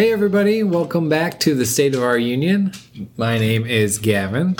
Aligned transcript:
Hey, 0.00 0.14
everybody, 0.14 0.62
welcome 0.62 1.10
back 1.10 1.38
to 1.40 1.54
the 1.54 1.66
State 1.66 1.94
of 1.94 2.02
Our 2.02 2.16
Union. 2.16 2.72
My 3.18 3.36
name 3.36 3.66
is 3.66 3.98
Gavin, 3.98 4.56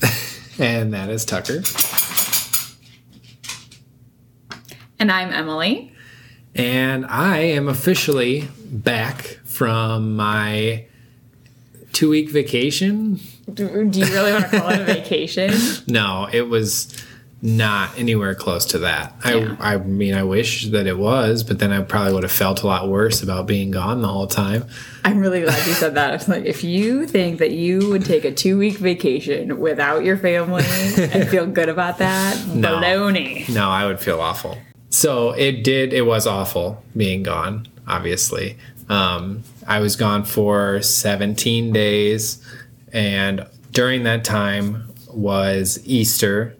and 0.60 0.94
that 0.94 1.10
is 1.10 1.24
Tucker. 1.24 1.64
And 5.00 5.10
I'm 5.10 5.32
Amalie. 5.32 5.92
And 6.54 7.06
I 7.06 7.38
am 7.38 7.66
officially 7.66 8.48
back 8.70 9.40
from 9.42 10.14
my 10.14 10.86
two 11.92 12.10
week 12.10 12.30
vacation. 12.30 13.18
Do, 13.52 13.84
do 13.90 13.98
you 13.98 14.06
really 14.06 14.32
want 14.32 14.48
to 14.48 14.60
call 14.60 14.70
it 14.70 14.82
a 14.82 14.84
vacation? 14.94 15.52
No, 15.88 16.28
it 16.32 16.42
was 16.42 17.04
not 17.42 17.96
anywhere 17.98 18.34
close 18.34 18.64
to 18.64 18.78
that. 18.78 19.14
Yeah. 19.24 19.56
I 19.60 19.74
I 19.74 19.76
mean 19.78 20.14
I 20.14 20.22
wish 20.22 20.66
that 20.70 20.86
it 20.86 20.96
was, 20.98 21.44
but 21.44 21.58
then 21.58 21.70
I 21.72 21.82
probably 21.82 22.14
would 22.14 22.22
have 22.22 22.32
felt 22.32 22.62
a 22.62 22.66
lot 22.66 22.88
worse 22.88 23.22
about 23.22 23.46
being 23.46 23.70
gone 23.70 24.00
the 24.00 24.08
whole 24.08 24.26
time. 24.26 24.64
I'm 25.04 25.18
really 25.18 25.42
glad 25.42 25.66
you 25.66 25.74
said 25.74 25.94
that. 25.96 26.14
It's 26.14 26.28
like 26.28 26.44
if 26.46 26.64
you 26.64 27.06
think 27.06 27.38
that 27.38 27.52
you 27.52 27.90
would 27.90 28.04
take 28.04 28.24
a 28.24 28.32
two 28.32 28.58
week 28.58 28.78
vacation 28.78 29.60
without 29.60 30.02
your 30.04 30.16
family 30.16 30.64
and 30.98 31.28
feel 31.28 31.46
good 31.46 31.68
about 31.68 31.98
that, 31.98 32.42
No. 32.48 32.76
baloney. 32.76 33.48
No, 33.52 33.68
I 33.68 33.86
would 33.86 34.00
feel 34.00 34.20
awful. 34.20 34.56
So 34.88 35.30
it 35.32 35.62
did. 35.62 35.92
It 35.92 36.06
was 36.06 36.26
awful 36.26 36.82
being 36.96 37.22
gone. 37.22 37.68
Obviously, 37.86 38.56
um, 38.88 39.42
I 39.68 39.80
was 39.80 39.94
gone 39.94 40.24
for 40.24 40.80
17 40.80 41.72
days, 41.72 42.42
and 42.92 43.46
during 43.72 44.04
that 44.04 44.24
time 44.24 44.88
was 45.12 45.78
Easter, 45.84 46.56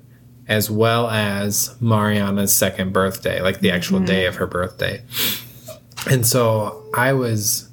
as 0.49 0.71
well 0.71 1.09
as 1.09 1.75
Mariana's 1.81 2.55
second 2.55 2.93
birthday, 2.93 3.41
like 3.41 3.61
the 3.61 3.71
actual 3.71 4.01
day 4.01 4.27
of 4.27 4.37
her 4.37 4.47
birthday. 4.47 5.03
And 6.09 6.25
so 6.27 6.85
I 6.95 7.13
was, 7.15 7.69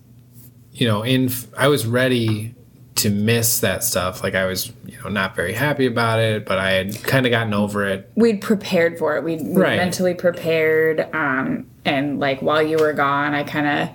you 0.74 0.88
know, 0.88 1.04
in. 1.04 1.30
I 1.58 1.68
was 1.68 1.86
ready 1.86 2.56
to 2.96 3.10
miss 3.10 3.60
that 3.60 3.84
stuff. 3.84 4.24
Like 4.24 4.34
I 4.36 4.46
was, 4.46 4.72
you 4.86 4.98
know, 5.04 5.10
not 5.10 5.36
very 5.36 5.54
happy 5.54 5.86
about 5.86 6.20
it, 6.20 6.46
but 6.46 6.58
I 6.58 6.72
had 6.72 7.04
kind 7.04 7.26
of 7.26 7.32
gotten 7.32 7.54
over 7.54 7.86
it 7.86 8.12
We'd 8.16 8.42
prepared 8.42 8.98
for 8.98 9.18
it. 9.18 9.24
We'd, 9.24 9.42
we'd 9.42 9.58
Right. 9.58 9.78
mentally 9.78 10.14
prepared. 10.14 11.08
Um, 11.14 11.68
and 11.86 12.20
like 12.20 12.42
while 12.42 12.62
you 12.62 12.78
were 12.78 12.94
gone, 12.94 13.34
I 13.34 13.44
kind 13.44 13.68
of 13.68 13.90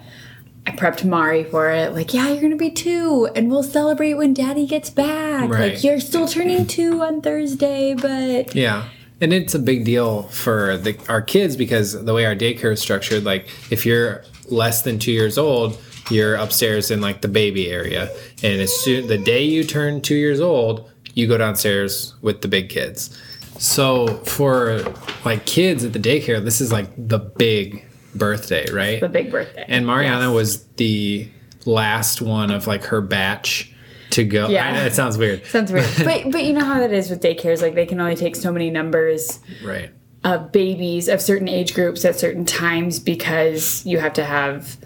I 0.69 0.71
prepped 0.73 1.03
Mari 1.03 1.45
for 1.45 1.71
it. 1.71 1.95
Like, 1.95 2.13
yeah, 2.13 2.29
you're 2.29 2.43
gonna 2.43 2.57
be 2.57 2.71
two, 2.71 3.27
and 3.35 3.51
we'll 3.51 3.63
celebrate 3.63 4.15
when 4.15 4.35
Daddy 4.35 4.67
gets 4.67 4.91
back. 4.91 5.49
Right. 5.49 5.73
Like, 5.73 5.85
you're 5.85 5.99
still 5.99 6.29
turning 6.29 6.67
two 6.67 7.03
on 7.03 7.23
Thursday, 7.23 7.95
but 7.95 8.55
Yeah. 8.55 8.89
And 9.21 9.33
it's 9.33 9.55
a 9.55 9.59
big 9.59 9.87
deal 9.87 10.25
for 10.25 10.77
the, 10.77 10.97
our 11.09 11.23
kids 11.23 11.57
because 11.57 12.05
the 12.05 12.13
way 12.13 12.27
our 12.27 12.37
daycare 12.37 12.73
is 12.73 12.81
structured, 12.81 13.25
like 13.25 13.49
if 13.73 13.87
you're 13.87 14.25
less 14.49 14.83
than 14.83 14.99
two 14.99 15.11
years 15.11 15.39
old, 15.39 15.81
you're 16.11 16.35
upstairs 16.35 16.91
in 16.91 17.01
like 17.01 17.23
the 17.23 17.29
baby 17.29 17.71
area. 17.71 18.15
And 18.43 18.61
as 18.61 18.73
soon 18.73 19.07
the 19.07 19.19
day 19.19 19.43
you 19.43 19.65
turn 19.65 20.03
two 20.03 20.15
years 20.15 20.39
old, 20.39 20.89
you 21.15 21.27
go 21.27 21.39
downstairs 21.39 22.15
with 22.21 22.43
the 22.43 22.49
big 22.49 22.69
kids. 22.69 23.19
So 23.59 24.19
for 24.19 24.85
like 25.25 25.47
kids 25.47 25.83
at 25.83 25.95
the 25.95 25.99
daycare, 25.99 26.45
this 26.45 26.61
is 26.61 26.71
like 26.71 26.89
the 26.97 27.19
big 27.19 27.88
birthday, 28.19 28.71
right? 28.73 29.01
the 29.01 29.09
big 29.09 29.31
birthday. 29.31 29.65
And 29.69 29.87
Mariana 29.87 30.27
Yes. 30.27 30.35
was 30.35 30.65
the 30.77 31.29
last 31.65 32.21
one 32.23 32.51
of 32.51 32.67
like 32.67 32.85
her 32.85 33.01
batch 33.01 33.73
to 34.11 34.25
go. 34.25 34.49
Yeah. 34.49 34.67
I 34.69 34.73
know 34.73 34.85
it 34.87 34.95
sounds 34.95 35.19
weird. 35.19 35.45
Sounds 35.47 35.71
weird, 35.73 35.87
but 36.05 36.31
but 36.31 36.45
you 36.45 36.53
know 36.53 36.65
how 36.65 36.79
that 36.81 36.93
is 36.93 37.11
with 37.11 37.21
daycares. 37.23 37.61
Like 37.63 37.75
they 37.75 37.87
can 37.87 38.01
only 38.01 38.17
take 38.17 38.37
so 38.37 38.51
many 38.53 38.71
numbers 38.71 39.39
Right. 39.65 39.91
of 40.25 40.51
babies 40.51 41.09
of 41.09 41.21
certain 41.21 41.49
age 41.49 41.75
groups 41.75 42.05
at 42.05 42.19
certain 42.19 42.45
times 42.45 42.99
because 43.01 43.85
you 43.87 43.99
have 43.99 44.15
to 44.15 44.25
have 44.25 44.77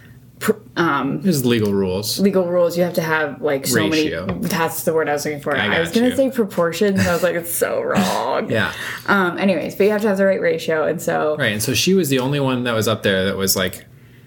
um, 0.76 1.20
There's 1.20 1.44
legal 1.44 1.72
rules. 1.74 2.18
legal 2.18 2.46
rules. 2.46 2.76
You 2.78 2.84
have 2.84 2.94
to 2.94 3.02
have 3.02 3.42
like 3.42 3.66
so 3.66 3.88
Ratio. 3.88 4.26
many. 4.26 4.38
That's 4.48 4.84
the 4.84 4.94
word 4.94 5.08
I 5.08 5.12
was 5.12 5.24
looking 5.24 5.40
for. 5.40 5.54
I 5.56 5.76
I, 5.76 5.80
was 5.80 5.90
gonna 5.90 6.08
you. 6.08 6.16
say 6.16 6.30
proportions. 6.30 7.00
I 7.06 7.12
was 7.12 7.22
like, 7.22 7.34
it's 7.34 7.52
so 7.54 7.82
wrong. 7.90 8.50
Yeah. 8.50 8.72
Um. 9.06 9.36
Anyways, 9.38 9.74
but 9.74 9.84
you 9.84 9.90
have 9.90 10.02
to 10.02 10.08
have 10.08 10.16
the 10.16 10.24
right 10.26 10.40
ratio, 10.40 10.86
and 10.86 11.00
so 11.00 11.36
Right. 11.36 11.52
And 11.52 11.62
so 11.62 11.74
she 11.74 11.94
was 11.94 12.08
the 12.08 12.20
only 12.20 12.40
one 12.40 12.64
that 12.64 12.72
was 12.72 12.88
up 12.88 13.02
there 13.02 13.26
that 13.26 13.36
was 13.36 13.54
like, 13.54 13.84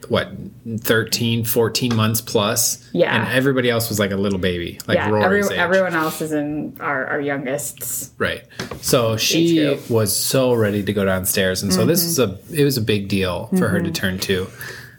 what, 0.08 0.30
13, 0.78 1.46
14 1.46 1.96
months 1.96 2.22
plus? 2.22 2.88
Yeah. 2.94 3.16
And 3.26 3.34
everybody 3.34 3.72
else 3.72 3.90
was 3.90 3.98
like 4.00 4.12
a 4.12 4.16
little 4.16 4.38
baby, 4.38 4.80
like 4.88 4.98
yeah, 4.98 5.10
Rory's 5.10 5.46
every, 5.48 5.58
everyone 5.58 5.94
else 5.96 6.22
is 6.22 6.32
in 6.32 6.78
our 6.80 7.08
our 7.08 7.20
youngest's. 7.22 8.12
Right. 8.20 8.44
So 8.82 9.18
she 9.18 9.80
was 9.90 10.16
so 10.16 10.54
ready 10.54 10.84
to 10.84 10.94
go 10.94 11.06
downstairs. 11.06 11.64
And 11.64 11.74
so 11.74 11.86
this 11.88 12.02
Mm-hmm. 12.20 12.34
was 12.36 12.52
a, 12.52 12.62
it 12.62 12.64
was 12.64 12.78
a 12.78 12.82
big 12.82 13.08
deal 13.08 13.48
for 13.58 13.68
her 13.68 13.80
to 13.82 13.92
turn 13.92 14.20
two. 14.20 14.48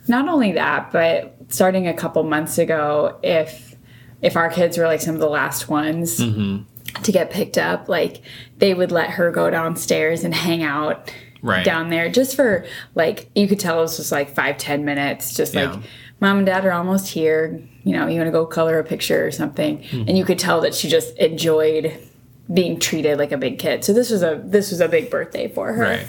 not 0.08 0.28
only 0.28 0.52
that, 0.52 0.90
but 0.92 1.35
starting 1.48 1.86
a 1.88 1.94
couple 1.94 2.22
months 2.24 2.58
ago, 2.58 3.18
if 3.22 3.74
if 4.22 4.36
our 4.36 4.48
kids 4.50 4.78
were 4.78 4.86
like 4.86 5.00
some 5.00 5.14
of 5.14 5.20
the 5.20 5.28
last 5.28 5.68
ones 5.68 6.18
Mm-hmm. 6.20 7.02
to 7.02 7.12
get 7.12 7.30
picked 7.30 7.58
up, 7.58 7.88
like 7.88 8.22
they 8.58 8.72
would 8.74 8.90
let 8.92 9.10
her 9.10 9.30
go 9.30 9.50
downstairs 9.50 10.24
and 10.24 10.34
hang 10.34 10.62
out 10.62 11.12
Right. 11.42 11.64
down 11.64 11.90
there 11.90 12.08
just 12.10 12.34
for 12.34 12.64
like 12.94 13.30
you 13.34 13.46
could 13.46 13.60
tell 13.60 13.78
it 13.78 13.82
was 13.82 13.96
just 13.98 14.10
like 14.10 14.30
five 14.34 14.56
ten 14.58 14.84
minutes, 14.84 15.34
just 15.36 15.54
Yeah. 15.54 15.72
like 15.72 15.80
mom 16.20 16.38
and 16.38 16.46
dad 16.46 16.64
are 16.64 16.72
almost 16.72 17.08
here. 17.08 17.62
You 17.84 17.92
know, 17.92 18.08
you 18.08 18.16
want 18.16 18.26
to 18.26 18.32
go 18.32 18.46
color 18.46 18.78
a 18.78 18.84
picture 18.84 19.24
or 19.24 19.30
something, 19.30 19.78
Mm-hmm. 19.78 20.08
and 20.08 20.18
you 20.18 20.24
could 20.24 20.38
tell 20.38 20.60
that 20.62 20.74
she 20.74 20.88
just 20.88 21.16
enjoyed 21.18 21.96
being 22.52 22.78
treated 22.80 23.18
like 23.18 23.32
a 23.32 23.36
big 23.36 23.58
kid. 23.58 23.84
So 23.84 23.92
this 23.92 24.10
was 24.10 24.22
a 24.22 24.40
this 24.44 24.70
was 24.70 24.80
a 24.80 24.88
big 24.88 25.10
birthday 25.10 25.46
for 25.48 25.72
her. 25.72 25.82
Right. 25.82 26.08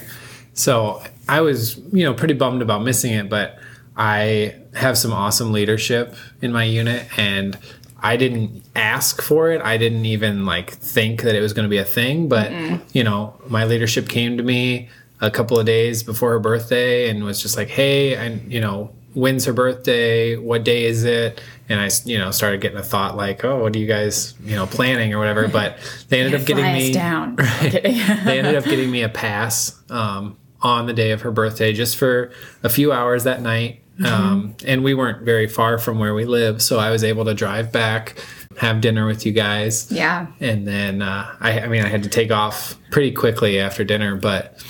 So 0.53 1.03
I 1.29 1.41
was, 1.41 1.77
you 1.91 2.03
know, 2.03 2.13
pretty 2.13 2.33
bummed 2.33 2.61
about 2.63 2.81
missing 2.83 3.13
it, 3.13 3.29
but 3.29 3.59
I 3.97 4.55
have 4.75 4.97
some 4.97 5.11
awesome 5.11 5.51
leadership 5.51 6.15
in 6.41 6.51
my 6.53 6.63
unit 6.63 7.07
and 7.17 7.57
I 7.99 8.15
didn't 8.15 8.63
ask 8.75 9.21
for 9.23 9.51
it. 9.51 9.59
I 9.61 9.77
didn't 9.77 10.05
even 10.05 10.45
like 10.45 10.71
think 10.71 11.23
that 11.23 11.35
it 11.35 11.41
was 11.41 11.53
going 11.53 11.63
to 11.63 11.69
be 11.69 11.79
a 11.79 11.83
thing, 11.85 12.29
but 12.29 12.51
you 12.93 13.03
know, 13.03 13.41
my 13.47 13.65
leadership 13.65 14.07
came 14.07 14.37
to 14.37 14.43
me 14.43 14.89
a 15.19 15.31
couple 15.31 15.59
of 15.59 15.65
days 15.65 16.03
before 16.03 16.29
her 16.31 16.39
birthday 16.39 17.09
and 17.09 17.23
was 17.23 17.41
just 17.41 17.57
like, 17.57 17.69
"Hey, 17.69 18.13
and 18.15 18.53
you 18.53 18.61
know, 18.61 18.91
when's 19.15 19.45
her 19.45 19.53
birthday? 19.53 20.35
What 20.35 20.63
day 20.63 20.85
is 20.85 21.03
it?" 21.03 21.41
And 21.69 21.79
I, 21.81 21.89
you 22.05 22.19
know, 22.19 22.29
started 22.29 22.61
getting 22.61 22.77
a 22.77 22.83
thought 22.83 23.17
like, 23.17 23.43
"Oh, 23.43 23.63
what 23.63 23.75
are 23.75 23.79
you 23.79 23.87
guys, 23.87 24.35
you 24.43 24.55
know, 24.55 24.67
planning 24.67 25.11
or 25.15 25.17
whatever?" 25.17 25.47
But 25.47 25.79
they 26.09 26.21
ended 26.21 26.39
up 26.39 26.45
getting 26.45 26.71
me 26.71 26.93
down. 26.93 27.35
Okay. 27.63 27.81
they 28.25 28.37
ended 28.37 28.55
up 28.55 28.63
getting 28.65 28.91
me 28.91 29.01
a 29.01 29.09
pass 29.09 29.75
um, 29.89 30.37
on 30.61 30.85
the 30.85 30.93
day 30.93 31.09
of 31.11 31.21
her 31.21 31.31
birthday 31.31 31.73
just 31.73 31.97
for 31.97 32.31
a 32.61 32.69
few 32.69 32.91
hours 32.91 33.23
that 33.23 33.41
night. 33.41 33.81
Um, 34.05 34.55
and 34.65 34.83
we 34.83 34.93
weren't 34.93 35.23
very 35.23 35.47
far 35.47 35.77
from 35.77 35.97
where 35.99 36.13
we 36.13 36.25
live, 36.25 36.61
so 36.61 36.77
I 36.79 36.91
was 36.91 37.03
able 37.03 37.25
to 37.25 37.33
drive 37.33 37.71
back, 37.71 38.23
have 38.57 38.81
dinner 38.81 39.05
with 39.05 39.25
you 39.25 39.31
guys. 39.31 39.91
yeah. 39.91 40.27
And 40.39 40.67
then, 40.67 41.01
uh, 41.01 41.35
I, 41.39 41.61
I 41.61 41.67
mean, 41.67 41.83
I 41.83 41.87
had 41.87 42.03
to 42.03 42.09
take 42.09 42.31
off 42.31 42.75
pretty 42.91 43.11
quickly 43.11 43.59
after 43.59 43.83
dinner, 43.83 44.15
but 44.15 44.63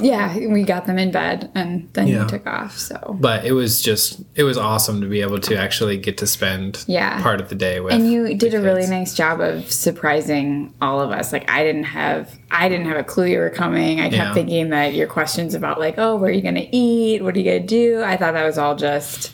Yeah, 0.00 0.36
we 0.48 0.62
got 0.64 0.84
them 0.86 0.98
in 0.98 1.10
bed 1.10 1.50
and 1.54 1.88
then 1.94 2.06
Yeah. 2.08 2.22
you 2.22 2.28
took 2.28 2.46
off. 2.46 2.76
So 2.78 3.16
but 3.18 3.44
it 3.44 3.52
was 3.52 3.80
just 3.82 4.20
it 4.36 4.44
was 4.44 4.56
awesome 4.58 5.00
to 5.00 5.06
be 5.08 5.22
able 5.22 5.38
to 5.40 5.56
actually 5.56 5.96
get 5.96 6.18
to 6.18 6.26
spend 6.26 6.84
Yeah. 6.86 7.20
part 7.22 7.40
of 7.40 7.48
the 7.48 7.54
day 7.54 7.80
with. 7.80 7.94
and 7.94 8.10
you 8.12 8.34
did 8.36 8.54
a 8.54 8.60
really 8.60 8.86
nice 8.86 9.14
job 9.14 9.40
of 9.40 9.70
surprising 9.72 10.72
all 10.82 11.00
of 11.00 11.10
us. 11.10 11.32
Like 11.32 11.50
I 11.50 11.64
didn't 11.64 11.84
have 11.84 12.30
I 12.50 12.68
didn't 12.68 12.86
have 12.86 12.98
a 12.98 13.02
clue 13.04 13.26
you 13.26 13.38
were 13.38 13.50
coming. 13.50 13.98
I 14.00 14.04
kept 14.04 14.14
Yeah. 14.14 14.34
thinking 14.34 14.68
that 14.70 14.94
your 14.94 15.06
questions 15.06 15.54
about 15.54 15.80
like, 15.80 15.94
oh, 15.98 16.16
where 16.16 16.30
are 16.30 16.32
you 16.34 16.42
gonna 16.42 16.66
eat? 16.70 17.22
What 17.24 17.34
are 17.34 17.38
you 17.40 17.44
gonna 17.44 17.60
do? 17.66 18.02
I 18.04 18.16
thought 18.16 18.34
that 18.34 18.44
was 18.44 18.58
all 18.58 18.76
just 18.76 19.32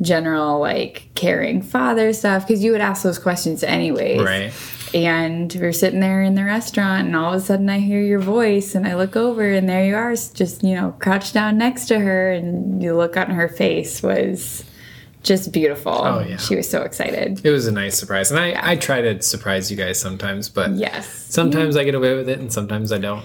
general 0.00 0.58
like 0.58 1.08
caring 1.14 1.62
father 1.62 2.12
stuff 2.12 2.46
because 2.46 2.62
you 2.64 2.72
would 2.72 2.80
ask 2.80 3.02
those 3.04 3.18
questions 3.20 3.62
anyways. 3.62 4.20
right. 4.20 4.52
And 4.94 5.54
we're 5.54 5.72
sitting 5.72 6.00
there 6.00 6.22
in 6.22 6.34
the 6.34 6.44
restaurant, 6.44 7.06
and 7.06 7.16
all 7.16 7.32
of 7.32 7.42
a 7.42 7.44
sudden 7.44 7.70
I 7.70 7.78
hear 7.78 8.00
your 8.00 8.20
voice, 8.20 8.74
and 8.74 8.86
I 8.86 8.94
look 8.94 9.16
over, 9.16 9.50
and 9.50 9.68
there 9.68 9.86
you 9.86 9.94
are, 9.96 10.14
just 10.14 10.62
you 10.62 10.74
know, 10.74 10.94
crouched 10.98 11.32
down 11.32 11.56
next 11.56 11.86
to 11.86 11.98
her, 11.98 12.32
and 12.32 12.82
you 12.82 12.94
look 12.94 13.16
on 13.16 13.30
her 13.30 13.48
face 13.48 14.02
was 14.02 14.64
just 15.22 15.52
beautiful. 15.52 15.92
Oh, 15.92 16.20
yeah. 16.20 16.36
she 16.36 16.56
was 16.56 16.68
so 16.68 16.82
excited. 16.82 17.44
It 17.44 17.50
was 17.50 17.66
a 17.66 17.72
nice 17.72 17.96
surprise, 17.98 18.30
and 18.30 18.38
I 18.38 18.72
I 18.72 18.76
try 18.76 19.00
to 19.00 19.22
surprise 19.22 19.70
you 19.70 19.76
guys 19.76 19.98
sometimes, 20.00 20.48
but 20.48 20.72
Yes, 20.72 21.06
sometimes 21.08 21.76
I 21.76 21.84
get 21.84 21.94
away 21.94 22.14
with 22.14 22.28
it, 22.28 22.38
and 22.38 22.52
sometimes 22.52 22.92
I 22.92 22.98
don't. 22.98 23.24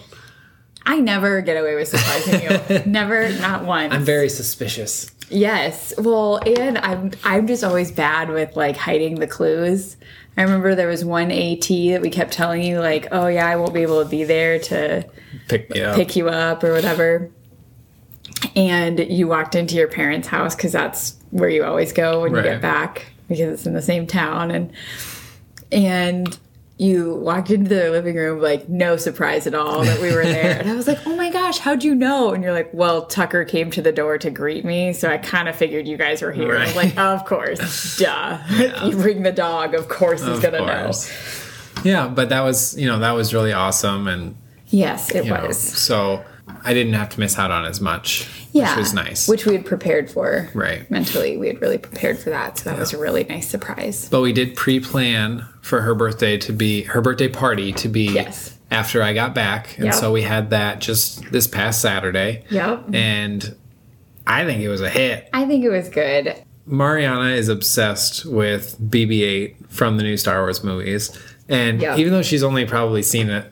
I 0.86 1.02
never 1.02 1.42
get 1.42 1.58
away 1.58 1.76
with 1.76 1.90
surprising 1.90 2.42
you. 2.44 2.82
never, 2.86 3.30
not 3.40 3.66
once. 3.66 3.94
I'm 3.94 4.06
very 4.06 4.30
suspicious. 4.30 5.12
Yes. 5.30 5.94
Well, 5.98 6.38
and 6.46 6.78
I'm 6.78 7.12
I'm 7.26 7.46
just 7.46 7.64
always 7.64 7.92
bad 7.92 8.30
with 8.30 8.56
like 8.56 8.78
hiding 8.78 9.16
the 9.16 9.28
clues. 9.28 9.98
I 10.38 10.44
remember 10.44 10.76
there 10.76 10.88
was 10.88 11.04
one 11.04 11.32
AIT 11.32 11.68
that 11.92 12.02
we 12.02 12.10
kept 12.12 12.32
telling 12.32 12.62
you 12.62 12.80
like, 12.80 13.08
"Oh 13.12 13.28
yeah, 13.28 13.48
I 13.48 13.56
won't 13.56 13.74
be 13.74 13.82
able 13.82 14.04
to 14.04 14.10
be 14.10 14.24
there 14.24 14.60
to 14.60 15.06
Pick 15.48 15.70
me 15.72 15.82
up. 15.82 15.96
pick 15.96 16.16
you 16.16 16.30
up 16.30 16.64
or 16.64 16.74
whatever." 16.74 17.32
And 18.56 19.00
you 19.00 19.28
walked 19.28 19.56
into 19.56 19.76
your 19.76 19.88
parents' 19.88 20.28
house 20.28 20.56
cuz 20.56 20.72
that's 20.72 21.16
where 21.32 21.50
you 21.50 21.64
always 21.64 21.92
go 21.92 22.22
when 22.22 22.36
you 22.36 22.44
get 22.44 22.62
back 22.62 23.08
because 23.28 23.54
it's 23.54 23.66
in 23.66 23.74
the 23.74 23.82
same 23.82 24.06
town 24.06 24.52
and 24.52 24.72
and 25.72 26.38
you 26.80 27.16
walked 27.16 27.50
into 27.50 27.70
the 27.70 27.90
living 27.90 28.16
room 28.16 28.40
like 28.40 28.70
no 28.70 28.98
surprise 28.98 29.48
at 29.48 29.56
all 29.56 29.82
that 29.84 30.00
we 30.00 30.14
were 30.14 30.24
there. 30.24 30.60
And 30.60 30.70
i 30.70 30.76
was 30.76 30.88
like 30.88 31.00
oh 31.08 31.16
my 31.16 31.32
gosh 31.32 31.58
how'd 31.58 31.84
you 31.84 31.96
know? 31.96 32.34
And 32.34 32.44
you're 32.44 32.54
like 32.54 32.72
well 32.74 33.06
tucker 33.08 33.46
came 33.46 33.72
to 33.72 33.82
the 33.82 33.92
door 33.92 34.18
to 34.20 34.30
greet 34.30 34.64
me 34.64 34.94
so 34.94 35.10
i 35.10 35.18
kind 35.18 35.50
of 35.50 35.56
figured 35.56 35.88
you 35.88 35.98
guys 35.98 36.22
were 36.22 36.32
here. 36.32 36.56
I 36.56 36.66
was 36.66 36.76
Right. 36.76 36.96
like 36.96 36.98
of 37.00 37.26
course 37.26 37.98
duh. 37.98 38.38
You 38.86 38.96
bring 38.96 39.24
the 39.24 39.32
dog 39.32 39.74
of 39.74 39.90
course 39.90 40.22
he's 40.22 40.38
Of 40.38 40.42
gonna 40.44 40.60
course. 40.60 41.12
Yeah, 41.84 42.08
but 42.08 42.30
that 42.30 42.42
was 42.42 42.78
you 42.78 42.88
know 42.88 43.00
that 43.00 43.12
was 43.12 43.34
really 43.34 43.54
awesome, 43.54 44.08
and 44.08 44.36
yes 44.68 45.14
it 45.14 45.26
you 45.26 45.32
know, 45.34 45.48
was. 45.48 45.58
so 45.58 46.24
I 46.68 46.74
didn't 46.74 46.94
have 46.94 47.10
to 47.10 47.20
miss 47.20 47.40
out 47.40 47.50
on 47.50 47.66
as 47.66 47.80
much, 47.80 48.28
yeah 48.52 48.72
which 48.76 48.78
was 48.84 48.94
nice. 48.94 49.28
which 49.28 49.46
we 49.46 49.54
had 49.54 49.66
prepared 49.66 50.12
for 50.12 50.50
Right. 50.54 50.90
mentally 50.92 51.38
we 51.38 51.48
had 51.48 51.62
really 51.62 51.78
prepared 51.78 52.18
for 52.20 52.30
that 52.32 52.58
so 52.60 52.70
that 52.70 52.78
was 52.78 52.94
a 52.94 52.98
really 52.98 53.24
nice 53.24 53.48
surprise 53.48 54.08
but 54.10 54.22
we 54.22 54.34
did 54.34 54.56
pre-plan 54.56 55.46
for 55.62 55.82
her 55.82 55.96
birthday 55.96 56.38
to 56.38 56.52
be 56.54 56.84
her 56.84 57.02
birthday 57.02 57.28
party 57.30 57.72
to 57.74 57.88
be 57.88 58.12
Yes. 58.14 58.58
after 58.70 59.02
I 59.02 59.14
got 59.14 59.34
back, 59.34 59.76
and 59.78 59.86
Yep. 59.86 59.94
so 59.96 60.12
we 60.12 60.24
had 60.24 60.50
that 60.50 60.82
just 60.82 61.32
this 61.32 61.48
past 61.48 61.82
Saturday. 61.82 62.44
yep 62.50 62.84
and 62.94 63.56
I 64.26 64.44
think 64.44 64.62
it 64.62 64.68
was 64.70 64.82
a 64.82 64.90
hit. 64.90 65.30
i 65.34 65.46
think 65.46 65.64
it 65.64 65.70
was 65.70 65.88
good 65.90 66.36
Mariana 66.70 67.30
is 67.30 67.48
obsessed 67.48 68.26
with 68.26 68.76
BB-8 68.82 69.56
from 69.70 69.96
the 69.96 70.04
new 70.04 70.18
Star 70.18 70.42
Wars 70.42 70.66
movies, 70.66 71.12
and 71.48 71.82
Yeah. 71.82 71.96
even 71.96 72.12
though 72.12 72.22
she's 72.22 72.44
only 72.44 72.66
probably 72.66 73.02
seen 73.02 73.30
it, 73.30 73.46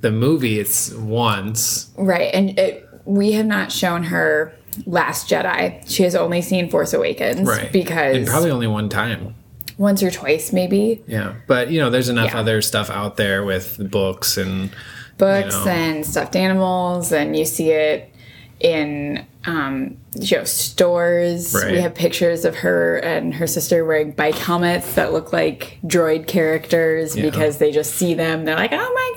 the 0.00 0.10
movie 0.10 0.58
it's 0.58 0.92
once. 0.92 1.90
Right. 1.96 2.30
And 2.34 2.58
it, 2.58 2.88
we 3.04 3.32
have 3.32 3.46
not 3.46 3.72
shown 3.72 4.04
her 4.04 4.52
Last 4.86 5.28
Jedi. 5.30 5.88
She 5.88 6.02
has 6.02 6.14
only 6.14 6.42
seen 6.42 6.68
Force 6.70 6.92
Awakens. 6.92 7.46
Right. 7.48 7.70
Because 7.72 8.16
and 8.16 8.26
probably 8.26 8.50
only 8.50 8.66
one 8.66 8.88
time. 8.88 9.34
once 9.78 10.02
or 10.02 10.10
twice, 10.10 10.52
maybe. 10.52 11.02
Yeah. 11.06 11.34
But, 11.46 11.70
you 11.70 11.78
know, 11.80 11.90
there's 11.90 12.08
enough 12.08 12.32
Yeah. 12.32 12.40
other 12.40 12.60
stuff 12.62 12.90
out 12.90 13.16
there 13.16 13.44
with 13.44 13.90
books 13.90 14.36
and. 14.36 14.70
Books 15.16 15.54
You 15.54 15.64
know. 15.64 15.70
and 15.70 16.04
stuffed 16.06 16.34
animals, 16.34 17.12
and 17.12 17.36
you 17.36 17.44
see 17.44 17.70
it 17.70 18.12
in 18.58 19.24
um, 19.46 19.96
you 20.18 20.38
know, 20.38 20.44
stores. 20.44 21.54
Right. 21.54 21.72
We 21.72 21.80
have 21.80 21.94
pictures 21.94 22.44
of 22.44 22.56
her 22.56 22.96
and 22.96 23.34
her 23.34 23.46
sister 23.46 23.84
wearing 23.84 24.10
bike 24.12 24.36
helmets 24.36 24.94
that 24.94 25.12
look 25.12 25.32
like 25.32 25.78
droid 25.84 26.26
characters 26.26 27.14
Yeah. 27.14 27.30
because 27.30 27.58
they 27.58 27.70
just 27.70 27.94
see 27.94 28.14
them. 28.14 28.44
They're 28.44 28.56
like, 28.56 28.72
oh 28.72 28.76
my 28.76 29.12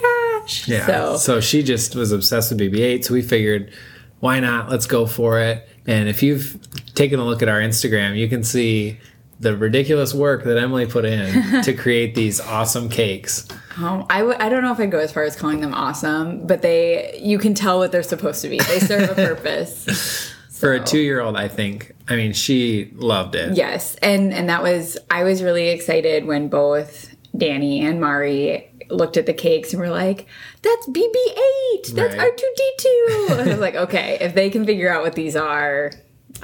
gosh. 0.47 0.67
Yeah. 0.67 0.85
So, 0.85 1.17
So, 1.17 1.41
she 1.41 1.63
just 1.63 1.95
was 1.95 2.11
obsessed 2.11 2.51
with 2.51 2.59
BB 2.59 2.79
8. 2.79 3.05
So 3.05 3.13
we 3.13 3.21
figured, 3.21 3.71
why 4.19 4.39
not? 4.39 4.69
Let's 4.69 4.85
go 4.87 5.05
for 5.05 5.39
it. 5.39 5.67
And 5.85 6.09
if 6.09 6.23
you've 6.23 6.57
taken 6.95 7.19
a 7.19 7.25
look 7.25 7.41
at 7.41 7.49
our 7.49 7.59
Instagram, 7.59 8.17
you 8.17 8.27
can 8.27 8.43
see 8.43 8.99
the 9.39 9.55
ridiculous 9.55 10.13
work 10.15 10.43
that 10.45 10.57
Amalie 10.57 10.87
put 10.87 11.05
in 11.05 11.61
to 11.63 11.73
create 11.73 12.15
these 12.15 12.39
awesome 12.41 12.89
cakes. 12.89 13.47
Um, 13.77 14.05
I 14.09 14.19
w- 14.19 14.37
I 14.39 14.49
don't 14.49 14.63
know 14.63 14.71
if 14.71 14.79
I'd 14.79 14.89
go 14.89 14.97
as 14.99 15.11
far 15.11 15.23
as 15.23 15.35
calling 15.35 15.61
them 15.61 15.73
awesome, 15.75 16.47
but 16.47 16.63
they 16.63 17.19
you 17.21 17.37
can 17.37 17.53
tell 17.53 17.77
what 17.77 17.91
they're 17.91 18.01
supposed 18.01 18.41
to 18.41 18.49
be. 18.49 18.57
They 18.57 18.79
serve 18.79 19.11
a 19.11 19.13
purpose. 19.27 20.33
For 20.49 20.73
a 20.73 20.83
two 20.83 20.97
year 20.97 21.21
old, 21.21 21.37
I 21.37 21.47
think. 21.47 21.93
I 22.09 22.15
mean, 22.15 22.33
she 22.33 22.91
loved 22.95 23.35
it. 23.35 23.55
Yes, 23.55 23.95
and 23.97 24.33
and 24.33 24.49
that 24.49 24.63
was 24.63 24.97
I 25.11 25.23
was 25.23 25.43
really 25.43 25.69
excited 25.69 26.25
when 26.25 26.47
both 26.47 27.13
Danny 27.37 27.85
and 27.85 28.01
Mari 28.01 28.66
looked 28.89 29.17
at 29.17 29.25
the 29.25 29.33
cakes 29.33 29.73
and 29.73 29.81
were 29.81 29.89
like, 29.89 30.25
"That's 30.61 30.87
BB-8. 30.87 31.93
That's 31.93 32.15
Right. 32.15 32.31
R2D2." 32.31 33.39
I 33.39 33.47
was 33.47 33.59
like, 33.59 33.75
"Okay, 33.75 34.17
if 34.21 34.33
they 34.33 34.49
can 34.49 34.65
figure 34.65 34.89
out 34.91 35.03
what 35.03 35.15
these 35.15 35.35
are, 35.35 35.91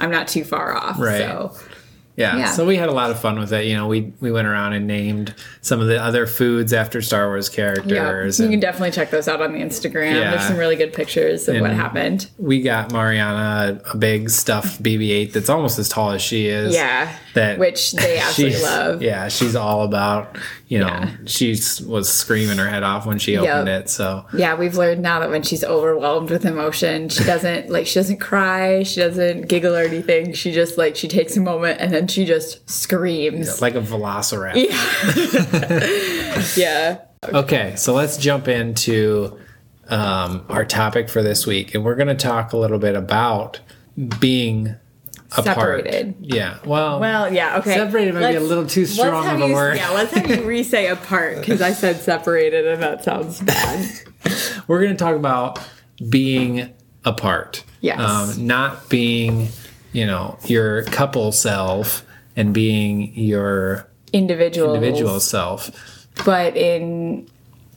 I'm 0.00 0.10
not 0.10 0.28
too 0.28 0.44
far 0.44 0.76
off." 0.76 0.98
Right. 0.98 1.18
So 1.18 1.52
Yeah. 2.16 2.36
Yeah. 2.36 2.50
So 2.52 2.64
we 2.64 2.76
had 2.76 2.88
a 2.88 2.92
lot 2.92 3.10
of 3.10 3.18
fun 3.18 3.40
with 3.40 3.52
it. 3.52 3.64
You 3.66 3.74
know, 3.74 3.88
we 3.88 4.12
we 4.20 4.30
went 4.30 4.46
around 4.46 4.72
and 4.74 4.86
named 4.86 5.34
some 5.62 5.80
of 5.80 5.88
the 5.88 6.00
other 6.00 6.26
foods 6.28 6.72
after 6.72 7.02
Star 7.02 7.26
Wars 7.26 7.48
yeah, 7.50 7.74
characters. 7.74 8.38
you 8.38 8.48
can 8.48 8.60
definitely 8.60 8.92
check 8.92 9.10
those 9.10 9.26
out 9.26 9.42
on 9.42 9.52
the 9.52 9.58
Instagram. 9.60 10.14
Yeah. 10.14 10.30
There's 10.30 10.46
some 10.46 10.56
really 10.56 10.76
good 10.76 10.92
pictures 10.92 11.48
of 11.48 11.60
what 11.60 11.72
happened. 11.72 12.30
we 12.38 12.62
got 12.62 12.92
Mariana 12.92 13.80
a 13.92 13.96
big 13.96 14.30
stuffed 14.30 14.80
BB-8 14.80 15.32
that's 15.32 15.48
almost 15.48 15.76
as 15.80 15.88
tall 15.88 16.12
as 16.12 16.22
she 16.22 16.46
is. 16.46 16.72
Yeah, 16.72 17.12
That 17.34 17.58
which 17.58 17.92
they 17.92 18.18
absolutely 18.20 18.62
love. 18.62 19.02
Yeah, 19.02 19.28
she's 19.28 19.54
all 19.56 19.82
about. 19.84 20.36
You 20.68 20.78
know, 20.80 20.86
Yeah. 20.86 21.10
she 21.26 21.50
was 21.86 22.08
screaming 22.12 22.58
her 22.58 22.68
head 22.68 22.82
off 22.82 23.06
when 23.06 23.18
she 23.18 23.36
opened 23.36 23.68
it. 23.68 23.88
So 23.90 24.24
Yeah, 24.32 24.54
we've 24.56 24.76
learned 24.76 25.02
now 25.02 25.20
that 25.20 25.30
when 25.30 25.42
she's 25.42 25.62
overwhelmed 25.62 26.30
with 26.30 26.44
emotion, 26.46 27.08
she 27.10 27.22
doesn't 27.24 27.70
like 27.74 27.86
she 27.86 27.94
doesn't 27.98 28.18
cry, 28.20 28.82
she 28.82 29.00
doesn't 29.00 29.48
giggle 29.48 29.74
or 29.76 29.82
anything. 29.82 30.32
She 30.32 30.52
just 30.52 30.78
like 30.78 30.96
she 30.96 31.06
takes 31.06 31.36
a 31.36 31.40
moment 31.40 31.80
and 31.80 31.92
then 31.92 32.08
she 32.08 32.24
just 32.24 32.68
screams. 32.68 33.60
like 33.60 33.74
a 33.74 33.80
velociraptor. 33.80 34.66
Yeah. 36.56 37.00
Okay, 37.24 37.74
so 37.76 37.94
let's 37.94 38.16
jump 38.16 38.48
into 38.48 39.38
um, 39.88 40.44
our 40.48 40.64
topic 40.64 41.08
for 41.08 41.22
this 41.22 41.46
week, 41.46 41.74
and 41.74 41.84
we're 41.84 41.94
going 41.94 42.08
to 42.08 42.14
talk 42.14 42.52
a 42.52 42.56
little 42.56 42.78
bit 42.78 42.94
about 42.96 43.60
being 44.20 44.74
apart. 45.38 45.84
Separated. 45.84 46.14
Yeah. 46.20 46.58
Well. 46.64 47.00
Well, 47.00 47.32
yeah, 47.32 47.58
okay. 47.58 47.74
Separated 47.74 48.14
might 48.14 48.30
be 48.30 48.36
a 48.36 48.40
little 48.40 48.66
too 48.66 48.86
strong 48.86 49.26
of 49.28 49.40
a 49.40 49.48
you- 49.48 49.54
word. 49.54 49.76
Yeah, 49.76 49.90
let's 49.90 50.12
have 50.12 50.28
you 50.28 50.42
re-say 50.44 50.86
apart 50.88 51.40
because 51.40 51.60
I 51.62 51.72
said 51.72 51.96
separated 52.00 52.66
and 52.66 52.82
that 52.82 53.04
sounds 53.04 53.40
bad. 53.42 53.90
we're 54.66 54.80
going 54.80 54.92
to 54.92 54.98
talk 54.98 55.16
about 55.16 55.60
being 56.08 56.72
apart. 57.04 57.64
Yes. 57.80 58.00
Um, 58.00 58.46
not 58.46 58.88
being, 58.88 59.48
you 59.92 60.06
know, 60.06 60.38
your 60.46 60.84
couple 60.84 61.30
self 61.32 62.04
and 62.36 62.52
being 62.54 63.14
your 63.14 63.88
Individual. 64.12 64.74
individual 64.74 65.20
self. 65.20 65.70
But 66.24 66.56
in 66.56 67.28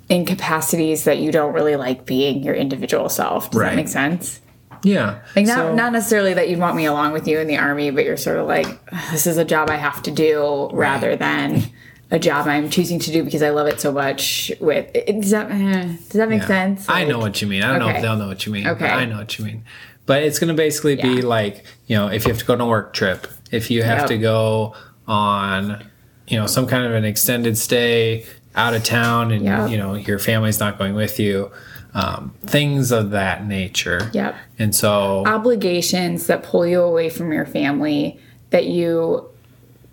in 0.09 0.25
capacities 0.25 1.03
that 1.03 1.17
you 1.17 1.31
don't 1.33 1.51
really 1.53 1.75
like 1.75 2.05
being 2.05 2.41
your 2.41 2.55
individual 2.55 3.09
self. 3.09 3.51
Does 3.51 3.59
Right. 3.59 3.69
that 3.71 3.75
make 3.75 3.87
sense? 3.89 4.39
Yeah. 4.83 5.19
Like 5.35 5.45
not 5.47 5.55
So- 5.57 5.75
not 5.75 5.91
necessarily 5.93 6.33
that 6.33 6.49
you'd 6.49 6.59
want 6.59 6.75
me 6.75 6.85
along 6.85 7.13
with 7.13 7.27
you 7.27 7.39
in 7.39 7.47
the 7.47 7.57
army, 7.57 7.91
but 7.91 8.05
you're 8.05 8.17
sort 8.17 8.37
of 8.37 8.47
like, 8.47 8.67
this 9.11 9.27
is 9.27 9.37
a 9.37 9.45
job 9.45 9.69
I 9.69 9.75
have 9.77 10.01
to 10.03 10.11
do 10.11 10.69
rather 10.73 11.15
than 11.15 11.63
a 12.11 12.19
job 12.19 12.47
I'm 12.47 12.69
choosing 12.69 12.99
to 12.99 13.11
do 13.11 13.23
because 13.23 13.43
I 13.43 13.49
love 13.49 13.67
it 13.67 13.81
so 13.81 13.91
much. 13.91 14.51
With 14.61 14.93
does 14.93 15.31
that 15.31 15.51
eh, 15.51 15.83
does 15.83 16.07
that 16.13 16.29
make 16.29 16.41
Yeah. 16.43 16.47
sense? 16.47 16.85
I 16.89 17.03
know 17.03 17.19
what 17.19 17.41
you 17.41 17.47
mean. 17.47 17.63
I 17.63 17.71
don't 17.71 17.79
know 17.79 17.89
if 17.89 18.01
they'll 18.01 18.15
know 18.15 18.27
what 18.27 18.45
you 18.45 18.51
mean. 18.53 18.67
Okay. 18.67 18.87
I 18.89 19.05
know 19.05 19.17
what 19.17 19.37
you 19.37 19.45
mean. 19.45 19.63
But 20.05 20.23
it's 20.23 20.39
going 20.39 20.47
to 20.47 20.53
basically 20.53 20.95
be 20.95 21.21
like, 21.21 21.65
you 21.87 21.97
know, 21.97 22.07
if 22.07 22.23
you 22.25 22.31
have 22.31 22.39
to 22.39 22.45
go 22.45 22.53
on 22.53 22.61
a 22.61 22.65
work 22.67 22.93
trip, 22.93 23.27
if 23.51 23.69
you 23.69 23.83
have 23.83 23.99
Yep. 23.99 24.07
to 24.07 24.17
go 24.19 24.73
on, 25.05 25.83
you 26.29 26.37
know, 26.39 26.47
some 26.47 26.65
kind 26.67 26.85
of 26.85 26.93
an 26.93 27.03
extended 27.03 27.57
stay 27.57 28.25
out 28.55 28.73
of 28.73 28.83
town 28.85 29.31
and, 29.31 29.43
Yep. 29.43 29.69
you 29.69 29.77
know, 29.77 29.95
your 29.95 30.17
family's 30.19 30.59
not 30.61 30.77
going 30.77 30.93
with 30.95 31.19
you, 31.19 31.51
um, 31.97 32.31
things 32.45 32.91
of 32.91 33.09
that 33.09 33.47
nature. 33.47 34.11
Yep. 34.13 34.35
And 34.59 34.75
so, 34.75 35.23
obligations 35.25 36.27
that 36.27 36.43
pull 36.43 36.65
you 36.65 36.81
away 36.81 37.09
from 37.09 37.33
your 37.33 37.47
family 37.47 38.19
that 38.51 38.67
you 38.67 39.27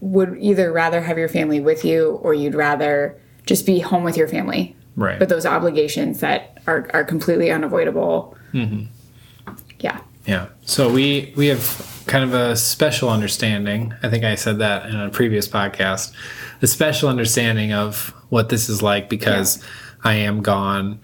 would 0.00 0.36
either 0.38 0.70
rather 0.70 1.00
have 1.00 1.16
your 1.16 1.30
family 1.30 1.60
with 1.60 1.82
you 1.82 2.20
or 2.22 2.34
you'd 2.34 2.54
rather 2.54 3.18
just 3.46 3.64
be 3.64 3.80
home 3.80 4.04
with 4.04 4.18
your 4.18 4.28
family. 4.28 4.76
right. 4.96 5.18
But 5.18 5.30
those 5.30 5.46
obligations 5.46 6.20
that 6.20 6.58
are, 6.66 6.90
are 6.92 7.04
completely 7.04 7.50
unavoidable. 7.50 8.36
Mm-hmm. 8.52 8.84
Yeah. 9.80 10.00
Yeah. 10.26 10.48
So 10.66 10.92
we 10.92 11.32
we 11.36 11.46
have 11.46 12.04
kind 12.06 12.22
of 12.22 12.34
a 12.34 12.54
special 12.54 13.08
understanding. 13.08 13.94
I 14.02 14.10
think 14.10 14.24
I 14.24 14.34
said 14.34 14.58
that 14.58 14.90
in 14.90 15.00
a 15.00 15.08
previous 15.08 15.48
podcast. 15.48 16.12
A 16.60 16.66
special 16.66 17.08
understanding 17.08 17.72
of 17.72 18.14
what 18.28 18.50
this 18.50 18.68
is 18.68 18.82
like 18.82 19.08
because 19.08 19.62
I 20.02 20.14
am 20.14 20.42
gone, 20.42 21.00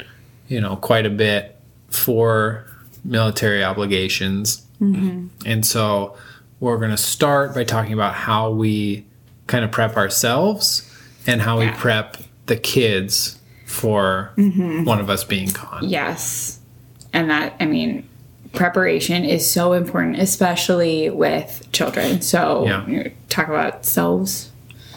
you 0.51 0.61
know, 0.61 0.77
quite 0.77 1.07
a 1.07 1.11
bit 1.11 1.57
for 1.89 2.67
military 3.05 3.65
obligations. 3.65 4.67
Mm-hmm. 4.81 5.29
And 5.47 5.65
so 5.65 6.17
we're 6.59 6.77
going 6.77 6.91
to 6.91 6.97
start 6.99 7.55
by 7.55 7.65
talking 7.65 7.95
about 7.95 8.15
how 8.15 8.51
we 8.51 9.07
kind 9.47 9.65
of 9.65 9.71
prep 9.71 9.97
ourselves 9.97 10.87
and 11.27 11.41
how 11.41 11.59
we 11.59 11.71
prep 11.71 12.17
the 12.47 12.57
kids 12.57 13.39
for 13.65 14.33
mm-hmm. 14.37 14.85
one 14.85 15.01
of 15.01 15.09
us 15.09 15.25
being 15.25 15.49
gone. 15.49 15.89
Yes. 15.89 16.59
And 17.13 17.31
that, 17.31 17.55
I 17.61 17.67
mean, 17.67 18.09
preparation 18.53 19.25
is 19.25 19.51
so 19.51 19.73
important, 19.73 20.19
especially 20.19 21.11
with 21.11 21.69
children. 21.73 22.21
So, 22.21 22.67
Yeah. 22.67 23.09
talk 23.29 23.49
about 23.49 23.87
selves. 23.87 24.51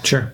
Sure. 0.03 0.33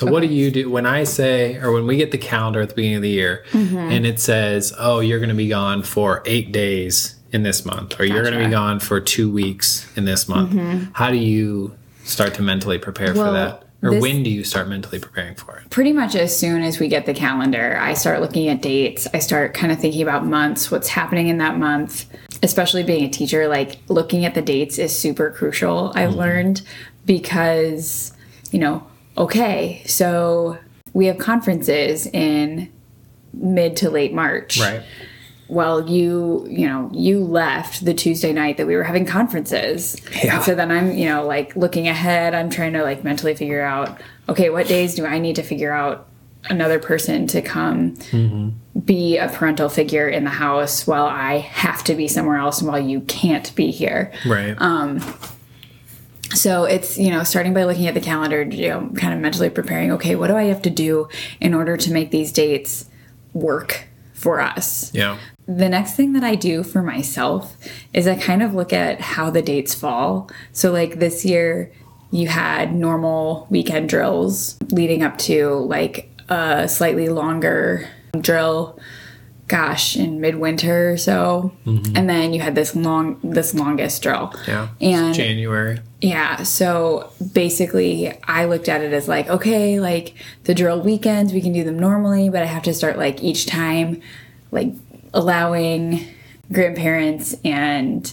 So 0.00 0.10
what 0.10 0.20
do 0.22 0.28
you 0.28 0.50
do 0.50 0.70
when 0.70 0.86
I 0.86 1.04
say, 1.04 1.56
or 1.56 1.72
when 1.72 1.86
we 1.86 1.96
get 1.98 2.10
the 2.10 2.16
calendar 2.16 2.62
at 2.62 2.70
the 2.70 2.74
beginning 2.74 2.96
of 2.96 3.02
the 3.02 3.10
year, 3.10 3.44
Mm-hmm. 3.52 3.76
and 3.76 4.06
it 4.06 4.18
says, 4.18 4.72
"Oh, 4.78 5.00
you're 5.00 5.18
going 5.18 5.28
to 5.28 5.34
be 5.34 5.48
gone 5.48 5.82
for 5.82 6.22
eight 6.24 6.52
days 6.52 7.16
in 7.32 7.42
this 7.42 7.66
month, 7.66 8.00
or 8.00 8.04
you're 8.06 8.22
going 8.22 8.32
to 8.38 8.42
be 8.44 8.50
gone 8.50 8.80
for 8.80 8.98
two 8.98 9.30
weeks 9.30 9.86
in 9.96 10.06
this 10.06 10.26
month"? 10.26 10.54
How 10.94 11.10
do 11.10 11.18
you 11.18 11.76
start 12.04 12.32
to 12.34 12.42
mentally 12.42 12.78
prepare 12.78 13.08
for 13.14 13.20
Mm-hmm. 13.24 13.34
That, 13.34 13.64
or 13.82 13.90
this- 13.90 14.00
when 14.02 14.22
do 14.22 14.30
you 14.30 14.42
start 14.42 14.68
mentally 14.68 14.98
preparing 14.98 15.34
for 15.34 15.58
it? 15.58 15.68
Pretty 15.68 15.92
much 15.92 16.14
as 16.14 16.34
soon 16.34 16.62
as 16.62 16.80
we 16.80 16.88
get 16.88 17.04
the 17.04 17.12
calendar, 17.14 17.76
I 17.78 17.92
start 17.92 18.22
looking 18.22 18.48
at 18.48 18.62
dates. 18.62 19.06
I 19.12 19.18
start 19.18 19.52
kind 19.52 19.70
of 19.70 19.78
thinking 19.78 20.00
about 20.00 20.24
months, 20.24 20.70
what's 20.70 20.88
happening 20.88 21.28
in 21.28 21.36
that 21.38 21.58
month. 21.58 22.06
Especially 22.42 22.82
being 22.82 23.04
a 23.04 23.08
teacher, 23.10 23.48
like 23.48 23.76
looking 23.88 24.24
at 24.24 24.32
the 24.34 24.40
dates 24.40 24.78
is 24.78 24.98
super 24.98 25.30
crucial, 25.30 25.92
I've 25.94 26.14
learned, 26.14 26.62
because, 27.04 28.14
you 28.50 28.58
know, 28.58 28.82
okay, 29.20 29.82
so 29.86 30.58
we 30.92 31.06
have 31.06 31.18
conferences 31.18 32.06
in 32.06 32.72
mid 33.32 33.76
to 33.76 33.90
late 33.90 34.12
March. 34.12 34.58
Right. 34.58 34.82
Well, 35.48 35.88
you, 35.88 36.46
you 36.48 36.66
know, 36.66 36.90
you 36.92 37.24
left 37.24 37.84
the 37.84 37.92
Tuesday 37.92 38.32
night 38.32 38.56
that 38.56 38.66
we 38.66 38.76
were 38.76 38.84
having 38.84 39.04
conferences. 39.04 39.96
Yeah. 40.22 40.36
And 40.36 40.44
so 40.44 40.54
then 40.54 40.70
I'm, 40.70 40.96
you 40.96 41.08
know, 41.08 41.26
like 41.26 41.56
looking 41.56 41.88
ahead, 41.88 42.34
I'm 42.34 42.50
trying 42.50 42.72
to 42.74 42.82
like 42.82 43.02
mentally 43.02 43.34
figure 43.34 43.62
out, 43.62 44.00
okay, 44.28 44.50
what 44.50 44.68
days 44.68 44.94
do 44.94 45.04
I 45.04 45.18
need 45.18 45.36
to 45.36 45.42
figure 45.42 45.72
out 45.72 46.06
another 46.48 46.78
person 46.78 47.26
to 47.26 47.42
come 47.42 47.96
mm-hmm. 47.96 48.80
be 48.80 49.18
a 49.18 49.28
parental 49.28 49.68
figure 49.68 50.08
in 50.08 50.24
the 50.24 50.30
house 50.30 50.86
while 50.86 51.06
I 51.06 51.38
have 51.38 51.84
to 51.84 51.94
be 51.94 52.08
somewhere 52.08 52.38
else 52.38 52.60
and 52.60 52.68
while 52.68 52.80
you 52.80 53.00
can't 53.02 53.54
be 53.54 53.70
here. 53.70 54.12
Right. 54.24 54.54
Um, 54.58 55.00
So 56.34 56.64
it's, 56.64 56.96
you 56.96 57.10
know, 57.10 57.24
starting 57.24 57.54
by 57.54 57.64
looking 57.64 57.86
at 57.86 57.94
the 57.94 58.00
calendar, 58.00 58.42
you 58.42 58.68
know, 58.68 58.90
kind 58.96 59.12
of 59.12 59.20
mentally 59.20 59.50
preparing, 59.50 59.90
okay, 59.92 60.14
what 60.14 60.28
do 60.28 60.36
I 60.36 60.44
have 60.44 60.62
to 60.62 60.70
do 60.70 61.08
in 61.40 61.54
order 61.54 61.76
to 61.76 61.92
make 61.92 62.10
these 62.10 62.32
dates 62.32 62.88
work 63.32 63.84
for 64.14 64.40
us? 64.40 64.92
yeah. 64.94 65.18
The 65.46 65.68
next 65.68 65.96
thing 65.96 66.12
that 66.12 66.22
I 66.22 66.36
do 66.36 66.62
for 66.62 66.80
myself 66.80 67.56
is 67.92 68.06
I 68.06 68.14
kind 68.14 68.40
of 68.40 68.54
look 68.54 68.72
at 68.72 69.00
how 69.00 69.30
the 69.30 69.42
dates 69.42 69.74
fall. 69.74 70.30
So, 70.52 70.70
like 70.70 71.00
this 71.00 71.24
year, 71.24 71.72
you 72.12 72.28
had 72.28 72.72
normal 72.72 73.48
weekend 73.50 73.88
drills 73.88 74.56
leading 74.70 75.02
up 75.02 75.18
to 75.18 75.54
like 75.54 76.08
a 76.28 76.68
slightly 76.68 77.08
longer 77.08 77.88
drill 78.20 78.78
gosh 79.50 79.96
in 79.96 80.20
midwinter 80.20 80.92
or 80.92 80.96
so 80.96 81.52
mm-hmm. 81.66 81.96
and 81.96 82.08
then 82.08 82.32
you 82.32 82.40
had 82.40 82.54
this 82.54 82.74
long 82.76 83.18
this 83.24 83.52
longest 83.54 84.02
drill 84.02 84.32
Yeah. 84.46 84.68
and 84.80 85.12
January. 85.14 85.80
yeah, 86.00 86.44
so 86.44 87.10
basically 87.32 88.16
I 88.24 88.44
looked 88.46 88.68
at 88.68 88.80
it 88.80 88.92
as 88.92 89.08
like, 89.08 89.28
okay, 89.28 89.80
like 89.80 90.14
the 90.44 90.54
drill 90.54 90.80
weekends, 90.80 91.32
we 91.32 91.40
can 91.42 91.52
do 91.52 91.64
them 91.64 91.78
normally, 91.78 92.30
but 92.30 92.42
I 92.42 92.46
have 92.46 92.62
to 92.62 92.72
start 92.74 92.96
like 92.96 93.22
each 93.22 93.46
time 93.46 94.00
like 94.52 94.72
allowing 95.12 96.06
grandparents 96.52 97.34
and 97.44 98.12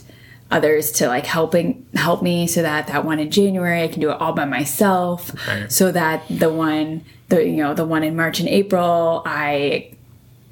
others 0.50 0.92
to 0.94 1.08
like 1.08 1.26
helping 1.26 1.86
help 1.96 2.22
me 2.24 2.48
so 2.48 2.62
that 2.62 2.88
that 2.88 3.04
one 3.04 3.20
in 3.20 3.30
January 3.30 3.84
I 3.84 3.88
can 3.90 4.00
do 4.02 4.10
it 4.12 4.20
all 4.22 4.34
by 4.34 4.46
myself 4.46 5.32
Right. 5.48 5.72
so 5.72 5.92
that 5.92 6.24
the 6.30 6.50
one 6.52 7.04
the 7.30 7.46
you 7.46 7.58
know 7.58 7.74
the 7.74 7.86
one 7.86 8.04
in 8.04 8.16
March 8.16 8.40
and 8.40 8.48
April 8.48 9.22
I 9.26 9.92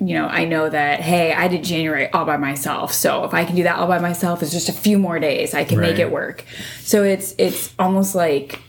you 0.08 0.14
know, 0.14 0.28
I 0.28 0.46
know 0.46 0.70
that 0.70 1.00
hey, 1.02 1.34
I 1.34 1.48
did 1.48 1.64
January 1.64 2.10
all 2.12 2.26
by 2.26 2.38
myself. 2.38 2.94
So 2.94 3.24
if 3.24 3.34
I 3.34 3.46
can 3.46 3.56
do 3.56 3.64
that 3.64 3.78
all 3.78 3.88
by 3.88 4.00
myself, 4.00 4.42
it's 4.44 4.52
just 4.52 4.70
a 4.70 4.74
few 4.74 4.98
more 5.00 5.20
days. 5.20 5.54
I 5.54 5.64
can 5.64 5.80
make 5.80 6.00
it 6.00 6.12
work. 6.12 6.44
So 6.82 7.04
it's 7.04 7.34
it's 7.38 7.74
almost 7.80 8.16
like 8.16 8.60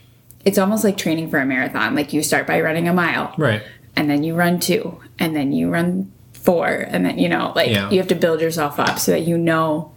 it's 0.45 0.59
almost 0.59 0.85
like 0.85 0.97
training 0.97 1.28
for 1.31 1.38
a 1.38 1.47
marathon. 1.47 1.95
Like 1.95 2.12
you 2.12 2.23
start 2.23 2.47
by 2.47 2.61
running 2.61 2.88
a 2.88 2.93
mile, 2.93 3.35
Right. 3.37 3.62
and 3.97 4.09
then 4.09 4.23
you 4.23 4.35
run 4.35 4.61
two, 4.61 5.00
and 5.19 5.35
then 5.35 5.52
you 5.52 5.69
run 5.71 6.12
four, 6.33 6.69
and 6.69 7.05
then 7.05 7.19
you 7.19 7.28
know, 7.28 7.52
like 7.57 7.71
Yeah. 7.71 7.90
you 7.90 7.99
have 7.99 8.09
to 8.09 8.14
build 8.14 8.40
yourself 8.40 8.78
up 8.78 8.99
so 8.99 9.11
that 9.12 9.23
you 9.26 9.37
know, 9.37 9.90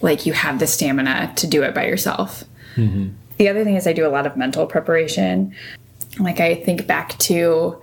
like 0.00 0.26
you 0.26 0.32
have 0.32 0.58
the 0.58 0.66
stamina 0.66 1.32
to 1.36 1.46
do 1.46 1.62
it 1.62 1.74
by 1.74 1.86
yourself. 1.86 2.44
Mm-hmm. 2.76 3.10
The 3.38 3.48
other 3.48 3.64
thing 3.64 3.76
is 3.76 3.86
I 3.86 3.92
do 3.92 4.06
a 4.06 4.10
lot 4.10 4.26
of 4.26 4.36
mental 4.36 4.66
preparation. 4.66 5.54
Like 6.18 6.40
I 6.40 6.54
think 6.56 6.86
back 6.86 7.16
to 7.20 7.80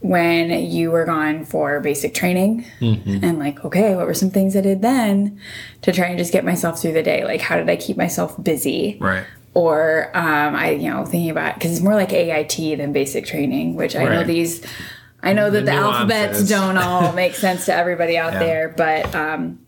when 0.00 0.50
you 0.50 0.90
were 0.92 1.04
gone 1.04 1.44
for 1.44 1.80
basic 1.80 2.14
training 2.14 2.64
and 2.80 3.38
like 3.38 3.64
okay 3.64 3.96
what 3.96 4.06
were 4.06 4.14
some 4.14 4.30
things 4.30 4.54
i 4.56 4.60
did 4.60 4.80
then 4.80 5.38
to 5.82 5.90
try 5.92 6.06
and 6.06 6.16
just 6.18 6.32
get 6.32 6.44
myself 6.44 6.80
through 6.80 6.92
the 6.92 7.02
day? 7.02 7.24
Like 7.24 7.40
how 7.40 7.56
did 7.56 7.68
i 7.68 7.76
keep 7.76 7.96
myself 7.96 8.40
busy? 8.42 8.96
Right. 9.00 9.24
or 9.54 10.10
um, 10.14 10.54
i 10.54 10.70
you 10.70 10.88
know 10.90 11.04
thinking 11.04 11.30
about 11.30 11.54
because 11.54 11.72
it's 11.72 11.80
more 11.80 11.94
like 11.96 12.12
ait 12.12 12.76
than 12.78 12.92
basic 12.92 13.26
training 13.26 13.74
which 13.74 13.96
i 13.96 14.04
know 14.04 14.22
these 14.22 14.64
i 15.22 15.32
know 15.32 15.50
that 15.50 15.64
The 15.64 15.72
alphabets 15.72 16.48
don't 16.48 16.76
all 16.78 17.12
make 17.22 17.34
sense 17.34 17.64
to 17.66 17.74
everybody 17.74 18.16
out 18.16 18.34
Yeah. 18.34 18.38
there 18.38 18.68
but 18.76 19.12
um, 19.16 19.58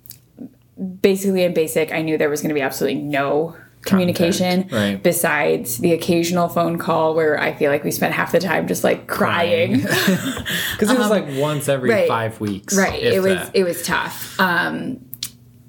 basically 1.00 1.42
in 1.42 1.54
basic 1.54 1.92
i 1.92 2.02
knew 2.02 2.16
there 2.18 2.30
was 2.30 2.40
going 2.40 2.50
to 2.50 2.54
be 2.54 2.60
absolutely 2.62 3.00
no 3.02 3.56
communication 3.82 4.68
right. 4.70 5.02
besides 5.02 5.78
the 5.78 5.92
occasional 5.92 6.48
phone 6.48 6.76
call 6.76 7.14
where 7.14 7.40
i 7.40 7.52
feel 7.52 7.70
like 7.70 7.82
we 7.82 7.90
spent 7.90 8.12
half 8.12 8.30
the 8.32 8.38
time 8.40 8.68
just 8.68 8.84
like 8.84 9.06
crying. 9.06 9.80
Because 9.80 10.90
it 10.90 10.98
was 10.98 11.08
like 11.08 11.26
once 11.38 11.68
every 11.68 11.90
Um, 11.90 11.96
right. 11.96 12.08
five 12.08 12.40
weeks. 12.40 12.76
Right. 12.76 13.02
It 13.02 13.20
was 13.22 13.34
that. 13.34 13.50
it 13.54 13.64
was 13.64 13.82
tough. 13.82 14.38
Um 14.38 14.98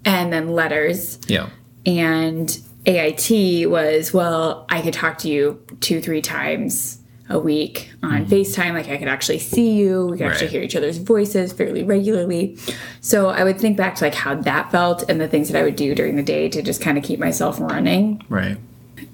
and 0.04 0.34
then 0.34 0.50
letters 0.50 1.20
yeah. 1.28 1.50
and 1.86 2.60
AIT 2.86 3.70
was 3.70 4.14
well, 4.14 4.66
I 4.70 4.82
could 4.82 4.94
talk 4.94 5.20
to 5.20 5.30
you 5.30 5.64
two, 5.80 6.02
three 6.02 6.22
times 6.22 7.01
a 7.32 7.40
week 7.40 7.92
on 8.04 8.26
mm-hmm. 8.26 8.32
FaceTime. 8.32 8.74
Like 8.74 8.90
I 8.90 8.98
could 8.98 9.08
actually 9.08 9.40
see 9.40 9.72
you. 9.74 10.08
We 10.08 10.18
could 10.18 10.28
actually 10.28 10.50
hear 10.50 10.62
each 10.62 10.76
other's 10.76 10.98
voices 10.98 11.54
fairly 11.54 11.84
regularly. 11.84 12.58
So 13.00 13.30
I 13.30 13.44
would 13.44 13.60
think 13.60 13.78
back 13.78 13.96
to 13.96 14.04
like 14.06 14.14
how 14.14 14.36
that 14.36 14.72
felt 14.72 15.04
and 15.10 15.20
the 15.20 15.28
things 15.28 15.50
that 15.50 15.60
I 15.60 15.64
would 15.64 15.76
do 15.76 15.96
during 15.96 16.16
the 16.16 16.24
day 16.24 16.50
to 16.50 16.62
just 16.62 16.82
kind 16.82 16.98
of 16.98 17.04
keep 17.04 17.20
myself 17.20 17.60
running 17.60 18.22
Right. 18.30 18.58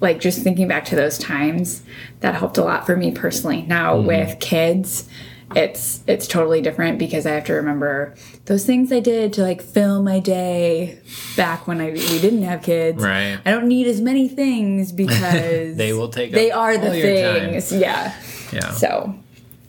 like 0.01 0.19
just 0.19 0.41
thinking 0.41 0.67
back 0.67 0.85
to 0.85 0.95
those 0.95 1.17
times 1.17 1.83
that 2.19 2.35
helped 2.35 2.57
a 2.57 2.63
lot 2.63 2.85
for 2.85 2.95
me 2.95 3.11
personally 3.11 3.63
now 3.63 3.95
mm-hmm. 3.95 4.07
with 4.07 4.39
kids 4.39 5.07
it's 5.55 6.03
it's 6.07 6.27
totally 6.27 6.61
different 6.61 6.99
because 6.99 7.25
i 7.25 7.31
have 7.31 7.45
to 7.45 7.53
remember 7.53 8.13
those 8.45 8.65
things 8.65 8.91
i 8.91 8.99
did 8.99 9.31
to 9.31 9.41
like 9.41 9.61
fill 9.61 10.03
my 10.03 10.19
day 10.19 10.99
back 11.37 11.67
when 11.67 11.79
I, 11.79 11.91
we 11.91 12.19
didn't 12.19 12.43
have 12.43 12.61
kids 12.61 13.01
Right. 13.01 13.39
i 13.45 13.51
don't 13.51 13.67
need 13.67 13.87
as 13.87 14.01
many 14.01 14.27
things 14.27 14.91
because 15.03 15.77
They 15.77 15.93
will 15.93 16.09
take 16.09 16.31
they 16.33 16.51
up 16.51 16.59
are 16.59 16.77
the 16.77 16.87
all 16.89 16.93
your 16.95 17.31
time. 17.39 17.49
things 17.51 17.71
yeah 17.71 18.13
Yeah. 18.51 18.71
so 18.71 19.15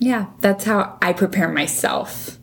yeah 0.00 0.26
that's 0.40 0.64
how 0.64 0.99
i 1.00 1.12
prepare 1.12 1.49
myself 1.49 2.37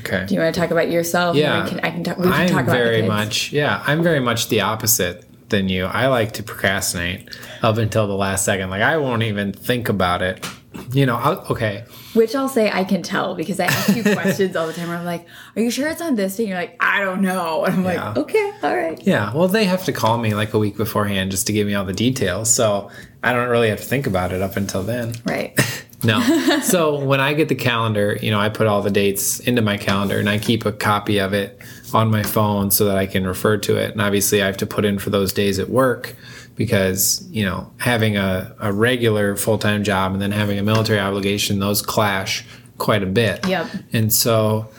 okay. 0.00 0.26
do 0.26 0.34
you 0.34 0.40
want 0.40 0.52
to 0.52 0.60
talk 0.60 0.70
about 0.72 0.90
yourself 0.90 1.36
Yeah. 1.36 1.62
I 1.64 1.68
can, 1.68 1.80
I 1.80 1.90
can 1.90 2.02
talk 2.02 2.16
we 2.18 2.24
can 2.24 2.32
I'm 2.32 2.48
talk 2.48 2.62
about 2.64 2.72
very 2.72 3.02
much 3.02 3.52
yeah. 3.52 3.82
I'm 3.86 4.02
very 4.02 4.20
much 4.20 4.48
the 4.48 4.62
opposite 4.62 5.24
than 5.48 5.68
you. 5.68 5.84
I 5.86 6.06
like 6.06 6.30
to 6.34 6.44
procrastinate 6.44 7.36
up 7.60 7.76
until 7.76 8.06
the 8.06 8.14
last 8.14 8.44
second. 8.44 8.70
Like 8.70 8.82
I 8.82 8.98
won't 8.98 9.24
even 9.24 9.52
think 9.52 9.88
about 9.88 10.22
it. 10.22 10.46
You 10.92 11.06
know. 11.06 11.16
I'll, 11.16 11.38
okay. 11.50 11.82
Which 12.14 12.34
I'll 12.34 12.48
say 12.48 12.70
I 12.70 12.82
can 12.84 13.02
tell 13.02 13.34
because 13.36 13.60
I 13.60 13.66
ask 13.66 13.94
you 13.96 14.02
questions 14.14 14.56
all 14.56 14.66
the 14.66 14.72
time. 14.72 14.88
Where 14.88 14.96
I'm 14.96 15.04
like, 15.04 15.26
"Are 15.54 15.62
you 15.62 15.70
sure 15.70 15.86
it's 15.88 16.00
on 16.00 16.16
this 16.16 16.36
day?" 16.36 16.44
And 16.44 16.48
you're 16.50 16.58
like, 16.58 16.76
"I 16.80 17.00
don't 17.00 17.22
know." 17.22 17.64
And 17.64 17.74
I'm 17.76 17.84
Yeah. 17.84 18.08
like, 18.08 18.16
"Okay, 18.16 18.52
all 18.62 18.76
right." 18.76 19.00
Yeah. 19.06 19.32
Well, 19.32 19.46
they 19.48 19.64
have 19.64 19.84
to 19.84 19.92
call 19.92 20.18
me 20.18 20.34
like 20.34 20.52
a 20.52 20.58
week 20.58 20.76
beforehand 20.76 21.30
just 21.30 21.46
to 21.46 21.52
give 21.52 21.66
me 21.68 21.74
all 21.74 21.84
the 21.84 21.92
details. 21.92 22.50
So 22.52 22.90
I 23.22 23.32
don't 23.32 23.48
really 23.48 23.68
have 23.68 23.78
to 23.80 23.84
think 23.86 24.06
about 24.08 24.32
it 24.32 24.42
up 24.42 24.56
until 24.56 24.82
then. 24.82 25.14
Right. 25.24 25.58
No. 26.02 26.18
so 26.62 26.98
when 27.04 27.20
I 27.20 27.34
get 27.34 27.50
the 27.50 27.54
calendar, 27.54 28.18
you 28.22 28.30
know, 28.30 28.40
I 28.40 28.48
put 28.48 28.66
all 28.66 28.80
the 28.80 28.90
dates 28.90 29.38
into 29.38 29.60
my 29.60 29.76
calendar 29.76 30.18
and 30.18 30.30
I 30.30 30.38
keep 30.38 30.64
a 30.64 30.72
copy 30.72 31.18
of 31.20 31.34
it 31.34 31.60
on 31.92 32.10
my 32.10 32.22
phone 32.22 32.70
so 32.70 32.86
that 32.86 32.96
I 32.96 33.04
can 33.04 33.26
refer 33.26 33.58
to 33.58 33.76
it. 33.76 33.92
And 33.92 34.00
obviously, 34.00 34.42
I 34.42 34.46
have 34.46 34.56
to 34.56 34.66
put 34.66 34.86
in 34.86 34.98
for 34.98 35.10
those 35.10 35.30
days 35.34 35.58
at 35.58 35.68
work 35.68 36.16
because, 36.56 37.26
you 37.30 37.44
know, 37.44 37.72
having 37.78 38.16
a, 38.16 38.54
a 38.60 38.72
regular 38.72 39.36
full 39.36 39.58
time 39.58 39.84
job 39.84 40.12
and 40.12 40.20
then 40.20 40.32
having 40.32 40.58
a 40.58 40.62
military 40.62 40.98
obligation, 40.98 41.58
those 41.58 41.82
clash 41.82 42.44
quite 42.78 43.02
a 43.02 43.06
bit. 43.06 43.46
Yep. 43.46 43.66
And 43.92 44.12
so, 44.12 44.70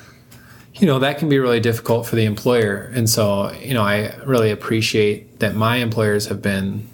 you 0.76 0.88
know, 0.88 1.00
that 1.00 1.18
can 1.18 1.30
be 1.30 1.40
really 1.40 1.60
difficult 1.60 2.06
for 2.06 2.16
the 2.16 2.26
employer. 2.26 2.92
And 2.94 3.10
so, 3.10 3.52
you 3.54 3.74
know, 3.74 3.84
I 3.84 4.16
really 4.26 4.52
appreciate 4.52 5.40
that 5.40 5.56
my 5.56 5.78
employers 5.78 6.28
have 6.28 6.42
been 6.42 6.88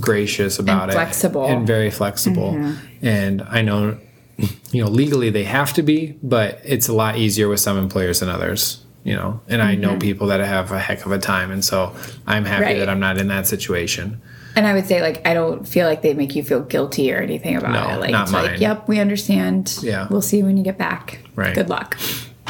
gracious 0.00 0.58
about 0.58 0.90
it 0.90 0.92
flexible. 0.92 1.46
and 1.46 1.66
very 1.66 1.90
flexible. 1.90 2.52
Mm-hmm. 2.52 3.06
And 3.06 3.42
I 3.42 3.62
know, 3.62 3.98
you 4.72 4.82
know, 4.82 4.90
legally 4.90 5.30
they 5.30 5.44
have 5.44 5.72
to 5.74 5.82
be, 5.82 6.18
but 6.22 6.60
it's 6.64 6.88
a 6.88 6.94
lot 6.94 7.16
easier 7.18 7.48
with 7.48 7.60
some 7.60 7.78
employers 7.78 8.20
than 8.20 8.28
others. 8.28 8.84
You 9.04 9.14
know, 9.14 9.40
and 9.48 9.62
I 9.62 9.74
know 9.74 9.96
people 9.96 10.26
that 10.26 10.40
have 10.40 10.70
a 10.72 10.78
heck 10.78 11.06
of 11.06 11.12
a 11.12 11.18
time, 11.18 11.50
and 11.50 11.64
so 11.64 11.94
I'm 12.26 12.44
happy 12.44 12.64
Right. 12.64 12.78
that 12.78 12.88
I'm 12.90 13.00
not 13.00 13.16
in 13.16 13.28
that 13.28 13.46
situation. 13.46 14.20
And 14.56 14.66
I 14.66 14.74
would 14.74 14.86
say 14.86 15.00
like 15.02 15.26
I 15.26 15.34
don't 15.34 15.66
feel 15.66 15.86
like 15.86 16.02
they 16.02 16.14
make 16.14 16.34
you 16.34 16.42
feel 16.42 16.60
guilty 16.60 17.12
or 17.12 17.18
anything 17.18 17.56
about 17.56 17.72
No, 17.72 17.96
it. 17.96 18.00
Like 18.00 18.10
not 18.10 18.22
it's 18.24 18.32
mine. 18.32 18.44
like, 18.52 18.60
"Yep, 18.60 18.88
we 18.88 18.98
understand. 19.00 19.78
Yeah. 19.82 20.08
We'll 20.10 20.20
see 20.20 20.38
you 20.38 20.44
when 20.44 20.56
you 20.56 20.64
get 20.64 20.76
back. 20.78 21.20
Right. 21.36 21.54
Good 21.54 21.68
luck." 21.70 21.96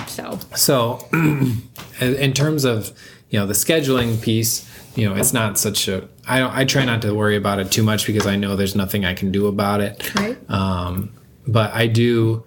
So 0.07 0.39
So, 0.55 1.07
in 1.13 1.61
in 2.01 2.33
terms 2.33 2.65
of 2.65 2.93
you 3.31 3.39
know 3.39 3.47
the 3.47 3.53
scheduling 3.53 4.21
piece, 4.23 4.67
you 4.97 5.09
know, 5.09 5.15
it's 5.15 5.33
not 5.35 5.59
such 5.59 5.87
a. 5.87 6.09
I 6.27 6.39
don't. 6.41 6.53
I 6.57 6.65
try 6.65 6.85
not 6.85 7.03
to 7.03 7.13
worry 7.15 7.37
about 7.37 7.59
it 7.61 7.71
too 7.71 7.83
much 7.83 8.07
because 8.07 8.27
I 8.27 8.37
know 8.37 8.57
there's 8.57 8.75
nothing 8.75 9.05
I 9.05 9.15
can 9.15 9.31
do 9.31 9.47
about 9.47 9.81
it. 9.81 10.15
right. 10.15 10.39
Um, 10.51 11.11
but 11.47 11.73
I 11.75 11.87
do, 11.89 12.45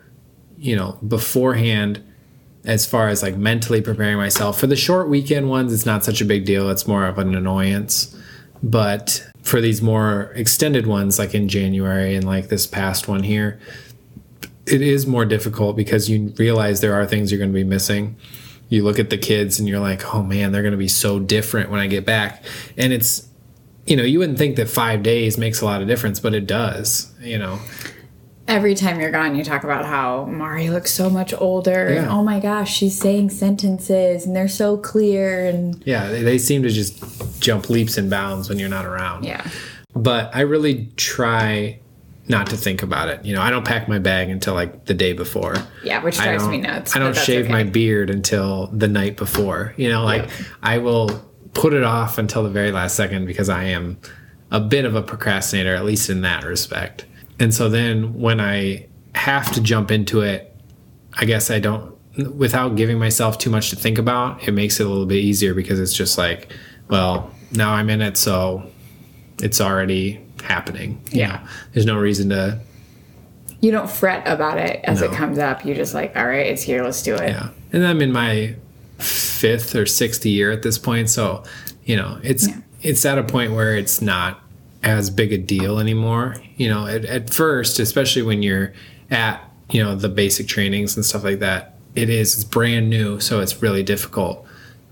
you 0.57 0.75
know, 0.75 0.97
beforehand, 1.07 2.03
as 2.65 2.85
far 2.85 3.09
as 3.09 3.23
like 3.23 3.35
mentally 3.35 3.81
preparing 3.81 4.17
myself 4.17 4.59
for 4.59 4.67
the 4.67 4.75
short 4.75 5.09
weekend 5.09 5.49
ones, 5.49 5.73
it's 5.73 5.85
not 5.85 6.03
such 6.03 6.21
a 6.21 6.25
big 6.25 6.45
deal. 6.45 6.69
It's 6.69 6.87
more 6.87 7.05
of 7.05 7.17
an 7.17 7.35
annoyance. 7.35 8.15
But 8.63 9.27
for 9.41 9.59
these 9.59 9.81
more 9.81 10.31
extended 10.35 10.85
ones, 10.85 11.17
like 11.17 11.33
in 11.33 11.47
January 11.47 12.15
and 12.15 12.25
like 12.25 12.49
this 12.49 12.67
past 12.67 13.07
one 13.07 13.23
here, 13.23 13.59
it 14.67 14.81
is 14.81 15.07
more 15.07 15.25
difficult 15.25 15.75
because 15.75 16.09
you 16.09 16.33
realize 16.37 16.81
there 16.81 16.93
are 16.93 17.07
things 17.07 17.31
you're 17.31 17.39
going 17.39 17.51
to 17.51 17.55
be 17.55 17.63
missing. 17.63 18.15
You 18.69 18.83
look 18.83 18.99
at 18.99 19.09
the 19.09 19.17
kids 19.17 19.59
and 19.59 19.67
you're 19.67 19.79
like, 19.79 20.13
oh 20.13 20.21
man, 20.21 20.51
they're 20.51 20.61
going 20.61 20.71
to 20.73 20.77
be 20.77 20.87
so 20.87 21.19
different 21.19 21.71
when 21.71 21.79
I 21.79 21.87
get 21.87 22.05
back. 22.05 22.43
And 22.77 22.93
it's, 22.93 23.27
you 23.87 23.97
know, 23.97 24.03
you 24.03 24.19
wouldn't 24.19 24.37
think 24.37 24.55
that 24.57 24.69
five 24.69 25.01
days 25.01 25.37
makes 25.37 25.61
a 25.61 25.65
lot 25.65 25.81
of 25.81 25.87
difference, 25.87 26.19
but 26.19 26.35
it 26.35 26.45
does, 26.45 27.11
you 27.19 27.39
know. 27.39 27.59
Every 28.51 28.75
time 28.75 28.99
you're 28.99 29.11
gone, 29.11 29.35
you 29.35 29.43
talk 29.43 29.63
about 29.63 29.85
how 29.85 30.25
Mari 30.25 30.69
looks 30.69 30.91
so 30.91 31.09
much 31.09 31.33
older. 31.33 31.87
And, 31.87 32.07
oh 32.07 32.21
my 32.21 32.39
gosh, 32.39 32.75
she's 32.75 32.99
saying 32.99 33.29
sentences 33.29 34.25
and 34.25 34.35
they're 34.35 34.47
so 34.47 34.77
clear. 34.77 35.45
And 35.45 35.81
Yeah, 35.85 36.09
they, 36.09 36.21
they 36.21 36.37
seem 36.37 36.63
to 36.63 36.69
just 36.69 37.41
jump 37.41 37.69
leaps 37.69 37.97
and 37.97 38.09
bounds 38.09 38.49
when 38.49 38.59
you're 38.59 38.69
not 38.69 38.85
around. 38.85 39.23
yeah. 39.23 39.47
But 39.93 40.33
I 40.33 40.41
really 40.41 40.89
try 40.95 41.79
not 42.27 42.47
to 42.47 42.57
think 42.57 42.81
about 42.81 43.09
it. 43.09 43.25
You 43.25 43.35
know, 43.35 43.41
I 43.41 43.49
don't 43.49 43.65
pack 43.65 43.89
my 43.89 43.99
bag 43.99 44.29
until 44.29 44.53
like 44.53 44.85
the 44.85 44.93
day 44.93 45.11
before. 45.11 45.55
Yeah, 45.83 46.01
which 46.01 46.15
drives 46.15 46.47
me 46.47 46.59
nuts. 46.59 46.95
I 46.95 46.99
don't 46.99 47.15
shave 47.15 47.45
okay. 47.45 47.51
my 47.51 47.63
beard 47.63 48.09
until 48.09 48.67
the 48.67 48.87
night 48.87 49.17
before. 49.17 49.73
You 49.75 49.89
know, 49.89 50.05
like 50.05 50.29
I 50.63 50.77
will 50.77 51.09
put 51.53 51.73
it 51.73 51.83
off 51.83 52.17
until 52.17 52.43
the 52.43 52.49
very 52.49 52.71
last 52.71 52.95
second 52.95 53.25
because 53.25 53.49
I 53.49 53.65
am 53.65 53.97
a 54.49 54.61
bit 54.61 54.85
of 54.85 54.95
a 54.95 55.01
procrastinator, 55.01 55.75
at 55.75 55.83
least 55.83 56.09
in 56.09 56.21
that 56.21 56.45
respect. 56.45 57.05
And 57.41 57.53
so 57.53 57.67
then 57.69 58.13
when 58.13 58.39
I 58.39 58.87
have 59.15 59.51
to 59.53 59.61
jump 59.61 59.91
into 59.91 60.21
it, 60.21 60.55
I 61.13 61.25
guess 61.25 61.49
I 61.51 61.59
don't, 61.59 61.93
without 62.35 62.75
giving 62.75 62.99
myself 62.99 63.37
too 63.37 63.49
much 63.49 63.71
to 63.71 63.75
think 63.75 63.97
about, 63.97 64.47
it 64.47 64.51
makes 64.51 64.79
it 64.79 64.85
a 64.85 64.89
little 64.89 65.05
bit 65.07 65.17
easier 65.17 65.53
because 65.53 65.79
it's 65.79 65.93
just 65.93 66.17
like, 66.17 66.53
well, 66.87 67.31
now 67.51 67.71
I'm 67.73 67.89
in 67.89 68.01
it, 68.01 68.15
so 68.17 68.63
it's 69.41 69.59
already 69.59 70.21
happening. 70.43 71.01
you 71.11 71.21
Yeah. 71.21 71.27
know? 71.27 71.39
There's 71.73 71.85
no 71.85 71.97
reason 71.97 72.29
to 72.29 72.59
You 73.59 73.71
don't 73.71 73.89
fret 73.89 74.27
about 74.27 74.57
it 74.57 74.79
as 74.85 75.01
it 75.01 75.11
comes 75.11 75.37
up. 75.37 75.65
You're 75.65 75.75
just 75.75 75.93
like, 75.93 76.15
all 76.15 76.25
right, 76.27 76.47
it's 76.47 76.63
here. 76.63 76.83
Let's 76.83 77.01
do 77.03 77.13
it. 77.15 77.29
Yeah. 77.29 77.49
And 77.73 77.85
I'm 77.85 78.01
in 78.01 78.11
my 78.11 78.55
fifth 78.97 79.75
or 79.75 79.85
sixth 79.85 80.25
year 80.25 80.51
at 80.51 80.61
this 80.63 80.77
point. 80.79 81.09
So, 81.09 81.43
you 81.85 81.95
know, 81.95 82.19
it's 82.23 82.47
Yeah. 82.47 82.57
it's 82.81 83.05
at 83.05 83.17
a 83.19 83.23
point 83.23 83.51
where 83.53 83.75
it's 83.75 84.01
not 84.01 84.40
as 84.83 85.09
big 85.09 85.31
a 85.31 85.37
deal 85.37 85.79
anymore. 85.79 86.37
You 86.57 86.69
know, 86.69 86.87
at, 86.87 87.05
at 87.05 87.33
first, 87.33 87.79
especially 87.79 88.21
when 88.23 88.43
you're 88.43 88.73
at, 89.09 89.41
you 89.69 89.83
know, 89.83 89.95
the 89.95 90.09
basic 90.09 90.47
trainings 90.47 90.95
and 90.95 91.05
stuff 91.05 91.23
like 91.23 91.39
that, 91.39 91.75
it 91.95 92.09
is 92.09 92.33
it's 92.35 92.43
brand 92.43 92.89
new, 92.89 93.19
so 93.19 93.41
it's 93.41 93.61
really 93.61 93.83
difficult. 93.83 94.45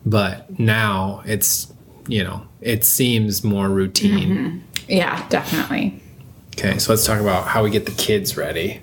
But 0.06 0.60
now 0.60 1.24
it's, 1.26 1.72
you 2.08 2.24
know, 2.24 2.48
it 2.62 2.84
seems 2.84 3.44
more 3.44 3.70
routine. 3.70 4.30
Mm-hmm. 4.30 4.58
Yeah, 4.88 5.28
definitely. 5.30 6.02
Okay, 6.58 6.78
so 6.78 6.92
let's 6.92 7.06
talk 7.06 7.20
about 7.22 7.48
how 7.48 7.64
we 7.64 7.70
get 7.70 7.86
the 7.86 7.92
kids 7.94 8.36
ready. 8.36 8.82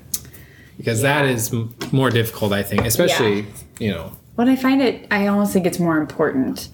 Because 0.78 1.02
that 1.02 1.24
is 1.24 1.52
m- 1.52 1.74
more 1.90 2.10
difficult, 2.10 2.52
I 2.52 2.62
think, 2.62 2.84
especially, 2.84 3.46
you 3.78 3.90
know, 3.90 4.12
When 4.34 4.48
I 4.48 4.56
find 4.56 4.82
it, 4.82 5.06
I 5.10 5.26
almost 5.26 5.52
think 5.52 5.66
it's 5.66 5.78
more 5.78 5.96
important 5.98 6.68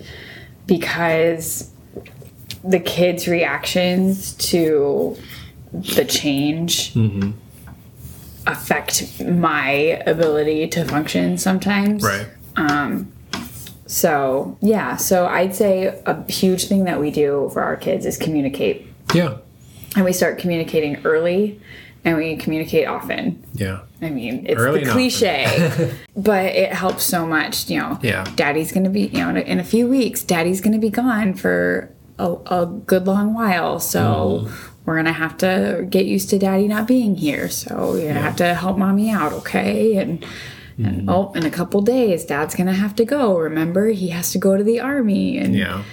because 0.67 1.72
the 2.65 2.79
kids' 2.81 3.27
reactions 3.29 4.33
to 4.35 5.17
the 5.73 6.05
change 6.05 6.95
affect 8.47 9.21
my 9.25 9.71
ability 10.07 10.67
to 10.69 10.85
function 10.85 11.39
sometimes. 11.39 12.03
right. 12.03 12.27
Um, 12.57 13.13
so, 13.87 14.57
yeah, 14.61 14.97
so 14.97 15.27
I'd 15.27 15.55
say 15.55 15.87
a 16.07 16.31
huge 16.31 16.65
thing 16.67 16.85
that 16.85 16.99
we 17.01 17.11
do 17.11 17.51
for 17.53 17.63
our 17.63 17.77
kids 17.77 18.07
is 18.07 18.17
communicate. 18.17 18.87
Yeah. 19.15 19.39
And 19.97 20.05
we 20.05 20.13
start 20.13 20.39
communicating 20.39 21.05
early 21.05 21.61
and 22.05 22.17
we 22.17 22.37
communicate 22.37 22.87
often. 22.89 23.45
Yeah. 23.53 23.81
I 24.01 24.09
mean, 24.11 24.47
it's 24.47 24.59
Early 24.59 24.85
the 24.85 24.91
cliche, 24.91 25.93
but 26.17 26.47
it 26.47 26.73
helps 26.73 27.05
so 27.05 27.27
much. 27.27 27.69
You 27.71 27.79
know, 27.81 27.99
Yeah. 28.03 28.25
daddy's 28.35 28.73
going 28.73 28.85
to 28.85 28.91
be, 28.91 29.03
you 29.09 29.19
know, 29.19 29.29
in 29.29 29.37
a, 29.37 29.41
in 29.41 29.61
a 29.61 29.65
few 29.65 29.87
weeks, 29.87 30.23
daddy's 30.25 30.61
going 30.61 30.73
to 30.73 30.79
be 30.81 30.91
gone 30.91 31.35
for 31.35 31.91
a, 32.27 32.61
a 32.63 32.67
good 32.67 33.07
long 33.07 33.35
while. 33.35 33.81
So 33.81 34.01
Mm-hmm. 34.47 34.69
we're 34.85 34.95
going 34.95 35.07
to 35.07 35.13
have 35.13 35.37
to 35.39 35.87
get 35.89 36.07
used 36.07 36.31
to 36.31 36.39
daddy 36.39 36.67
not 36.69 36.87
being 36.87 37.15
here. 37.17 37.49
So 37.49 37.95
you're 37.95 38.03
going 38.05 38.15
to 38.15 38.21
have 38.21 38.37
to 38.37 38.55
help 38.55 38.79
mommy 38.79 39.11
out, 39.11 39.33
okay? 39.33 39.97
And, 39.97 40.25
Mm-hmm. 40.79 40.85
and 40.87 41.11
oh, 41.11 41.33
in 41.35 41.45
a 41.45 41.51
couple 41.51 41.83
days, 41.83 42.25
dad's 42.25 42.55
going 42.55 42.67
to 42.67 42.73
have 42.73 42.95
to 42.97 43.05
go. 43.05 43.37
Remember, 43.37 43.89
he 43.89 44.09
has 44.09 44.33
to 44.33 44.39
go 44.39 44.57
to 44.57 44.65
the 44.65 44.81
army. 44.81 45.37
And 45.37 45.55
Yeah. 45.55 45.85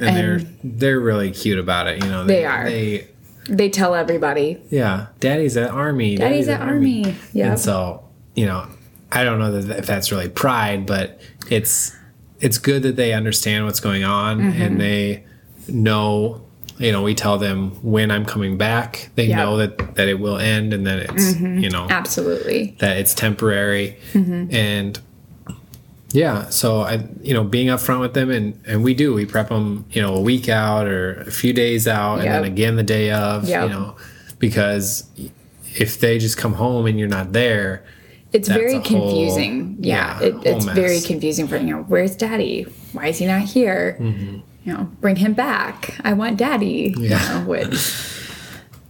And, 0.00 0.16
they're 0.16 0.38
they're 0.64 0.98
really 1.00 1.30
cute 1.30 1.58
about 1.60 1.86
it, 1.86 2.02
you 2.02 2.10
know. 2.10 2.24
They 2.24 2.44
are. 2.44 2.64
They 2.64 3.06
they 3.48 3.68
tell 3.70 3.94
everybody, 3.94 4.58
yeah, 4.70 5.06
daddy's 5.20 5.56
at 5.56 5.70
army. 5.70 6.16
daddy's 6.16 6.48
at 6.48 6.60
army. 6.62 7.14
Yeah. 7.32 7.50
And 7.50 7.60
so, 7.60 8.02
you 8.34 8.46
know, 8.46 8.66
I 9.12 9.22
don't 9.22 9.38
know 9.38 9.60
that 9.60 9.78
if 9.78 9.86
that's 9.86 10.10
really 10.10 10.28
pride, 10.28 10.84
but 10.86 11.20
it's 11.48 11.94
it's 12.40 12.58
good 12.58 12.82
that 12.82 12.96
they 12.96 13.12
understand 13.12 13.66
what's 13.66 13.80
going 13.80 14.02
on 14.02 14.40
Mm-hmm. 14.40 14.62
and 14.62 14.80
they 14.80 15.24
know 15.68 16.40
you 16.78 16.90
know, 16.90 17.02
we 17.02 17.14
tell 17.14 17.38
them 17.38 17.70
when 17.82 18.10
I'm 18.10 18.24
coming 18.24 18.56
back. 18.56 19.10
They 19.14 19.26
Yep. 19.26 19.36
know 19.38 19.56
that 19.58 19.94
that 19.96 20.08
it 20.08 20.18
will 20.18 20.38
end 20.38 20.72
and 20.72 20.84
that 20.86 20.98
it's 21.00 21.38
you 21.38 21.70
know 21.70 21.86
Absolutely. 21.90 22.76
that 22.80 22.96
it's 22.96 23.14
temporary 23.14 23.96
Mm-hmm. 24.14 24.54
and 24.54 24.98
yeah 26.14 26.48
so 26.50 26.80
i 26.82 27.02
you 27.22 27.32
know 27.32 27.42
being 27.42 27.68
upfront 27.68 28.00
with 28.00 28.12
them 28.12 28.30
and 28.30 28.58
and 28.66 28.84
we 28.84 28.92
do 28.92 29.14
we 29.14 29.24
prep 29.24 29.48
them 29.48 29.86
you 29.92 30.02
know 30.02 30.14
a 30.14 30.20
week 30.20 30.46
out 30.48 30.86
or 30.86 31.14
a 31.22 31.30
few 31.30 31.54
days 31.54 31.88
out 31.88 32.16
and 32.18 32.28
then 32.28 32.44
again 32.44 32.76
the 32.76 32.82
day 32.82 33.10
of 33.10 33.48
Yep. 33.48 33.62
you 33.62 33.68
know 33.70 33.96
because 34.38 35.04
if 35.76 36.00
they 36.00 36.18
just 36.18 36.36
come 36.36 36.52
home 36.54 36.84
and 36.86 36.98
you're 36.98 37.08
not 37.08 37.32
there 37.32 37.82
It's 38.32 38.48
very 38.48 38.72
a 38.74 38.80
whole- 38.80 38.82
confusing. 38.84 39.76
yeah, 39.80 40.20
yeah, 40.20 40.26
it, 40.28 40.34
it's 40.44 40.64
very 40.66 41.00
confusing 41.00 41.46
for 41.48 41.56
you 41.56 41.70
know 41.76 41.82
where's 41.84 42.14
daddy? 42.16 42.64
Why 42.92 43.06
is 43.08 43.18
he 43.18 43.26
not 43.26 43.42
here? 43.42 43.96
Mm-hmm. 44.00 44.40
You 44.64 44.74
know, 44.74 44.84
bring 45.00 45.16
him 45.16 45.32
back. 45.34 45.98
I 46.04 46.12
want 46.12 46.36
daddy. 46.36 46.94
Yeah. 46.96 47.20
You 47.34 47.40
know, 47.40 47.48
which, 47.48 48.18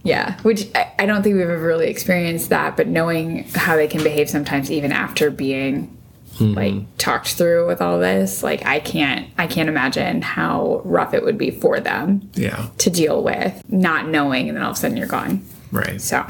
yeah, 0.03 0.39
which 0.41 0.67
I, 0.75 0.91
I 0.99 1.05
don't 1.05 1.23
think 1.23 1.35
we've 1.35 1.49
ever 1.49 1.65
really 1.65 1.87
experienced 1.89 2.49
that, 2.49 2.77
but 2.77 2.87
knowing 2.87 3.45
how 3.55 3.75
they 3.75 3.87
can 3.87 4.03
behave 4.03 4.29
sometimes 4.29 4.69
even 4.71 4.91
after 4.91 5.31
being 5.31 5.97
Mm-hmm. 6.39 6.53
like 6.55 6.97
talked 6.97 7.35
through 7.35 7.67
with 7.67 7.79
all 7.79 7.99
this, 7.99 8.41
like 8.41 8.65
I 8.65 8.79
can't 8.79 9.27
I 9.37 9.45
can't 9.45 9.69
imagine 9.69 10.23
how 10.23 10.81
rough 10.83 11.13
it 11.13 11.23
would 11.23 11.37
be 11.37 11.51
for 11.51 11.79
them 11.79 12.27
yeah 12.33 12.69
to 12.79 12.89
deal 12.89 13.21
with 13.23 13.61
not 13.69 14.07
knowing 14.07 14.49
and 14.49 14.57
then 14.57 14.63
all 14.63 14.71
of 14.71 14.77
a 14.77 14.79
sudden 14.79 14.97
you're 14.97 15.05
gone. 15.05 15.45
right 15.71 16.01
So 16.01 16.25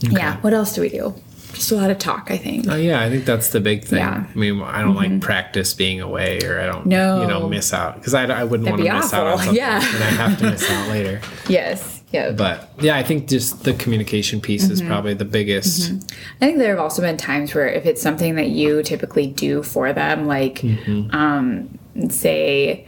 yeah, 0.00 0.38
what 0.38 0.52
else 0.54 0.74
do 0.74 0.80
we 0.80 0.88
do? 0.88 1.14
Just 1.52 1.70
a 1.72 1.74
lot 1.76 1.90
of 1.90 1.98
talk, 1.98 2.30
I 2.30 2.36
think. 2.36 2.66
Oh 2.68 2.76
yeah, 2.76 3.00
I 3.02 3.10
think 3.10 3.24
that's 3.24 3.48
the 3.50 3.60
big 3.60 3.84
thing. 3.84 3.98
Yeah. 3.98 4.14
Mm-hmm. 4.20 4.38
I 4.38 4.40
mean, 4.40 4.62
I 4.62 4.80
don't 4.82 4.94
like 4.94 5.20
practice 5.20 5.74
being 5.74 6.00
away, 6.00 6.38
or 6.44 6.60
I 6.60 6.66
don't, 6.66 6.86
No. 6.86 7.20
you 7.22 7.26
know, 7.26 7.48
miss 7.48 7.72
out 7.72 7.96
because 7.96 8.14
I, 8.14 8.24
I 8.24 8.44
wouldn't 8.44 8.68
want 8.68 8.82
to 8.82 8.92
miss 8.92 9.12
out 9.12 9.26
on 9.26 9.38
something, 9.44 9.56
Yeah. 9.56 9.76
and 9.76 10.02
I 10.04 10.10
have 10.28 10.38
to 10.38 10.50
miss 10.50 10.68
out 10.70 10.88
later. 10.88 11.20
Yes. 11.48 12.02
Yeah. 12.12 12.32
But 12.32 12.70
yeah, 12.80 12.96
I 12.96 13.02
think 13.04 13.28
just 13.28 13.64
the 13.64 13.72
communication 13.74 14.40
piece 14.40 14.64
Mm-hmm. 14.64 14.72
is 14.72 14.82
probably 14.82 15.14
the 15.14 15.24
biggest. 15.24 15.92
I 16.40 16.44
think 16.46 16.58
there 16.58 16.70
have 16.70 16.78
also 16.80 17.02
been 17.02 17.16
times 17.16 17.54
where 17.54 17.68
if 17.68 17.86
it's 17.86 18.02
something 18.02 18.34
that 18.36 18.48
you 18.50 18.82
typically 18.82 19.26
do 19.28 19.62
for 19.62 19.92
them, 19.92 20.26
like 20.26 20.62
um, 21.12 21.78
say 22.08 22.86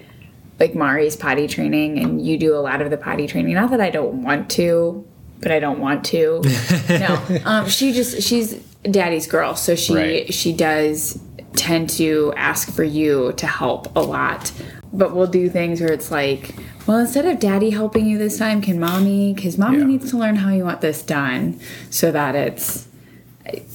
like 0.61 0.75
Mari's 0.75 1.17
potty 1.17 1.49
training 1.49 1.99
and 1.99 2.25
you 2.25 2.39
do 2.39 2.55
a 2.55 2.59
lot 2.61 2.81
of 2.83 2.91
the 2.91 2.97
potty 2.97 3.27
training. 3.27 3.55
Not 3.55 3.71
that 3.71 3.81
I 3.81 3.91
don't 3.91 4.23
want 4.23 4.49
to, 4.53 5.05
but 5.43 5.53
I 5.53 5.59
don't 5.59 5.81
want 5.81 6.05
to. 6.07 6.41
no. 6.89 7.41
Um, 7.45 7.69
she 7.69 7.93
just 7.93 8.23
she's 8.23 8.55
daddy's 8.83 9.27
girl, 9.27 9.55
so 9.57 9.75
she 9.75 9.95
Right. 9.95 10.33
she 10.35 10.53
does 10.53 11.19
tend 11.55 11.91
to 11.91 12.33
ask 12.37 12.73
for 12.73 12.85
you 12.85 13.33
to 13.37 13.47
help 13.47 13.95
a 13.95 14.01
lot. 14.01 14.51
But 14.95 15.15
we'll 15.15 15.27
do 15.27 15.49
things 15.49 15.81
where 15.81 15.93
it's 15.93 16.11
like, 16.11 16.55
well, 16.87 16.99
instead 16.99 17.25
of 17.27 17.39
daddy 17.41 17.71
helping 17.71 18.07
you 18.07 18.19
this 18.19 18.39
time, 18.39 18.61
can 18.61 18.79
mommy? 18.81 19.33
Because 19.33 19.57
mommy 19.59 19.79
Yeah. 19.79 19.85
needs 19.85 20.11
to 20.11 20.19
learn 20.19 20.37
how 20.37 20.51
you 20.51 20.65
want 20.65 20.81
this 20.81 21.03
done 21.03 21.59
so 21.91 22.11
that 22.13 22.35
it's 22.35 22.87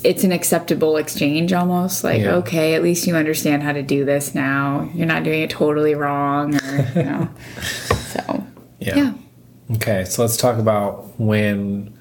it's 0.03 0.23
an 0.23 0.31
acceptable 0.31 0.95
exchange 0.95 1.51
almost 1.51 2.01
like 2.03 2.21
Yeah. 2.21 2.35
okay 2.35 2.73
at 2.73 2.81
least 2.81 3.05
you 3.05 3.15
understand 3.17 3.63
how 3.63 3.73
to 3.73 3.83
do 3.83 4.05
this 4.05 4.33
now 4.33 4.89
you're 4.95 5.05
not 5.05 5.23
doing 5.23 5.41
it 5.41 5.49
totally 5.49 5.93
wrong 5.93 6.55
or 6.55 6.87
you 6.95 7.03
know 7.03 7.27
so 8.13 8.45
Yeah. 8.79 8.95
yeah 8.95 9.13
Okay, 9.75 10.05
so 10.05 10.21
let's 10.21 10.37
talk 10.37 10.57
about 10.59 11.19
when 11.19 11.93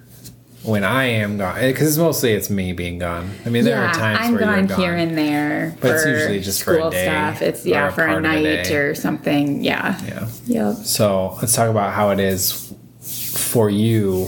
when 0.62 0.82
I 0.84 1.04
am 1.04 1.38
gone 1.38 1.58
eh, 1.58 1.70
because 1.72 1.88
it's 1.88 1.96
mostly 1.96 2.32
it's 2.32 2.50
me 2.50 2.72
being 2.72 2.98
gone. 2.98 3.30
I 3.44 3.50
mean, 3.50 3.64
there 3.64 3.76
yeah 3.76 3.90
are 3.90 3.94
times 3.94 4.18
i'm 4.22 4.32
where 4.32 4.40
gone, 4.40 4.58
you're 4.58 4.66
gone. 4.68 4.80
here 4.80 4.94
and 4.94 5.16
there 5.18 5.76
But 5.80 5.92
it's 5.92 6.06
usually 6.06 6.40
just 6.40 6.62
for 6.64 6.74
a 6.76 6.90
day 6.90 7.04
stuff 7.04 7.42
it's 7.42 7.64
yeah 7.66 7.88
a 7.88 7.92
for 7.92 8.04
a 8.04 8.16
a 8.16 8.20
night 8.20 8.42
day. 8.64 8.74
or 8.76 8.94
something 8.94 9.62
yeah 9.62 10.00
yeah. 10.06 10.28
yep 10.46 10.74
So 10.76 11.36
let's 11.40 11.54
talk 11.54 11.70
about 11.70 11.92
how 11.92 12.10
it 12.10 12.18
is 12.20 12.72
for 13.00 13.70
you 13.70 14.26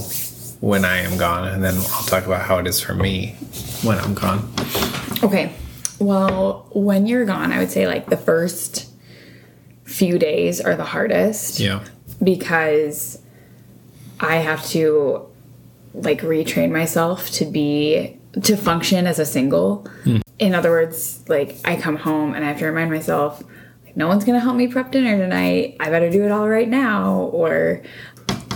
when 0.60 0.84
I 0.84 0.98
am 0.98 1.16
gone, 1.16 1.46
and 1.48 1.62
then 1.62 1.74
I'll 1.76 2.04
talk 2.04 2.26
about 2.26 2.42
how 2.44 2.58
it 2.58 2.66
is 2.66 2.80
for 2.80 2.92
me 2.94 3.36
when 3.84 3.96
I'm 3.98 4.14
gone. 4.14 4.52
Okay. 5.22 5.52
Well, 6.00 6.66
when 6.72 7.06
you're 7.06 7.24
gone, 7.24 7.52
I 7.52 7.58
would 7.60 7.70
say 7.70 7.86
like 7.86 8.06
the 8.10 8.16
first 8.16 8.88
few 9.84 10.18
days 10.18 10.60
are 10.60 10.74
the 10.76 10.84
hardest 10.84 11.60
Yeah. 11.60 11.84
because 12.22 13.20
I 14.20 14.36
have 14.36 14.64
to 14.68 15.26
like 15.94 16.20
retrain 16.20 16.70
myself 16.70 17.30
to 17.30 17.44
be 17.44 18.18
to 18.42 18.56
function 18.56 19.06
as 19.06 19.18
a 19.18 19.26
single. 19.26 19.86
Hmm. 20.04 20.18
In 20.38 20.54
other 20.54 20.70
words, 20.70 21.24
like 21.28 21.56
I 21.64 21.76
come 21.76 21.96
home 21.96 22.34
and 22.34 22.44
I 22.44 22.48
have 22.48 22.58
to 22.58 22.66
remind 22.66 22.90
myself 22.90 23.42
like 23.84 23.96
no 23.96 24.06
one's 24.06 24.24
going 24.24 24.38
to 24.38 24.44
help 24.44 24.56
me 24.56 24.68
prep 24.68 24.92
dinner 24.92 25.16
tonight. 25.16 25.76
I 25.80 25.90
better 25.90 26.10
do 26.10 26.24
it 26.24 26.30
all 26.30 26.48
right 26.48 26.68
now 26.68 27.22
or 27.32 27.82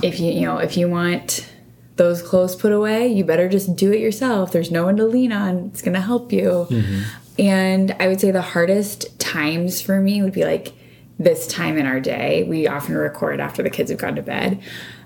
if 0.03 0.21
you 0.21 0.33
you 0.33 0.43
know, 0.43 0.59
if 0.59 0.77
you 0.77 0.89
want 0.89 1.49
those 1.97 2.23
clothes 2.23 2.57
put 2.57 2.73
away, 2.73 3.09
you 3.09 3.25
better 3.25 3.49
just 3.49 3.77
do 3.77 3.93
it 3.93 4.01
yourself. 4.01 4.53
There's 4.53 4.71
no 4.71 4.85
one 4.85 4.97
to 4.97 5.05
lean 5.05 5.33
on. 5.33 5.67
It's 5.67 5.83
going 5.83 5.95
to 5.95 6.01
help 6.01 6.33
you. 6.33 6.67
Mm-hmm. 6.71 7.03
And 7.39 7.97
I 7.99 8.09
would 8.09 8.21
say 8.21 8.31
the 8.31 8.43
hardest 8.43 9.19
times 9.19 9.81
for 9.81 10.01
me 10.01 10.23
would 10.23 10.33
be 10.33 10.45
like 10.45 10.73
this 11.19 11.47
time 11.47 11.79
in 11.79 11.87
our 11.87 12.01
day. 12.01 12.45
We 12.45 12.67
often 12.67 12.97
record 12.97 13.41
after 13.41 13.63
the 13.63 13.71
kids 13.71 13.91
have 13.91 14.01
gone 14.01 14.17
to 14.17 14.23
bed. 14.23 14.61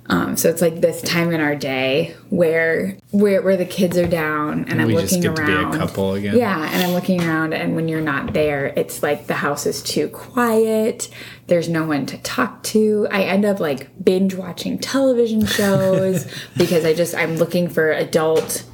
Um, 0.09 0.37
so 0.37 0.49
it's 0.49 0.63
like 0.63 0.81
this 0.81 1.03
time 1.03 1.33
in 1.33 1.41
our 1.41 1.57
day 1.57 2.15
where 2.31 2.97
where 3.11 3.43
where 3.43 3.57
the 3.57 3.65
kids 3.65 3.97
are 3.99 4.07
down 4.07 4.65
and 4.69 4.81
I'm 4.81 4.87
we 4.87 4.95
just 4.95 5.13
looking 5.13 5.23
get 5.23 5.37
to 5.37 5.47
be 5.47 5.53
a 5.53 5.57
around. 5.57 5.73
couple 5.73 6.15
again. 6.15 6.37
Yeah, 6.37 6.69
and 6.73 6.83
I'm 6.83 6.93
looking 6.93 7.23
around 7.23 7.53
and 7.55 7.75
when 7.75 7.89
you're 7.89 8.01
not 8.01 8.33
there, 8.33 8.67
it's 8.77 9.03
like 9.03 9.27
the 9.27 9.35
house 9.35 9.67
is 9.67 9.83
too 9.83 10.09
quiet. 10.09 11.09
There's 11.49 11.69
no 11.69 11.85
one 11.87 12.07
to 12.07 12.19
talk 12.19 12.63
to. 12.65 13.09
I 13.11 13.23
end 13.25 13.45
up 13.45 13.59
like 13.59 13.89
binge 14.05 14.35
watching 14.35 14.79
television 14.79 15.45
shows 15.45 16.27
because 16.57 16.85
I 16.85 16.95
just 16.95 17.15
I'm 17.15 17.37
looking 17.37 17.69
for 17.69 17.91
adult 17.91 18.65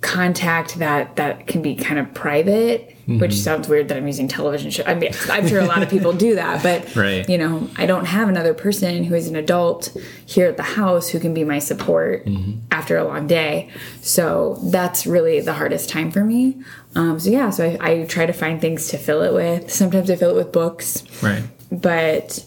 contact 0.00 0.78
that 0.78 1.16
that 1.16 1.46
can 1.46 1.60
be 1.62 1.74
kind 1.74 1.98
of 1.98 2.12
private 2.14 2.94
Mm-hmm. 3.08 3.20
which 3.20 3.32
sounds 3.36 3.68
weird 3.68 3.88
that 3.88 3.96
i'm 3.96 4.06
using 4.06 4.28
television 4.28 4.70
show 4.70 4.82
i 4.84 4.92
mean 4.94 5.12
i'm 5.30 5.48
sure 5.48 5.60
a 5.60 5.64
lot 5.64 5.82
of 5.82 5.88
people 5.88 6.12
do 6.12 6.34
that 6.34 6.62
but 6.62 6.94
Right. 6.94 7.26
you 7.26 7.38
know 7.38 7.66
i 7.78 7.86
don't 7.86 8.04
have 8.04 8.28
another 8.28 8.52
person 8.52 9.02
who 9.02 9.14
is 9.14 9.28
an 9.28 9.34
adult 9.34 9.96
here 10.26 10.46
at 10.46 10.58
the 10.58 10.62
house 10.62 11.08
who 11.08 11.18
can 11.18 11.32
be 11.32 11.42
my 11.42 11.58
support 11.58 12.26
Mm-hmm. 12.26 12.58
after 12.70 12.98
a 12.98 13.04
long 13.04 13.26
day 13.26 13.70
so 14.02 14.58
that's 14.70 15.06
really 15.06 15.40
the 15.40 15.54
hardest 15.54 15.88
time 15.88 16.10
for 16.10 16.22
me 16.22 16.62
um, 16.96 17.18
so 17.18 17.30
yeah 17.30 17.48
so 17.48 17.64
I, 17.80 17.90
I 18.02 18.04
try 18.04 18.26
to 18.26 18.34
find 18.34 18.60
things 18.60 18.88
to 18.88 18.98
fill 18.98 19.22
it 19.22 19.32
with 19.32 19.72
sometimes 19.72 20.10
i 20.10 20.16
fill 20.16 20.32
it 20.32 20.36
with 20.36 20.52
books 20.52 21.02
Right. 21.22 21.44
but 21.72 22.44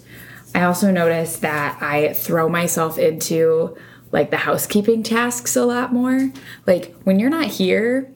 I 0.54 0.64
also 0.66 0.92
notice 0.92 1.38
that 1.38 1.82
I 1.82 2.14
throw 2.14 2.50
myself 2.50 3.00
into 3.00 3.76
like 4.12 4.30
the 4.32 4.38
housekeeping 4.38 5.04
tasks 5.04 5.56
a 5.56 5.66
lot 5.66 5.94
more. 5.94 6.32
Like 6.68 6.96
when 7.04 7.20
you're 7.20 7.30
not 7.30 7.46
here, 7.48 8.12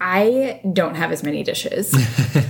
I 0.00 0.60
don't 0.72 0.94
have 0.94 1.12
as 1.12 1.22
many 1.22 1.42
dishes. 1.42 1.92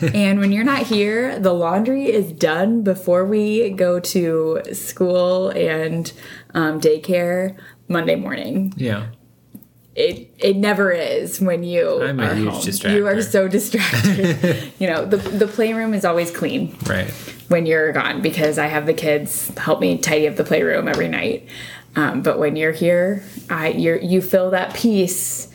and 0.14 0.38
when 0.38 0.52
you're 0.52 0.64
not 0.64 0.82
here, 0.86 1.38
the 1.38 1.52
laundry 1.52 2.04
is 2.10 2.30
done 2.32 2.82
before 2.82 3.24
we 3.24 3.70
go 3.70 3.98
to 4.00 4.60
school 4.72 5.48
and 5.50 6.12
um, 6.54 6.80
daycare 6.80 7.56
Monday 7.88 8.14
morning. 8.14 8.72
Yeah. 8.76 9.06
It 9.96 10.32
it 10.38 10.56
never 10.56 10.92
is 10.92 11.40
when 11.40 11.64
you 11.64 12.00
I'm 12.04 12.20
a 12.20 12.26
are 12.26 12.34
huge 12.34 12.48
home. 12.52 12.60
distractor. 12.62 12.94
You 12.94 13.06
are 13.08 13.20
so 13.22 13.48
distracted. 13.48 14.72
you 14.78 14.86
know, 14.86 15.04
the 15.04 15.16
the 15.16 15.48
playroom 15.48 15.92
is 15.94 16.04
always 16.04 16.30
clean 16.30 16.76
Right. 16.86 17.10
when 17.48 17.66
you're 17.66 17.90
gone 17.92 18.22
because 18.22 18.56
I 18.56 18.66
have 18.68 18.86
the 18.86 18.94
kids 18.94 19.48
help 19.58 19.80
me 19.80 19.98
tidy 19.98 20.28
up 20.28 20.36
the 20.36 20.44
playroom 20.44 20.86
every 20.86 21.08
night. 21.08 21.48
Um, 21.96 22.22
but 22.22 22.38
when 22.38 22.56
you're 22.56 22.72
here, 22.72 23.22
I 23.48 23.68
you 23.68 23.98
you 24.02 24.20
fill 24.22 24.50
that 24.50 24.74
piece 24.74 25.48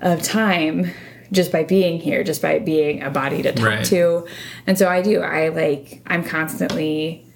of 0.00 0.22
time 0.22 0.90
just 1.30 1.50
by 1.52 1.64
being 1.64 1.98
here, 2.00 2.22
just 2.24 2.42
by 2.42 2.58
being 2.58 3.02
a 3.02 3.10
body 3.10 3.42
to 3.42 3.52
talk 3.52 3.66
Right. 3.66 3.84
to. 3.86 4.26
And 4.66 4.78
so 4.78 4.88
I 4.88 5.00
do. 5.02 5.20
I 5.20 5.48
like 5.48 6.02
I'm 6.06 6.24
constantly 6.24 7.26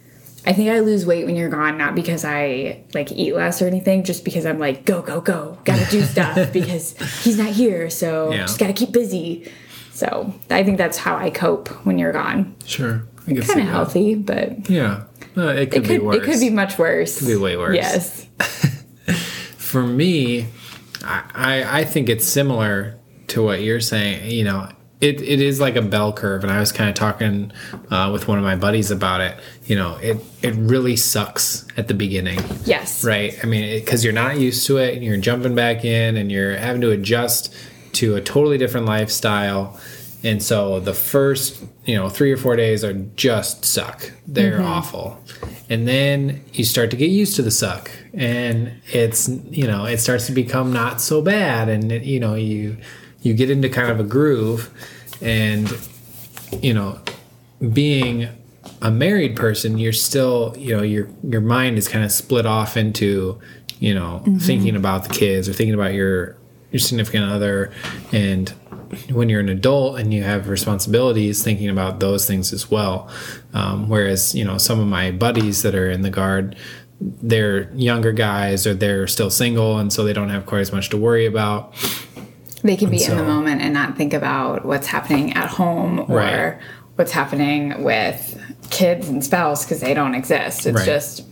I 0.49 0.53
think 0.53 0.71
I 0.71 0.79
lose 0.79 1.05
weight 1.05 1.27
when 1.27 1.35
you're 1.35 1.49
gone, 1.49 1.77
not 1.77 1.97
because 1.97 2.25
I 2.25 2.83
like 2.95 3.11
eat 3.11 3.35
less 3.35 3.61
or 3.61 3.67
anything, 3.67 4.05
just 4.05 4.25
because 4.25 4.47
I'm 4.47 4.61
like, 4.61 4.85
go, 4.85 5.03
go, 5.03 5.21
go, 5.21 5.59
gotta 5.65 5.85
do 5.91 6.03
stuff 6.15 6.53
because 6.53 6.95
he's 7.25 7.37
not 7.37 7.49
here. 7.49 7.91
So 7.91 8.33
Yeah. 8.33 8.43
just 8.43 8.59
gotta 8.59 8.73
keep 8.73 8.93
busy. 8.93 9.51
So 9.93 10.33
I 10.51 10.63
think 10.63 10.79
that's 10.79 10.99
how 10.99 11.17
I 11.17 11.31
cope 11.31 11.69
when 11.85 11.99
you're 11.99 12.13
gone. 12.13 12.55
Sure. 12.65 13.03
I 13.27 13.33
see 13.35 13.41
Kind 13.41 13.61
of 13.61 13.67
healthy, 13.67 14.15
but 14.15 14.71
Yeah. 14.71 15.03
It 15.37 15.71
could 15.71 15.85
it 15.85 15.89
be 15.89 15.89
could, 15.89 16.03
worse. 16.03 16.17
it 16.17 16.23
could 16.25 16.41
be 16.41 16.51
much 16.51 16.79
worse. 16.79 17.19
Could 17.19 17.29
be 17.29 17.37
way 17.37 17.57
worse. 17.57 17.77
Yes. 17.77 18.27
For 19.57 19.83
me, 19.83 20.47
I, 21.05 21.25
I 21.35 21.79
I 21.81 21.85
think 21.85 22.09
it's 22.09 22.27
similar 22.27 22.99
to 23.29 23.43
what 23.43 23.63
you're 23.63 23.81
saying. 23.81 24.31
You 24.31 24.45
know, 24.45 24.69
it, 25.01 25.21
it 25.21 25.43
is 25.43 25.61
like 25.61 25.77
a 25.77 25.83
bell 25.83 26.13
curve, 26.13 26.43
and 26.43 26.53
I 26.53 26.59
was 26.59 26.73
kind 26.73 26.89
of 26.89 26.95
talking 26.95 27.53
uh, 27.91 28.11
with 28.13 28.29
one 28.29 28.39
of 28.39 28.45
my 28.45 28.57
buddies 28.57 28.91
about 28.91 29.21
it. 29.21 29.39
You 29.67 29.77
know, 29.77 29.97
it 29.97 30.19
it 30.43 30.55
really 30.55 30.97
sucks 30.97 31.67
at 31.77 31.89
the 31.89 31.95
beginning. 31.95 32.41
Yes. 32.65 33.05
Right. 33.05 33.39
I 33.43 33.47
mean, 33.47 33.79
because 33.79 34.05
you're 34.05 34.15
not 34.15 34.39
used 34.39 34.67
to 34.69 34.79
it 34.79 34.95
and 34.95 35.05
you're 35.05 35.19
jumping 35.19 35.55
back 35.55 35.85
in 35.85 36.17
and 36.17 36.33
you're 36.33 36.57
having 36.57 36.81
to 36.81 36.91
adjust 36.93 37.55
to 37.95 38.17
a 38.17 38.21
totally 38.21 38.57
different 38.59 38.87
lifestyle. 38.87 39.79
And 40.25 40.43
so 40.43 40.81
the 40.81 40.95
first, 40.95 41.65
you 41.85 41.95
know, 41.95 42.09
three 42.09 42.33
or 42.33 42.37
four 42.37 42.57
days 42.57 42.83
are 42.83 42.93
just 42.93 43.65
suck. 43.65 44.11
They're 44.27 44.59
mm-hmm. 44.59 44.67
awful. 44.67 45.23
And 45.69 45.87
then 45.87 46.45
you 46.53 46.65
start 46.65 46.91
to 46.91 46.97
get 46.97 47.11
used 47.11 47.37
to 47.37 47.43
the 47.43 47.51
suck 47.51 47.91
and 48.15 48.73
it's, 48.87 49.29
you 49.29 49.67
know, 49.67 49.85
it 49.85 49.99
starts 49.99 50.27
to 50.27 50.33
become 50.33 50.73
not 50.73 51.01
so 51.01 51.23
bad. 51.23 51.69
And, 51.69 51.93
it, 51.93 52.03
you 52.03 52.19
know, 52.19 52.35
you, 52.35 52.77
you 53.23 53.35
get 53.35 53.51
into 53.51 53.69
kind 53.69 53.91
of 53.91 54.01
a 54.01 54.05
groove 54.05 54.71
and, 55.21 55.73
you 56.63 56.75
know, 56.75 56.99
being 57.73 58.29
a 58.83 58.91
married 58.91 59.37
person, 59.37 59.79
you're 59.79 59.93
still, 59.93 60.55
you 60.59 60.77
know, 60.77 60.83
your 60.83 61.09
your 61.23 61.41
mind 61.41 61.79
is 61.79 61.89
kind 61.89 62.05
of 62.05 62.13
split 62.13 62.47
off 62.47 62.77
into, 62.77 63.39
you 63.79 63.95
know, 63.95 64.23
mm-hmm. 64.25 64.39
thinking 64.39 64.77
about 64.77 65.05
the 65.05 65.15
kids 65.15 65.49
or 65.49 65.53
thinking 65.53 65.75
about 65.75 65.95
your 65.95 66.37
your 66.73 66.81
significant 66.81 67.25
other, 67.25 67.73
and 68.13 68.53
when 69.11 69.29
you're 69.29 69.41
an 69.41 69.49
adult 69.49 69.99
and 69.99 70.13
you 70.15 70.23
have 70.23 70.49
responsibilities, 70.49 71.43
thinking 71.43 71.69
about 71.69 72.01
those 72.01 72.27
things 72.27 72.53
as 72.53 72.71
well. 72.71 73.09
Um, 73.55 73.89
whereas, 73.89 74.35
you 74.35 74.45
know, 74.45 74.59
some 74.59 74.79
of 74.81 74.87
my 74.87 75.11
buddies 75.11 75.63
that 75.63 75.75
are 75.75 75.91
in 75.91 76.03
the 76.03 76.11
guard, 76.11 76.57
they're 77.01 77.71
younger 77.75 78.13
guys 78.13 78.67
or 78.67 78.75
they're 78.75 79.07
still 79.07 79.31
single, 79.31 79.79
and 79.79 79.93
so 79.93 80.05
they 80.05 80.13
don't 80.13 80.31
have 80.31 80.47
quite 80.47 80.61
as 80.61 80.73
much 80.73 80.89
to 80.91 80.97
worry 80.97 81.27
about. 81.27 81.75
They 82.63 82.77
can 82.77 82.91
be 82.91 83.05
in 83.05 83.17
the 83.17 83.23
moment 83.25 83.61
and 83.63 83.73
not 83.75 83.97
think 83.97 84.13
about 84.15 84.65
what's 84.65 84.87
happening 84.87 85.33
at 85.35 85.49
home 85.49 86.01
or 86.11 86.17
Right. 86.19 86.59
what's 86.97 87.13
happening 87.13 87.85
with 87.85 88.41
kids 88.71 89.09
and 89.09 89.23
spouse 89.23 89.65
because 89.65 89.81
they 89.81 89.95
don't 89.95 90.15
exist. 90.15 90.67
It's 90.67 90.75
Right. 90.77 90.87
just, 90.87 91.23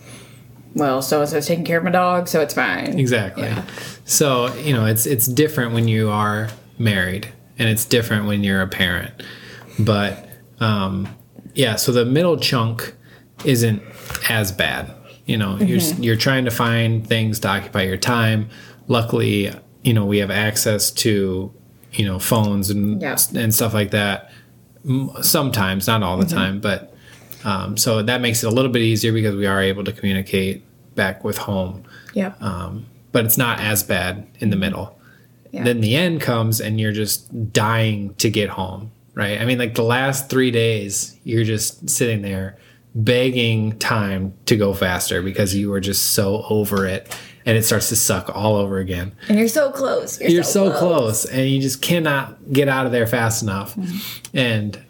well, 0.75 1.03
so 1.03 1.21
and 1.23 1.29
so's 1.29 1.47
taking 1.47 1.65
care 1.65 1.79
of 1.79 1.85
my 1.85 1.91
dog, 1.91 2.29
so 2.29 2.41
it's 2.41 2.55
fine. 2.55 2.99
Exactly. 2.99 3.45
Yeah. 3.45 3.63
So, 4.05 4.53
you 4.57 4.73
know, 4.75 4.85
it's 4.87 5.07
it's 5.07 5.27
different 5.27 5.73
when 5.73 5.89
you 5.89 6.11
are 6.11 6.51
married 6.79 7.29
and 7.59 7.69
it's 7.69 7.85
different 7.85 8.27
when 8.27 8.43
you're 8.45 8.63
a 8.63 8.69
parent. 8.69 9.23
But 9.79 10.29
um 10.61 11.09
yeah, 11.55 11.77
so 11.77 11.93
the 11.93 12.05
middle 12.05 12.37
chunk 12.37 12.95
isn't 13.45 13.83
as 14.29 14.51
bad. 14.53 14.93
You 15.27 15.37
know, 15.39 15.57
you're 15.59 15.81
you're 15.99 16.17
trying 16.17 16.45
to 16.45 16.51
find 16.51 17.07
things 17.07 17.39
to 17.41 17.49
occupy 17.49 17.83
your 17.83 17.97
time. 17.97 18.49
Luckily, 18.89 19.51
you 19.83 19.93
know, 19.95 20.05
we 20.05 20.19
have 20.19 20.31
access 20.31 20.91
to, 20.91 21.53
you 21.93 22.05
know, 22.05 22.19
phones 22.19 22.71
and 22.71 23.01
Yeah. 23.01 23.17
and 23.35 23.55
stuff 23.55 23.73
like 23.75 23.91
that. 23.93 24.31
Sometimes, 25.23 25.87
not 25.87 26.03
all 26.03 26.19
the 26.19 26.27
time, 26.27 26.61
but 26.61 26.95
um, 27.45 27.77
so 27.77 28.03
that 28.03 28.21
makes 28.21 28.43
it 28.43 28.47
a 28.47 28.51
little 28.51 28.71
bit 28.71 28.83
easier 28.83 29.13
because 29.13 29.35
we 29.35 29.47
are 29.47 29.61
able 29.63 29.85
to 29.85 29.93
communicate 29.93 30.63
back 30.95 31.25
with 31.25 31.37
home 31.39 31.85
Yep. 32.15 32.41
um, 32.43 32.87
but 33.13 33.25
it's 33.27 33.37
not 33.37 33.61
as 33.61 33.83
bad 33.83 34.27
in 34.41 34.51
the 34.51 34.57
middle. 34.57 34.94
Yeah. 35.55 35.63
Then 35.65 35.81
the 35.81 35.95
end 35.95 36.21
comes 36.21 36.61
and 36.61 36.81
you're 36.81 36.93
just 36.93 37.53
dying 37.53 38.15
to 38.17 38.29
get 38.29 38.49
home, 38.49 38.91
right? 39.15 39.41
I 39.41 39.45
mean, 39.45 39.59
like 39.59 39.75
the 39.75 39.85
last 39.85 40.29
three 40.29 40.51
days, 40.51 41.17
you're 41.23 41.45
just 41.45 41.89
sitting 41.89 42.23
there 42.23 42.59
begging 42.97 43.79
time 43.79 44.35
to 44.47 44.57
go 44.57 44.75
faster 44.75 45.23
because 45.23 45.55
you 45.55 45.71
were 45.71 45.81
just 45.81 46.13
so 46.13 46.45
over 46.49 46.87
it 46.87 47.17
and 47.47 47.57
it 47.57 47.63
starts 47.65 47.89
to 47.91 47.97
suck 47.97 48.35
all 48.35 48.57
over 48.57 48.79
again. 48.79 49.15
and 49.29 49.39
you're 49.39 49.49
so 49.49 49.71
close. 49.71 50.21
You're, 50.21 50.31
You're 50.31 50.43
so 50.43 50.73
close 50.77 51.25
and 51.25 51.49
you 51.49 51.61
just 51.61 51.83
cannot 51.83 52.53
get 52.53 52.69
out 52.69 52.87
of 52.87 52.93
there 52.93 53.07
fast 53.07 53.43
enough. 53.43 53.77
Mm-hmm. 53.77 54.37
And 54.37 54.85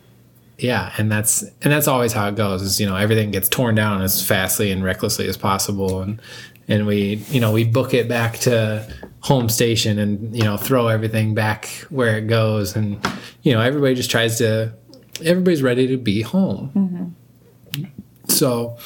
yeah, 0.58 0.92
and 0.96 1.10
that's 1.10 1.42
and 1.42 1.72
that's 1.72 1.88
always 1.88 2.12
how 2.12 2.28
it 2.28 2.36
goes. 2.36 2.62
Is 2.62 2.80
you 2.80 2.86
know 2.86 2.96
everything 2.96 3.32
gets 3.32 3.48
torn 3.48 3.74
down 3.74 4.02
as 4.02 4.26
fastly 4.26 4.70
and 4.70 4.84
recklessly 4.84 5.26
as 5.28 5.36
possible, 5.36 6.00
and 6.00 6.20
and 6.68 6.86
we 6.86 7.16
you 7.28 7.40
know 7.40 7.52
we 7.52 7.64
book 7.64 7.94
it 7.94 8.08
back 8.08 8.38
to 8.38 8.86
home 9.20 9.48
station 9.48 9.98
and 9.98 10.36
you 10.36 10.42
know 10.42 10.56
throw 10.56 10.88
everything 10.88 11.34
back 11.34 11.66
where 11.90 12.16
it 12.16 12.26
goes, 12.26 12.76
and 12.76 13.04
you 13.42 13.52
know 13.52 13.60
everybody 13.60 13.94
just 13.94 14.10
tries 14.10 14.38
to 14.38 14.72
everybody's 15.24 15.62
ready 15.62 15.86
to 15.88 15.96
be 15.96 16.22
home. 16.22 17.14
So, 18.28 18.76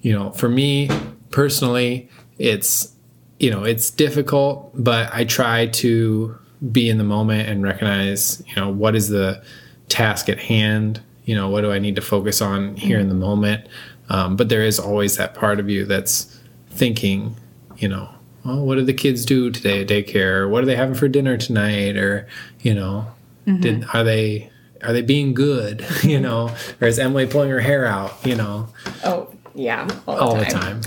you 0.00 0.12
know, 0.12 0.30
for 0.30 0.48
me 0.48 0.88
personally, 1.30 2.08
it's 2.38 2.92
you 3.38 3.50
know 3.50 3.64
it's 3.64 3.90
difficult, 3.90 4.70
but 4.74 5.12
I 5.12 5.24
try 5.24 5.66
to 5.66 6.38
be 6.72 6.88
in 6.88 6.98
the 6.98 7.04
moment 7.04 7.48
and 7.48 7.62
recognize 7.62 8.42
you 8.46 8.56
know 8.56 8.70
what 8.70 8.94
is 8.94 9.08
the 9.08 9.42
task 9.88 10.28
at 10.28 10.38
hand? 10.38 11.00
You 11.24 11.34
know 11.34 11.48
what 11.48 11.62
do 11.62 11.72
i 11.72 11.78
need 11.78 11.96
to 11.96 12.02
focus 12.02 12.40
on 12.40 12.76
here 12.76 12.98
in 12.98 13.08
the 13.08 13.14
moment? 13.14 13.66
Um, 14.10 14.36
but 14.36 14.48
there 14.48 14.62
is 14.62 14.78
always 14.78 15.16
that 15.16 15.34
part 15.34 15.58
of 15.58 15.70
you 15.70 15.86
that's 15.86 16.33
thinking 16.74 17.36
you 17.76 17.88
know 17.88 18.08
oh 18.44 18.62
what 18.62 18.76
did 18.76 18.86
the 18.86 18.92
kids 18.92 19.24
do 19.24 19.50
today 19.50 19.80
at 19.82 19.88
daycare 19.88 20.40
or 20.40 20.48
what 20.48 20.62
are 20.62 20.66
they 20.66 20.76
having 20.76 20.94
for 20.94 21.08
dinner 21.08 21.36
tonight 21.36 21.96
or 21.96 22.28
you 22.60 22.74
know 22.74 23.06
mm-hmm. 23.46 23.60
did 23.60 23.84
are 23.92 24.04
they 24.04 24.50
are 24.82 24.92
they 24.92 25.02
being 25.02 25.32
good 25.34 25.84
you 26.02 26.20
know 26.20 26.54
or 26.80 26.86
is 26.86 26.98
Amalie 26.98 27.26
pulling 27.26 27.50
her 27.50 27.60
hair 27.60 27.86
out 27.86 28.14
you 28.24 28.34
know 28.34 28.68
Oh, 29.04 29.32
yeah. 29.54 29.88
All, 30.06 30.18
all 30.18 30.36
the 30.36 30.44
time. 30.44 30.82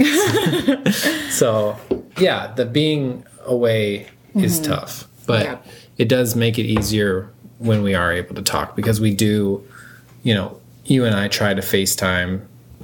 so, 1.29 1.77
yeah, 2.17 2.53
the 2.53 2.65
being 2.65 3.25
away 3.45 4.07
is 4.35 4.59
mm-hmm. 4.59 4.71
tough. 4.71 5.07
But 5.25 5.45
Yeah. 5.45 5.57
it 5.97 6.09
does 6.09 6.35
make 6.35 6.57
it 6.59 6.65
easier 6.65 7.29
when 7.59 7.83
we 7.83 7.95
are 7.95 8.11
able 8.11 8.35
to 8.35 8.41
talk 8.41 8.75
because 8.75 8.99
we 8.99 9.13
do, 9.13 9.63
you 10.23 10.33
know, 10.33 10.59
you 10.85 11.05
and 11.05 11.15
I 11.15 11.27
try 11.27 11.53
to 11.53 11.61
FaceTime 11.61 12.41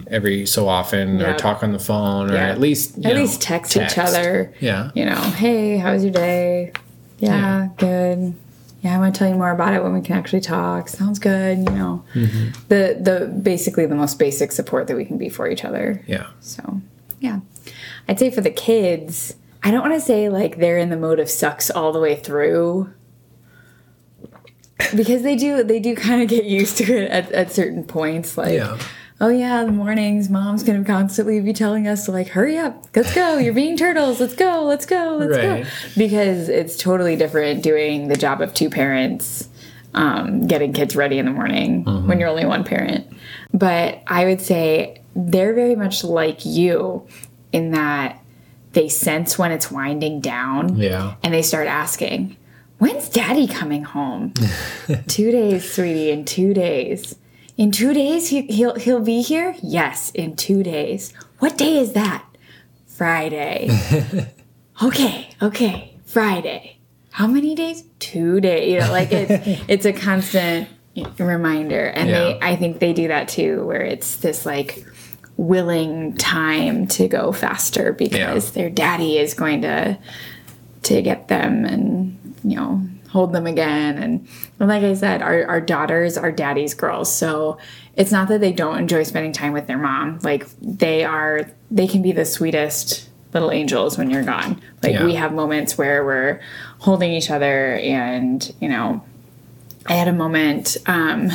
every 0.08 0.46
so 0.46 0.68
often 0.68 1.20
Yeah. 1.20 1.32
or 1.34 1.38
talk 1.38 1.64
on 1.64 1.72
the 1.72 1.80
phone 1.80 2.30
or 2.32 2.36
Yeah. 2.36 2.48
at 2.50 2.60
least 2.60 2.98
you 2.98 3.10
At 3.10 3.16
know, 3.16 3.22
least 3.22 3.42
text, 3.42 3.78
each 3.78 3.98
other. 3.98 4.52
Yeah. 4.60 4.92
You 4.96 5.06
know, 5.06 5.16
hey, 5.16 5.78
how 5.78 5.94
was 5.94 6.04
your 6.04 6.12
day? 6.14 6.72
Yeah, 7.20 7.70
good. 7.78 8.34
Yeah, 8.82 8.96
I 8.96 9.00
want 9.00 9.16
to 9.16 9.20
tell 9.20 9.30
you 9.30 9.36
more 9.36 9.52
about 9.52 9.74
it 9.74 9.82
when 9.82 9.94
we 9.94 10.02
can 10.02 10.18
actually 10.18 10.42
talk. 10.42 10.90
Sounds 10.90 11.18
good. 11.20 11.60
You 11.60 11.64
know, 11.76 12.04
Mm-hmm. 12.14 12.50
the 12.68 12.98
the 13.00 13.28
basically 13.42 13.86
the 13.86 13.96
most 13.96 14.20
basic 14.20 14.52
support 14.52 14.88
that 14.88 14.98
we 14.98 15.06
can 15.06 15.18
be 15.18 15.30
for 15.30 15.48
each 15.50 15.64
other. 15.64 16.04
Yeah. 16.06 16.26
So, 16.42 16.82
yeah. 17.22 17.40
I'd 18.10 18.20
say 18.20 18.30
for 18.30 18.42
the 18.42 18.50
kids, 18.52 19.36
I 19.64 19.72
don't 19.72 19.82
want 19.82 19.94
to 19.94 20.02
say 20.02 20.28
like 20.28 20.58
they're 20.58 20.78
in 20.78 20.90
the 20.90 20.98
mode 20.98 21.20
of 21.22 21.30
sucks 21.30 21.70
all 21.70 21.94
the 21.94 22.00
way 22.02 22.16
through. 22.18 22.90
Because 24.96 25.22
they 25.24 25.36
do 25.36 25.64
they 25.64 25.80
do 25.80 25.96
kind 25.96 26.22
of 26.22 26.28
get 26.28 26.44
used 26.44 26.78
to 26.78 26.84
it 26.84 27.10
at, 27.10 27.32
at 27.32 27.52
certain 27.52 27.84
points. 27.86 28.38
Like, 28.38 28.56
Yeah. 28.56 28.78
Oh 29.22 29.30
yeah, 29.30 29.64
the 29.64 29.72
mornings, 29.72 30.30
mom's 30.30 30.64
gonna 30.64 30.84
constantly 30.84 31.40
be 31.40 31.54
telling 31.54 31.88
us 31.88 32.06
to 32.06 32.12
like, 32.12 32.28
hurry 32.30 32.58
up, 32.58 32.84
let's 32.96 33.14
go, 33.14 33.38
you're 33.38 33.54
being 33.54 33.78
turtles, 33.78 34.20
let's 34.20 34.36
go, 34.36 34.64
let's 34.64 34.86
go, 34.86 35.18
let's 35.20 35.38
Right. 35.38 35.64
go. 35.64 35.70
Because 35.98 36.50
it's 36.50 36.76
totally 36.78 37.16
different 37.16 37.64
doing 37.64 38.08
the 38.10 38.18
job 38.18 38.42
of 38.42 38.54
two 38.54 38.70
parents, 38.70 39.48
um, 39.94 40.48
getting 40.48 40.74
kids 40.74 40.96
ready 40.96 41.20
in 41.20 41.26
the 41.26 41.32
morning 41.32 41.86
when 42.08 42.20
you're 42.20 42.30
only 42.30 42.46
one 42.46 42.64
parent. 42.64 43.06
But 43.54 44.02
I 44.08 44.26
would 44.26 44.42
say 44.42 45.02
they're 45.16 45.54
very 45.54 45.76
much 45.76 46.04
like 46.04 46.44
you 46.46 47.08
in 47.52 47.72
that 47.72 48.20
they 48.74 48.90
sense 48.90 49.38
when 49.38 49.52
it's 49.52 49.70
winding 49.70 50.20
down 50.20 50.76
Yeah. 50.78 51.14
and 51.24 51.32
they 51.34 51.44
start 51.44 51.68
asking, 51.68 52.36
When's 52.80 53.08
daddy 53.08 53.48
coming 53.48 53.84
home? 53.84 54.34
two 55.08 55.32
days, 55.32 55.72
sweetie, 55.72 56.10
in 56.12 56.26
two 56.26 56.54
days. 56.54 57.16
In 57.58 57.72
two 57.72 57.94
days 57.94 58.30
he, 58.30 58.42
he'll 58.44 58.76
he'll 58.76 59.02
be 59.02 59.22
here? 59.22 59.56
Yes, 59.62 60.10
in 60.12 60.36
two 60.36 60.64
days. 60.64 61.14
What 61.40 61.58
day 61.58 61.78
is 61.78 61.94
that? 61.94 62.26
Friday. 62.88 63.70
okay, 64.84 65.30
okay, 65.42 65.96
Friday. 66.06 66.78
How 67.12 67.28
many 67.28 67.54
days? 67.54 67.84
Two 68.00 68.40
days. 68.40 68.74
You 68.74 68.80
know, 68.80 68.92
like 68.92 69.12
it's 69.12 69.64
it's 69.68 69.86
a 69.86 69.94
constant 69.94 70.68
reminder. 71.20 71.86
And 71.86 72.10
they 72.10 72.40
I 72.42 72.56
think 72.56 72.80
they 72.80 72.94
do 72.94 73.08
that 73.08 73.28
too, 73.28 73.66
where 73.66 73.82
it's 73.82 74.18
this 74.18 74.46
like 74.46 74.86
willing 75.38 76.16
time 76.18 76.88
to 76.88 77.08
go 77.08 77.32
faster 77.32 77.94
because 77.94 78.52
their 78.52 78.70
daddy 78.70 79.18
is 79.18 79.34
going 79.34 79.62
to 79.62 79.98
to 80.84 81.02
get 81.02 81.28
them 81.28 81.66
and 81.66 82.36
you 82.44 82.56
know 82.56 82.82
hold 83.14 83.32
them 83.32 83.46
again. 83.48 83.98
And, 83.98 84.28
and 84.60 84.68
like 84.68 84.84
i 84.84 84.94
said 84.94 85.22
our, 85.22 85.46
our 85.46 85.62
daughters 85.62 86.18
are 86.18 86.32
daddy's 86.32 86.74
girls. 86.74 87.16
So 87.16 87.58
it's 87.96 88.12
not 88.12 88.28
that 88.28 88.42
they 88.42 88.52
don't 88.52 88.78
enjoy 88.80 89.04
spending 89.04 89.32
time 89.32 89.54
with 89.54 89.68
their 89.68 89.78
mom. 89.78 90.20
Like 90.24 90.48
they 90.62 91.04
are 91.06 91.46
they 91.72 91.88
can 91.88 92.02
be 92.02 92.12
the 92.12 92.26
sweetest 92.26 93.08
little 93.34 93.52
angels 93.52 93.98
when 93.98 94.10
you're 94.10 94.24
gone. 94.24 94.62
Like 94.82 94.94
Yeah. 94.94 95.06
we 95.06 95.16
have 95.16 95.34
moments 95.34 95.78
where 95.78 96.04
we're 96.04 96.42
holding 96.80 97.12
each 97.14 97.30
other 97.30 97.76
and 97.76 98.54
you 98.60 98.68
know 98.68 99.02
i 99.86 99.94
had 99.94 100.08
a 100.10 100.14
moment 100.14 100.76
um 100.86 101.30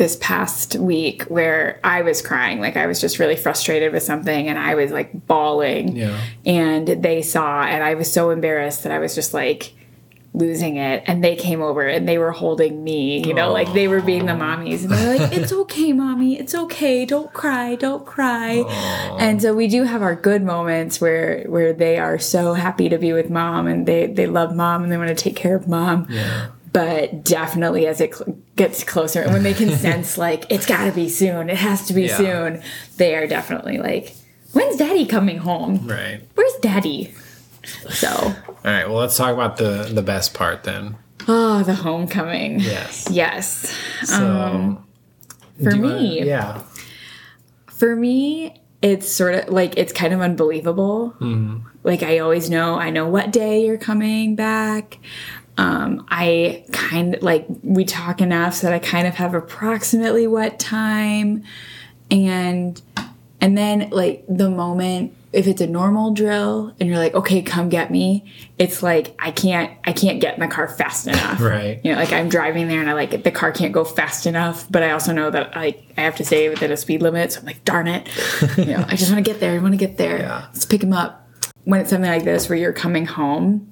this 0.00 0.16
past 0.16 0.76
week 0.76 1.24
where 1.24 1.78
I 1.84 2.00
was 2.00 2.22
crying. 2.22 2.58
Like 2.58 2.78
I 2.78 2.86
was 2.86 3.02
just 3.02 3.18
really 3.18 3.36
frustrated 3.36 3.92
with 3.92 4.02
something 4.02 4.48
and 4.48 4.58
I 4.58 4.74
was 4.74 4.90
like 4.92 5.26
bawling. 5.26 5.94
Yeah. 5.94 6.18
And 6.46 6.88
they 6.88 7.20
saw 7.20 7.64
and 7.64 7.84
I 7.84 7.92
was 7.96 8.10
so 8.10 8.30
embarrassed 8.30 8.82
that 8.84 8.92
I 8.92 8.98
was 8.98 9.14
just 9.14 9.34
like 9.34 9.74
losing 10.32 10.76
it. 10.76 11.02
And 11.06 11.22
they 11.22 11.36
came 11.36 11.60
over 11.60 11.82
and 11.86 12.08
they 12.08 12.16
were 12.16 12.30
holding 12.30 12.82
me, 12.82 13.22
you 13.28 13.34
know, 13.34 13.52
like 13.52 13.70
they 13.74 13.88
were 13.88 14.00
being 14.00 14.24
the 14.24 14.32
mommies. 14.32 14.84
And 14.84 14.92
they're 14.92 15.18
like, 15.18 15.32
It's 15.36 15.52
okay, 15.52 15.92
mommy. 15.92 16.38
It's 16.38 16.54
okay. 16.54 17.04
Don't 17.04 17.30
cry. 17.34 17.74
Don't 17.74 18.06
cry. 18.06 18.64
And 19.20 19.42
so 19.42 19.52
we 19.54 19.68
do 19.68 19.82
have 19.82 20.00
our 20.00 20.14
good 20.16 20.42
moments 20.42 20.98
where 20.98 21.44
where 21.44 21.74
they 21.74 21.98
are 21.98 22.18
so 22.18 22.54
happy 22.54 22.88
to 22.88 22.96
be 22.96 23.12
with 23.12 23.28
mom 23.28 23.66
and 23.66 23.84
they 23.86 24.06
they 24.06 24.26
love 24.26 24.56
mom 24.56 24.82
and 24.82 24.90
they 24.90 24.96
want 24.96 25.08
to 25.10 25.14
take 25.14 25.36
care 25.36 25.56
of 25.56 25.68
mom 25.68 26.06
Yeah. 26.08 26.46
but 26.72 27.22
definitely 27.22 27.86
as 27.86 28.00
it 28.00 28.14
cl- 28.14 28.38
gets 28.60 28.84
closer 28.84 29.20
and 29.22 29.32
when 29.32 29.42
they 29.42 29.54
can 29.54 29.70
sense 29.88 30.18
like 30.18 30.44
it's 30.50 30.66
got 30.66 30.84
to 30.84 30.92
be 30.92 31.08
soon 31.08 31.48
it 31.48 31.56
has 31.56 31.86
to 31.86 31.92
be 31.94 32.02
Yeah. 32.04 32.16
soon 32.18 32.62
they 32.98 33.14
are 33.16 33.26
definitely 33.26 33.78
like 33.78 34.14
when's 34.52 34.76
daddy 34.76 35.06
coming 35.06 35.38
home 35.38 35.86
Right. 35.88 36.20
where's 36.34 36.52
daddy 36.60 37.14
so 37.88 38.08
All 38.10 38.34
right. 38.64 38.86
Well, 38.88 38.98
let's 38.98 39.16
talk 39.16 39.32
about 39.32 39.56
the 39.56 39.88
the 39.92 40.02
best 40.02 40.34
part 40.34 40.64
then. 40.64 40.96
oh 41.28 41.62
the 41.62 41.74
homecoming 41.74 42.60
Yes. 42.60 43.08
yes 43.10 43.72
So 44.04 44.24
Um, 44.24 44.84
for 45.62 45.74
you 45.74 45.82
wanna- 45.82 45.94
me 46.00 46.22
yeah. 46.26 46.62
for 47.66 47.96
me 47.96 48.60
it's 48.82 49.08
sort 49.10 49.34
of 49.34 49.48
like 49.50 49.74
it's 49.76 49.92
kind 49.92 50.12
of 50.14 50.20
unbelievable 50.20 51.14
like 51.84 52.02
i 52.02 52.18
always 52.18 52.48
know 52.48 52.76
i 52.78 52.88
know 52.90 53.06
what 53.06 53.30
day 53.30 53.64
you're 53.66 53.76
coming 53.90 54.34
back 54.36 54.98
um, 55.60 56.06
i 56.08 56.64
kind 56.72 57.14
of 57.14 57.22
like 57.22 57.46
we 57.62 57.84
talk 57.84 58.20
enough 58.20 58.54
so 58.54 58.66
that 58.66 58.74
i 58.74 58.78
kind 58.78 59.06
of 59.06 59.14
have 59.14 59.34
approximately 59.34 60.26
what 60.26 60.58
time. 60.58 61.44
And 62.10 62.80
and 63.40 63.56
then 63.56 63.90
like 63.90 64.24
the 64.28 64.50
moment 64.50 65.14
if 65.32 65.46
it's 65.46 65.60
a 65.60 65.66
normal 65.66 66.12
drill 66.12 66.74
and 66.80 66.88
you're 66.88 66.98
like 66.98 67.14
okay 67.14 67.40
come 67.40 67.68
get 67.68 67.88
me 67.90 68.24
it's 68.58 68.82
like 68.82 69.14
i 69.20 69.30
can't 69.30 69.72
i 69.84 69.92
can't 69.92 70.20
get 70.20 70.34
in 70.34 70.40
the 70.40 70.48
car 70.48 70.66
fast 70.68 71.06
enough. 71.12 71.40
Right. 71.40 71.80
you 71.84 71.92
know 71.92 71.98
like 71.98 72.12
i'm 72.12 72.28
driving 72.28 72.66
there 72.66 72.80
and 72.80 72.90
i 72.90 72.94
like 72.94 73.22
the 73.22 73.30
car 73.30 73.52
can't 73.52 73.72
go 73.72 73.84
fast 73.84 74.26
enough 74.26 74.66
but 74.70 74.82
i 74.82 74.90
also 74.90 75.12
know 75.12 75.30
that 75.30 75.54
like 75.54 75.84
i 75.96 76.00
have 76.00 76.16
to 76.16 76.24
stay 76.24 76.48
within 76.48 76.72
a 76.72 76.76
speed 76.76 77.00
limit 77.00 77.32
so 77.32 77.40
i'm 77.40 77.46
like 77.46 77.64
darn 77.64 77.86
it. 77.86 78.08
You 78.58 78.64
know 78.76 78.84
i 78.88 78.96
just 78.96 79.12
want 79.12 79.24
to 79.24 79.30
get 79.30 79.40
there 79.40 79.54
i 79.54 79.58
want 79.58 79.72
to 79.72 79.78
get 79.78 79.96
there. 79.96 80.18
Yeah. 80.18 80.46
let's 80.52 80.64
pick 80.64 80.82
him 80.82 80.92
up. 80.92 81.28
When 81.64 81.80
it's 81.80 81.90
something 81.90 82.10
like 82.10 82.24
this 82.24 82.48
where 82.48 82.58
you're 82.58 82.72
coming 82.72 83.06
home 83.06 83.70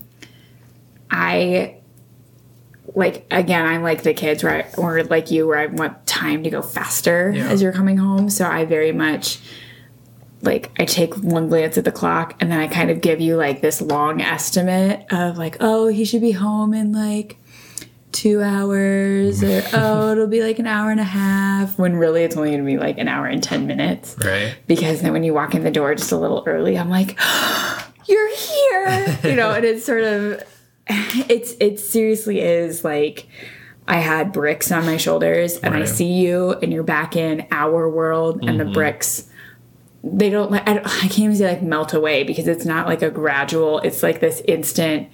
i 1.11 1.78
like 2.95 3.27
again 3.31 3.67
i'm 3.67 3.83
like 3.83 4.03
the 4.03 4.15
kids 4.15 4.43
where 4.43 4.65
I, 4.65 4.75
or 4.77 5.03
like 5.05 5.31
you 5.31 5.47
where 5.47 5.59
i 5.59 5.67
want 5.67 6.07
time 6.07 6.43
to 6.45 6.51
go 6.51 6.63
faster 6.63 7.31
Yeah. 7.35 7.49
as 7.49 7.61
you're 7.63 7.73
coming 7.73 7.97
home 7.99 8.31
so 8.31 8.47
i 8.47 8.65
very 8.65 8.93
much 8.93 9.41
like 10.41 10.71
I 10.79 10.85
take 10.85 11.15
one 11.17 11.49
glance 11.49 11.77
at 11.79 11.85
the 11.85 11.91
clock 11.91 12.37
and 12.39 12.49
then 12.53 12.61
I 12.61 12.69
kind 12.69 12.91
of 12.93 13.01
give 13.01 13.21
you 13.21 13.35
like 13.37 13.61
this 13.61 13.81
long 13.81 14.21
estimate 14.21 15.05
of 15.11 15.37
like, 15.37 15.57
oh, 15.59 15.89
he 15.89 16.05
should 16.05 16.21
be 16.21 16.31
home 16.31 16.73
in 16.75 16.93
like 16.93 17.39
two 18.13 18.41
hours 18.41 19.43
or 19.43 19.63
oh, 19.73 20.13
it'll 20.13 20.29
be 20.29 20.41
like 20.43 20.61
an 20.61 20.67
hour 20.69 20.93
and 20.93 21.01
a 21.01 21.05
half 21.05 21.77
when 21.77 21.97
really 21.97 22.23
it's 22.23 22.37
only 22.37 22.53
gonna 22.53 22.63
be 22.63 22.79
like 22.79 22.99
an 22.99 23.09
hour 23.09 23.27
and 23.27 23.43
10 23.43 23.67
minutes. 23.67 24.15
Right. 24.25 24.55
Because 24.69 25.03
then 25.03 25.13
when 25.13 25.25
you 25.25 25.35
walk 25.35 25.57
in 25.57 25.65
the 25.65 25.73
door 25.73 25.93
just 25.97 26.13
a 26.13 26.17
little 26.17 26.45
early, 26.47 26.79
I'm 26.79 26.89
like, 26.89 27.19
you're 28.07 28.37
here, 28.37 29.19
you 29.25 29.35
know, 29.35 29.51
and 29.51 29.65
it's 29.65 29.85
sort 29.85 30.05
of, 30.05 30.41
it's, 31.29 31.55
it 31.61 31.79
seriously 31.79 32.41
is 32.41 32.85
like, 32.85 33.27
I 33.87 33.97
had 33.97 34.33
bricks 34.33 34.71
on 34.71 34.85
my 34.85 34.99
shoulders 34.99 35.57
and 35.57 35.75
I 35.75 35.87
see 35.87 36.13
you 36.13 36.53
and 36.53 36.71
you're 36.73 36.83
back 36.83 37.17
in 37.17 37.47
our 37.51 37.89
world 37.89 38.45
and 38.45 38.61
the 38.61 38.65
mm-hmm. 38.65 38.75
bricks 38.75 39.29
they 40.05 40.31
don't 40.31 40.51
like 40.51 40.69
I, 40.69 40.75
don't, 40.75 40.87
I 40.87 41.01
can't 41.09 41.19
even 41.19 41.37
say 41.37 41.49
like 41.49 41.63
melt 41.63 41.93
away 41.93 42.23
because 42.23 42.47
it's 42.47 42.65
not 42.65 42.87
like 42.87 43.03
a 43.03 43.11
gradual 43.11 43.81
it's 43.81 44.03
like 44.03 44.21
this 44.21 44.43
instant 44.47 45.09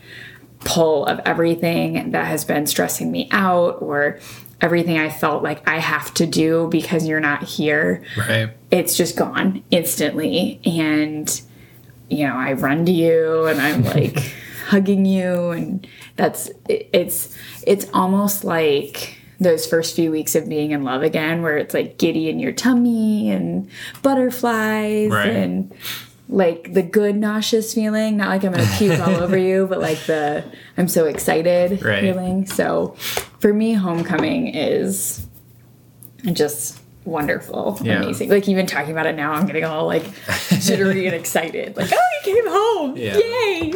pull 0.60 1.06
of 1.06 1.20
everything 1.24 2.10
that 2.12 2.26
has 2.26 2.44
been 2.44 2.66
stressing 2.66 3.10
me 3.10 3.28
out 3.30 3.80
or 3.80 4.18
everything 4.60 4.98
i 4.98 5.08
felt 5.08 5.42
like 5.42 5.66
i 5.68 5.78
have 5.78 6.12
to 6.14 6.26
do 6.26 6.68
because 6.70 7.06
you're 7.06 7.20
not 7.20 7.42
here. 7.44 8.04
Right. 8.16 8.50
it's 8.70 8.96
just 8.96 9.16
gone 9.16 9.64
instantly 9.70 10.60
and 10.64 11.40
you 12.08 12.26
know 12.26 12.34
i 12.34 12.52
run 12.52 12.84
to 12.86 12.92
you 12.92 13.46
and 13.46 13.60
i'm 13.60 13.84
like 13.84 14.34
hugging 14.64 15.04
you 15.04 15.50
and 15.50 15.86
that's 16.16 16.48
it- 16.68 16.88
it's 16.92 17.36
it's 17.66 17.86
almost 17.92 18.44
like 18.44 19.18
those 19.40 19.66
first 19.66 19.96
few 19.96 20.10
weeks 20.10 20.34
of 20.34 20.48
being 20.48 20.70
in 20.70 20.84
love 20.84 21.02
again 21.02 21.42
where 21.42 21.58
it's 21.58 21.74
like 21.74 21.98
giddy 21.98 22.28
in 22.28 22.38
your 22.38 22.52
tummy 22.52 23.30
and 23.30 23.68
butterflies 24.02 25.10
Right. 25.10 25.28
and 25.30 25.74
like 26.28 26.72
the 26.72 26.82
good 26.82 27.16
nauseous 27.16 27.74
feeling 27.74 28.16
not 28.16 28.28
like 28.28 28.44
i'm 28.44 28.52
gonna 28.52 28.70
puke 28.78 28.98
all 29.00 29.16
over 29.16 29.36
you 29.36 29.66
but 29.66 29.80
like 29.80 29.98
the 30.06 30.42
i'm 30.78 30.88
so 30.88 31.04
excited 31.04 31.82
Right. 31.82 32.00
feeling 32.00 32.46
so 32.46 32.94
for 33.40 33.52
me 33.52 33.74
homecoming 33.74 34.48
is 34.54 35.26
just 36.32 36.80
wonderful 37.04 37.78
Yeah. 37.82 38.00
amazing 38.02 38.30
like 38.30 38.48
even 38.48 38.64
talking 38.66 38.92
about 38.92 39.04
it 39.06 39.14
now 39.14 39.32
i'm 39.32 39.44
getting 39.46 39.64
all 39.64 39.84
like 39.86 40.04
jittery 40.60 41.04
and 41.06 41.14
excited 41.14 41.76
like 41.76 41.90
oh 41.92 42.08
you 42.26 42.34
came 42.34 42.46
home 42.48 42.96
Yeah. 42.96 43.18
yay 43.18 43.72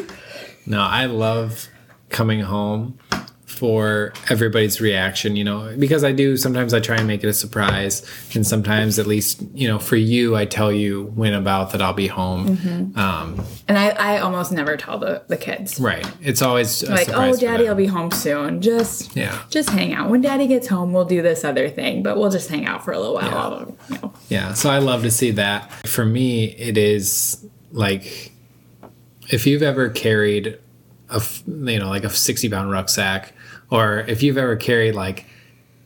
No, 0.69 0.81
I 0.83 1.07
love 1.07 1.69
coming 2.11 2.41
home 2.41 2.99
for 3.47 4.13
everybody's 4.31 4.81
reaction, 4.81 5.35
you 5.35 5.43
know, 5.43 5.75
because 5.79 6.05
I 6.05 6.13
do 6.13 6.37
sometimes 6.37 6.73
I 6.75 6.81
try 6.81 6.97
and 6.97 7.09
make 7.09 7.25
it 7.25 7.29
a 7.29 7.33
surprise, 7.33 8.07
and 8.35 8.47
sometimes 8.47 8.99
at 8.99 9.07
least 9.07 9.43
you 9.55 9.67
know 9.67 9.79
for 9.81 9.97
you 9.97 10.37
I 10.37 10.45
tell 10.45 10.71
you 10.71 11.07
when 11.17 11.33
about 11.35 11.73
that 11.73 11.83
I'll 11.83 11.93
be 11.95 12.07
home. 12.07 12.57
Mm-hmm. 12.57 12.99
Um, 12.99 13.45
And 13.67 13.77
I, 13.79 13.89
I 13.89 14.19
almost 14.21 14.53
never 14.53 14.77
tell 14.77 14.99
the, 14.99 15.23
the 15.29 15.37
kids. 15.37 15.81
right, 15.81 16.07
it's 16.21 16.41
always 16.43 16.83
a 16.85 16.91
Like, 16.91 17.09
oh, 17.09 17.35
daddy 17.37 17.65
will 17.65 17.75
be 17.75 17.87
home 17.87 18.11
soon. 18.13 18.61
Just 18.61 19.17
Yeah. 19.17 19.43
just 19.51 19.71
hang 19.71 19.93
out. 19.95 20.09
When 20.11 20.21
daddy 20.21 20.47
gets 20.47 20.69
home, 20.69 20.93
we'll 20.93 21.07
do 21.07 21.23
this 21.23 21.43
other 21.45 21.69
thing, 21.69 22.03
but 22.03 22.17
we'll 22.19 22.31
just 22.31 22.49
hang 22.51 22.67
out 22.67 22.85
for 22.85 22.93
a 22.93 22.99
little 22.99 23.15
while. 23.15 23.77
Yeah. 23.89 23.97
You 23.97 24.03
know. 24.03 24.13
Yeah, 24.29 24.53
so 24.53 24.71
I 24.71 24.79
love 24.79 25.03
to 25.03 25.11
see 25.11 25.31
that. 25.33 25.73
For 25.87 26.05
me, 26.05 26.45
it 26.45 26.77
is 26.79 27.45
like 27.73 28.33
if 29.31 29.47
you've 29.47 29.63
ever 29.63 29.89
carried 29.89 30.59
a 31.11 31.23
you 31.47 31.79
know 31.79 31.89
like 31.89 32.05
a 32.05 32.11
sixty 32.11 32.49
pound 32.49 32.71
rucksack, 32.71 33.33
or 33.71 34.01
if 34.01 34.23
you've 34.23 34.39
ever 34.39 34.57
carried 34.57 34.95
like 34.95 35.27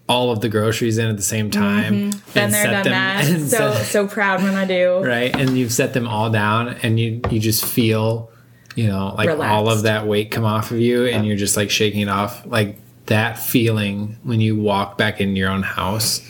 all 0.09 0.31
of 0.31 0.41
the 0.41 0.49
groceries 0.49 0.99
in 0.99 1.09
at 1.09 1.17
the 1.17 1.23
same 1.23 1.51
time, 1.51 2.11
mm-hmm. 2.11 2.33
Been 2.35 2.45
and 2.45 2.53
there, 2.55 2.65
set 2.65 2.71
done 2.73 2.85
them- 2.85 2.93
that. 2.93 3.41
So 3.51 3.73
set- 3.75 3.87
so 3.87 4.07
proud 4.07 4.43
when 4.43 4.55
I 4.55 4.65
do. 4.65 5.03
right, 5.05 5.35
and 5.35 5.57
you've 5.57 5.73
set 5.73 5.95
them 5.95 6.07
all 6.07 6.31
down, 6.31 6.71
and 6.83 6.99
you 6.99 7.21
you 7.31 7.41
just 7.41 7.65
feel 7.65 8.31
you 8.75 8.89
know 8.89 9.15
like 9.17 9.29
all 9.29 9.69
of 9.69 9.83
that 9.83 10.07
weight 10.07 10.31
come 10.31 10.45
off 10.45 10.71
of 10.71 10.79
you, 10.81 11.07
and 11.07 11.27
you're 11.27 11.37
just 11.37 11.57
like 11.57 11.71
shaking 11.71 12.01
it 12.01 12.09
off, 12.09 12.45
like 12.47 12.79
that 13.07 13.39
feeling 13.39 14.17
when 14.23 14.41
you 14.41 14.57
walk 14.57 14.97
back 14.97 15.21
into 15.21 15.39
your 15.39 15.51
own 15.51 15.63
house 15.63 16.21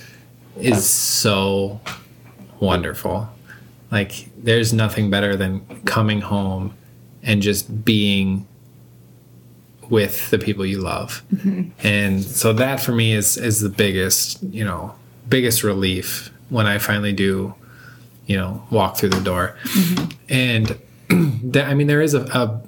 is 0.59 0.89
so 0.89 1.81
wonderful. 2.61 3.29
Like 3.91 4.31
there's 4.39 4.73
nothing 4.73 5.11
better 5.11 5.37
than 5.37 5.61
coming 5.85 6.21
home 6.21 6.75
and 7.23 7.43
just 7.43 7.85
being 7.85 8.47
with 9.89 10.31
the 10.31 10.39
people 10.39 10.65
you 10.65 10.81
love. 10.81 11.23
Mm-hmm. 11.35 11.71
And 11.87 12.23
so 12.23 12.53
that 12.55 12.81
for 12.81 12.93
me 12.93 13.13
is 13.13 13.37
is 13.37 13.61
the 13.61 13.69
biggest, 13.69 14.43
you 14.43 14.65
know, 14.65 14.95
biggest 15.29 15.63
relief 15.63 16.33
when 16.49 16.67
I 16.67 16.79
finally 16.79 17.13
do, 17.13 17.55
you 18.27 18.37
know, 18.37 18.63
walk 18.71 18.97
through 18.97 19.11
the 19.11 19.21
door. 19.21 19.57
Mm-hmm. 19.65 20.11
And 20.29 20.79
that, 21.53 21.69
I 21.69 21.75
mean 21.75 21.87
there 21.87 22.03
is 22.03 22.15
a, 22.15 22.23
a 22.23 22.61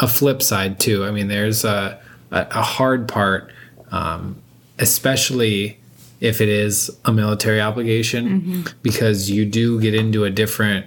a 0.00 0.08
flip 0.08 0.42
side 0.42 0.80
too. 0.80 1.04
I 1.04 1.10
mean 1.10 1.28
there's 1.28 1.64
a 1.64 2.00
a, 2.30 2.46
a 2.50 2.62
hard 2.62 3.08
part 3.08 3.52
um, 3.92 4.36
especially 4.78 5.78
if 6.20 6.40
it 6.40 6.48
is 6.48 6.90
a 7.04 7.12
military 7.12 7.60
obligation 7.60 8.40
mm-hmm. 8.40 8.62
because 8.82 9.30
you 9.30 9.44
do 9.44 9.80
get 9.80 9.94
into 9.94 10.24
a 10.24 10.30
different 10.30 10.86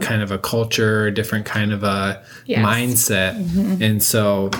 kind 0.00 0.22
of 0.22 0.30
a 0.30 0.38
culture, 0.38 1.06
a 1.06 1.14
different 1.14 1.46
kind 1.46 1.72
of 1.72 1.84
a 1.84 2.22
Yes. 2.46 2.64
mindset. 2.64 3.36
Mm-hmm. 3.40 3.82
And 3.82 4.02
so 4.02 4.50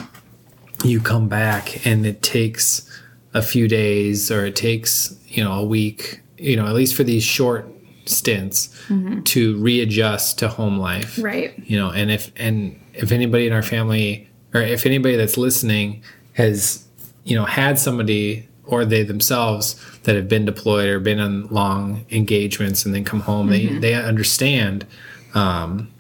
you 0.85 1.01
come 1.01 1.29
back 1.29 1.87
and 1.87 2.07
it 2.07 2.23
takes 2.23 2.89
a 3.33 3.43
few 3.43 3.67
days 3.69 4.31
or 4.31 4.45
it 4.47 4.57
takes, 4.57 5.17
you 5.29 5.43
know, 5.43 5.53
a 5.53 5.65
week, 5.65 6.21
you 6.39 6.57
know, 6.57 6.67
at 6.67 6.75
least 6.75 6.95
for 6.95 7.05
these 7.05 7.23
short 7.25 7.69
stints 8.07 8.69
mm-hmm. 8.89 9.23
to 9.23 9.57
readjust 9.59 10.39
to 10.39 10.49
home 10.49 10.79
life 10.79 11.19
Right. 11.23 11.55
you 11.65 11.79
know 11.79 11.91
and 11.91 12.11
if 12.11 12.31
and 12.37 12.79
if 12.93 13.13
anybody 13.13 13.47
in 13.47 13.53
our 13.53 13.63
family 13.63 14.29
or 14.53 14.61
if 14.61 14.85
anybody 14.87 15.17
that's 15.17 15.39
listening 15.39 16.03
has 16.35 16.87
you 17.25 17.35
know 17.35 17.45
had 17.47 17.79
somebody 17.79 18.47
or 18.67 18.85
they 18.85 19.03
themselves 19.03 19.77
that 20.03 20.17
have 20.17 20.29
been 20.29 20.45
deployed 20.45 20.89
or 20.89 21.01
been 21.01 21.19
on 21.19 21.47
long 21.49 22.05
engagements 22.11 22.85
and 22.85 22.95
then 22.95 23.05
come 23.05 23.21
home 23.21 23.49
they 23.49 23.67
mm-hmm. 23.67 23.81
they 23.81 23.95
understand 23.95 24.87
um, 25.35 25.91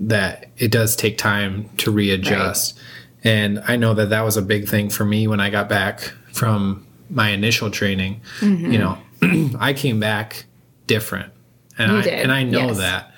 that 0.00 0.50
it 0.58 0.70
does 0.70 0.96
take 0.96 1.18
time 1.18 1.68
to 1.78 1.90
readjust. 1.90 2.78
And 3.22 3.62
i 3.66 3.76
know 3.76 3.94
that 3.94 4.10
that 4.10 4.22
was 4.22 4.36
a 4.36 4.42
big 4.42 4.68
thing 4.68 4.90
for 4.90 5.04
me 5.04 5.26
when 5.26 5.40
i 5.40 5.48
got 5.48 5.68
back 5.68 6.12
from 6.32 6.86
my 7.10 7.30
initial 7.30 7.70
training. 7.70 8.20
Mm-hmm. 8.40 8.72
You 8.72 8.78
know 8.78 8.98
i 9.60 9.72
came 9.72 10.00
back 10.00 10.44
different. 10.86 11.32
And 11.78 11.92
You 11.92 11.98
i 11.98 12.02
did, 12.02 12.12
and 12.12 12.32
i 12.32 12.42
know 12.42 12.66
yes. 12.68 12.78
that. 12.78 13.12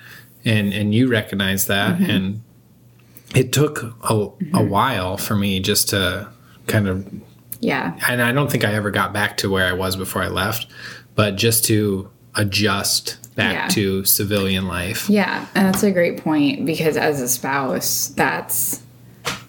And 0.45 0.73
and 0.73 0.93
you 0.93 1.09
recognize 1.09 1.67
that. 1.67 1.97
Mm-hmm. 1.97 2.09
And 2.09 2.41
it 3.35 3.51
took 3.51 3.83
a, 3.83 3.87
a 3.87 4.29
mm-hmm. 4.29 4.69
while 4.69 5.17
for 5.17 5.35
me 5.35 5.59
just 5.59 5.89
to 5.89 6.29
kind 6.67 6.87
of 6.87 7.07
Yeah. 7.59 7.97
and 8.07 8.21
i 8.21 8.31
don't 8.31 8.51
think 8.51 8.63
i 8.63 8.73
ever 8.73 8.91
got 8.91 9.13
back 9.13 9.37
to 9.37 9.49
where 9.49 9.65
i 9.67 9.73
was 9.73 9.95
before 9.95 10.21
i 10.21 10.27
left 10.27 10.67
but 11.15 11.35
just 11.35 11.65
to 11.65 12.09
adjust 12.35 13.17
back 13.37 13.53
Yeah. 13.53 13.67
to 13.69 14.03
civilian 14.03 14.67
life 14.67 15.09
Yeah, 15.09 15.45
and 15.55 15.65
that's 15.67 15.83
a 15.83 15.91
great 15.91 16.17
point 16.21 16.65
because 16.65 16.97
as 16.97 17.21
a 17.21 17.29
spouse, 17.29 18.09
that's 18.15 18.81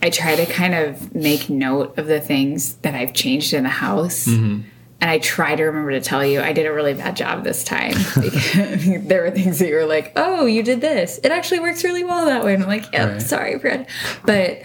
I 0.01 0.11
try 0.11 0.37
to 0.37 0.47
kind 0.47 0.75
of 0.75 1.13
make 1.15 1.51
note 1.51 1.99
of 1.99 2.07
the 2.07 2.21
things 2.21 2.75
that 2.83 2.95
I've 2.95 3.13
changed 3.15 3.53
in 3.53 3.65
the 3.65 3.69
house. 3.69 4.27
Mm-hmm. 4.29 4.61
And 5.01 5.09
I 5.11 5.19
try 5.19 5.55
to 5.55 5.63
remember 5.65 5.93
to 5.93 6.01
tell 6.01 6.25
you 6.27 6.41
I 6.41 6.53
did 6.53 6.67
a 6.67 6.73
really 6.73 6.95
bad 6.95 7.17
job 7.17 7.45
this 7.45 7.63
time. 7.65 7.93
There 9.09 9.23
were 9.23 9.31
things 9.31 9.59
that 9.61 9.69
you 9.69 9.75
were 9.77 9.87
like, 9.87 10.13
"Oh, 10.17 10.47
you 10.47 10.63
did 10.63 10.81
this. 10.81 11.19
It 11.23 11.31
actually 11.33 11.61
works 11.61 11.83
really 11.85 12.03
well 12.05 12.27
that 12.27 12.45
way." 12.45 12.55
And 12.55 12.63
I'm 12.65 12.69
like, 12.69 12.93
"Yep, 12.93 13.09
Right. 13.13 13.23
sorry, 13.23 13.59
Fred." 13.61 13.87
But 14.27 14.63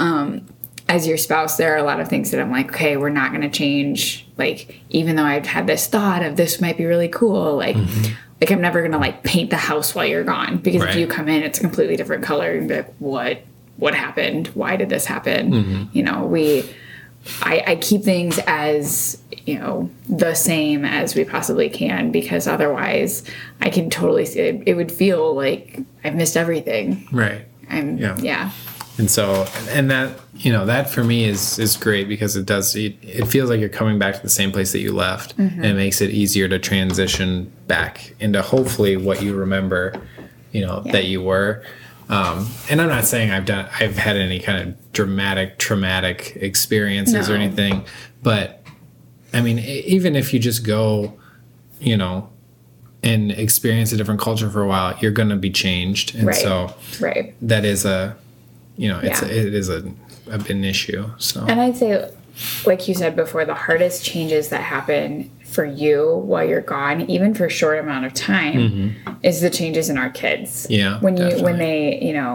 um, 0.00 0.46
as 0.88 1.06
your 1.06 1.16
spouse, 1.16 1.56
there 1.56 1.72
are 1.74 1.76
a 1.78 1.84
lot 1.84 2.00
of 2.00 2.08
things 2.08 2.30
that 2.32 2.40
I'm 2.40 2.50
like, 2.50 2.70
"Okay, 2.70 2.96
we're 2.96 3.10
not 3.10 3.30
going 3.30 3.42
to 3.42 3.48
change." 3.50 4.26
Like, 4.36 4.80
even 4.90 5.14
though 5.16 5.24
I've 5.24 5.46
had 5.46 5.66
this 5.68 5.86
thought 5.86 6.22
of 6.24 6.34
this 6.36 6.60
might 6.60 6.76
be 6.76 6.84
really 6.84 7.08
cool, 7.08 7.56
like. 7.56 7.76
Like 8.40 8.50
I'm 8.50 8.60
never 8.60 8.82
gonna 8.82 8.98
like 8.98 9.22
paint 9.22 9.50
the 9.50 9.56
house 9.56 9.94
while 9.94 10.06
you're 10.06 10.24
gone 10.24 10.58
because 10.58 10.82
if 10.82 10.88
Mm-hmm. 10.90 10.98
You 10.98 11.06
come 11.06 11.28
in, 11.28 11.42
it's 11.42 11.58
a 11.58 11.60
completely 11.62 11.96
different 11.96 12.24
color. 12.24 12.52
And 12.52 12.68
be 12.68 12.76
like, 12.76 12.94
what? 12.98 13.42
What 13.76 13.94
happened? 13.94 14.48
Why 14.48 14.76
did 14.76 14.88
this 14.88 15.06
happen? 15.06 15.52
Mm-hmm. 15.52 15.84
You 15.92 16.02
know, 16.02 16.24
we. 16.26 16.68
I, 17.42 17.62
I 17.66 17.76
keep 17.76 18.02
things 18.02 18.38
as 18.46 19.20
you 19.44 19.58
know 19.58 19.90
the 20.08 20.34
same 20.34 20.86
as 20.86 21.14
we 21.14 21.24
possibly 21.24 21.68
can 21.68 22.10
because 22.10 22.46
otherwise 22.46 23.24
I 23.60 23.68
can 23.68 23.90
totally 23.90 24.24
see 24.24 24.40
it, 24.40 24.62
it 24.66 24.74
would 24.74 24.90
feel 24.90 25.34
like 25.34 25.80
I've 26.02 26.14
missed 26.14 26.34
everything. 26.38 27.06
right 27.12 27.42
I'm 27.68 27.98
Yeah. 27.98 28.16
yeah 28.20 28.50
and 28.98 29.10
so 29.10 29.46
and 29.70 29.90
that 29.90 30.18
you 30.34 30.52
know 30.52 30.66
that 30.66 30.90
for 30.90 31.02
me 31.04 31.24
is 31.24 31.58
is 31.58 31.76
great 31.76 32.08
because 32.08 32.36
it 32.36 32.44
does 32.46 32.74
it, 32.76 32.96
it 33.02 33.26
feels 33.26 33.48
like 33.48 33.60
you're 33.60 33.68
coming 33.68 33.98
back 33.98 34.14
to 34.16 34.22
the 34.22 34.28
same 34.28 34.52
place 34.52 34.72
that 34.72 34.80
you 34.80 34.92
left. 34.92 35.38
And 35.38 35.64
it 35.64 35.74
makes 35.74 36.00
it 36.00 36.10
easier 36.10 36.48
to 36.48 36.58
transition 36.58 37.50
back 37.66 38.14
into 38.20 38.42
hopefully 38.42 38.96
what 38.96 39.22
you 39.22 39.34
remember 39.34 39.94
you 40.52 40.66
know 40.66 40.80
that 40.92 41.04
you 41.06 41.22
were. 41.22 41.62
Um, 42.08 42.48
and 42.68 42.80
i'm 42.80 42.88
not 42.88 43.04
saying 43.04 43.30
i've 43.30 43.44
done 43.44 43.68
i've 43.78 43.96
had 43.96 44.16
any 44.16 44.40
kind 44.40 44.68
of 44.68 44.92
dramatic 44.92 45.58
traumatic 45.58 46.36
experiences 46.40 47.30
or 47.30 47.34
anything 47.36 47.84
but 48.20 48.64
i 49.32 49.40
mean 49.40 49.60
even 49.60 50.16
if 50.16 50.34
you 50.34 50.40
just 50.40 50.66
go 50.66 51.16
you 51.78 51.96
know 51.96 52.28
and 53.04 53.30
experience 53.30 53.92
a 53.92 53.96
different 53.96 54.20
culture 54.20 54.50
for 54.50 54.60
a 54.60 54.66
while 54.66 54.98
you're 54.98 55.12
going 55.12 55.28
to 55.28 55.36
be 55.36 55.50
changed. 55.50 56.16
And 56.16 56.26
Right. 56.26 56.36
so 56.36 56.74
right. 57.00 57.32
that 57.42 57.64
is 57.64 57.84
a 57.84 58.16
you 58.80 58.88
know 58.90 58.98
it's 59.08 59.20
Yeah. 59.22 59.28
it 59.28 59.54
is 59.60 59.68
a, 59.68 59.80
a 60.34 60.38
an 60.54 60.64
issue 60.64 61.02
so 61.18 61.38
And 61.50 61.60
I'd 61.64 61.76
say, 61.76 61.90
like 62.70 62.88
you 62.88 62.94
said 62.94 63.14
before, 63.16 63.44
the 63.44 63.58
hardest 63.66 64.04
changes 64.04 64.48
that 64.52 64.62
happen 64.62 65.30
for 65.44 65.64
you 65.82 65.96
while 66.30 66.44
you're 66.50 66.60
gone, 66.76 66.98
even 67.16 67.34
for 67.34 67.44
a 67.46 67.50
short 67.60 67.78
amount 67.84 68.04
of 68.08 68.12
time, 68.14 68.94
is 69.22 69.40
the 69.40 69.50
changes 69.50 69.90
in 69.90 69.98
our 69.98 70.08
kids. 70.22 70.48
Mm-hmm. 70.64 70.72
Yeah, 70.80 71.00
When 71.04 71.14
you 71.16 71.24
definitely. 71.24 71.44
when 71.48 71.58
they 71.58 71.80
you 72.08 72.14
know 72.18 72.34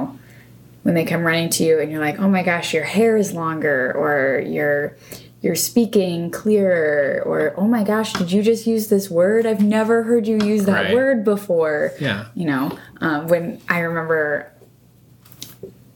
when 0.84 0.93
they 0.97 1.05
come 1.13 1.23
running 1.31 1.49
to 1.58 1.63
you 1.67 1.79
and 1.81 1.88
you're 1.91 2.05
like, 2.10 2.19
oh 2.19 2.29
my 2.38 2.43
gosh, 2.51 2.67
your 2.77 2.84
hair 2.95 3.17
is 3.23 3.29
longer, 3.34 3.91
or 4.01 4.39
you're 4.55 4.95
you're 5.41 5.55
speaking 5.71 6.29
clearer, 6.31 7.21
or 7.25 7.53
oh 7.58 7.67
my 7.77 7.84
gosh, 7.84 8.13
did 8.13 8.31
you 8.31 8.41
just 8.43 8.67
use 8.67 8.88
this 8.89 9.10
word? 9.10 9.45
I've 9.45 9.62
never 9.79 10.03
heard 10.03 10.27
you 10.27 10.38
use 10.53 10.65
that 10.65 10.86
Right. 10.86 10.93
word 10.93 11.23
before. 11.23 11.91
yeah 11.99 12.25
You 12.36 12.45
know, 12.51 12.63
um, 13.01 13.27
when 13.31 13.43
I 13.69 13.79
remember 13.79 14.51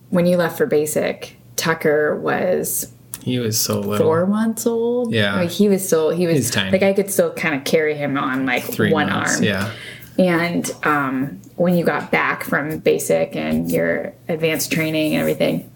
when 0.09 0.25
you 0.25 0.37
left 0.37 0.57
for 0.57 0.65
basic, 0.65 1.35
Tucker 1.55 2.15
was 2.19 2.91
he 3.23 3.37
was 3.39 3.59
so 3.59 3.79
little 3.79 3.97
four 4.05 4.25
months 4.25 4.65
old. 4.65 5.13
Yeah. 5.13 5.35
like 5.35 5.49
he 5.51 5.67
was 5.69 5.85
still 5.85 6.09
he 6.09 6.25
was 6.25 6.35
He's 6.37 6.51
tiny. 6.51 6.71
like 6.71 6.83
I 6.83 6.93
could 6.93 7.11
still 7.11 7.33
kind 7.33 7.53
of 7.55 7.63
carry 7.63 7.95
him 7.95 8.17
on 8.17 8.45
like 8.45 8.63
three 8.63 8.91
one 8.93 9.09
months 9.09 9.35
arm. 9.35 9.43
yeah 9.43 9.71
And 10.17 10.71
um, 10.83 11.41
when 11.57 11.75
you 11.77 11.83
got 11.85 12.11
back 12.11 12.43
from 12.43 12.79
basic 12.79 13.35
and 13.35 13.69
your 13.71 14.13
advanced 14.27 14.71
training 14.71 15.13
and 15.13 15.21
everything, 15.21 15.69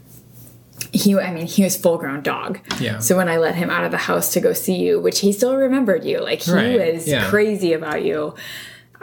he 0.92 1.18
I 1.18 1.32
mean 1.34 1.46
he 1.48 1.64
was 1.64 1.76
full 1.76 1.98
grown 1.98 2.22
dog. 2.22 2.60
Yeah. 2.80 3.00
So 3.00 3.18
when 3.18 3.28
I 3.28 3.38
let 3.38 3.56
him 3.56 3.70
out 3.70 3.84
of 3.84 3.92
the 3.92 3.98
house 3.98 4.32
to 4.34 4.40
go 4.42 4.54
see 4.54 4.76
you, 4.76 5.00
which 5.00 5.20
he 5.20 5.32
still 5.34 5.56
remembered 5.56 6.04
you, 6.06 6.20
like 6.22 6.42
he 6.44 6.52
Right, 6.52 6.94
was 6.96 7.08
yeah. 7.08 7.30
crazy 7.30 7.74
about 7.74 8.04
you. 8.04 8.36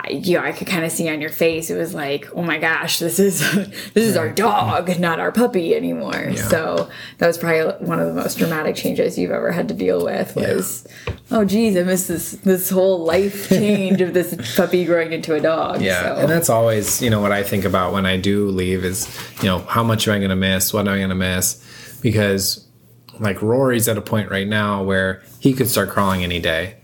I, 0.02 0.10
you 0.10 0.38
know, 0.38 0.44
I 0.44 0.52
could 0.52 0.66
kind 0.66 0.84
of 0.84 0.92
see 0.92 1.08
on 1.08 1.20
your 1.20 1.30
face. 1.30 1.70
It 1.70 1.76
was 1.76 1.94
like, 1.94 2.28
oh 2.34 2.42
my 2.42 2.58
gosh, 2.58 2.98
this 2.98 3.18
is 3.18 3.40
this 3.94 4.04
is 4.06 4.16
our 4.16 4.30
dog, 4.30 4.98
not 4.98 5.20
our 5.20 5.32
puppy 5.32 5.74
anymore. 5.74 6.34
So 6.36 6.88
that 7.18 7.26
was 7.26 7.38
probably 7.38 7.86
one 7.86 8.00
of 8.00 8.06
the 8.06 8.14
most 8.14 8.38
dramatic 8.38 8.76
changes 8.76 9.18
you've 9.18 9.30
ever 9.30 9.52
had 9.52 9.68
to 9.68 9.74
deal 9.74 10.04
with. 10.04 10.36
Was 10.36 10.86
oh 11.30 11.44
geez, 11.44 11.76
I 11.76 11.82
missed 11.82 12.08
this 12.08 12.32
this 12.32 12.70
whole 12.70 13.04
life 13.04 13.48
change 13.50 14.00
of 14.00 14.14
this 14.14 14.56
puppy 14.56 14.84
growing 14.84 15.12
into 15.12 15.34
a 15.34 15.40
dog. 15.40 15.80
yeah 15.80 16.02
so. 16.02 16.16
and 16.16 16.28
that's 16.30 16.48
always 16.48 17.02
you 17.02 17.10
know 17.10 17.20
what 17.20 17.32
i 17.32 17.42
think 17.42 17.64
about 17.64 17.92
when 17.92 18.06
i 18.06 18.16
do 18.16 18.48
leave 18.48 18.84
is 18.84 19.08
you 19.38 19.44
know 19.44 19.58
how 19.60 19.82
much 19.82 20.08
am 20.08 20.14
i 20.14 20.18
going 20.18 20.30
to 20.30 20.36
miss 20.36 20.72
what 20.72 20.86
am 20.86 20.94
i 20.94 20.96
going 20.98 21.08
to 21.08 21.14
miss 21.14 21.98
because 22.02 22.66
like 23.20 23.42
Rory's 23.42 23.86
at 23.86 23.98
a 23.98 24.00
point 24.00 24.30
right 24.30 24.48
now 24.48 24.82
where 24.82 25.22
he 25.38 25.52
could 25.52 25.68
start 25.68 25.90
crawling 25.90 26.24
any 26.24 26.40
day. 26.40 26.76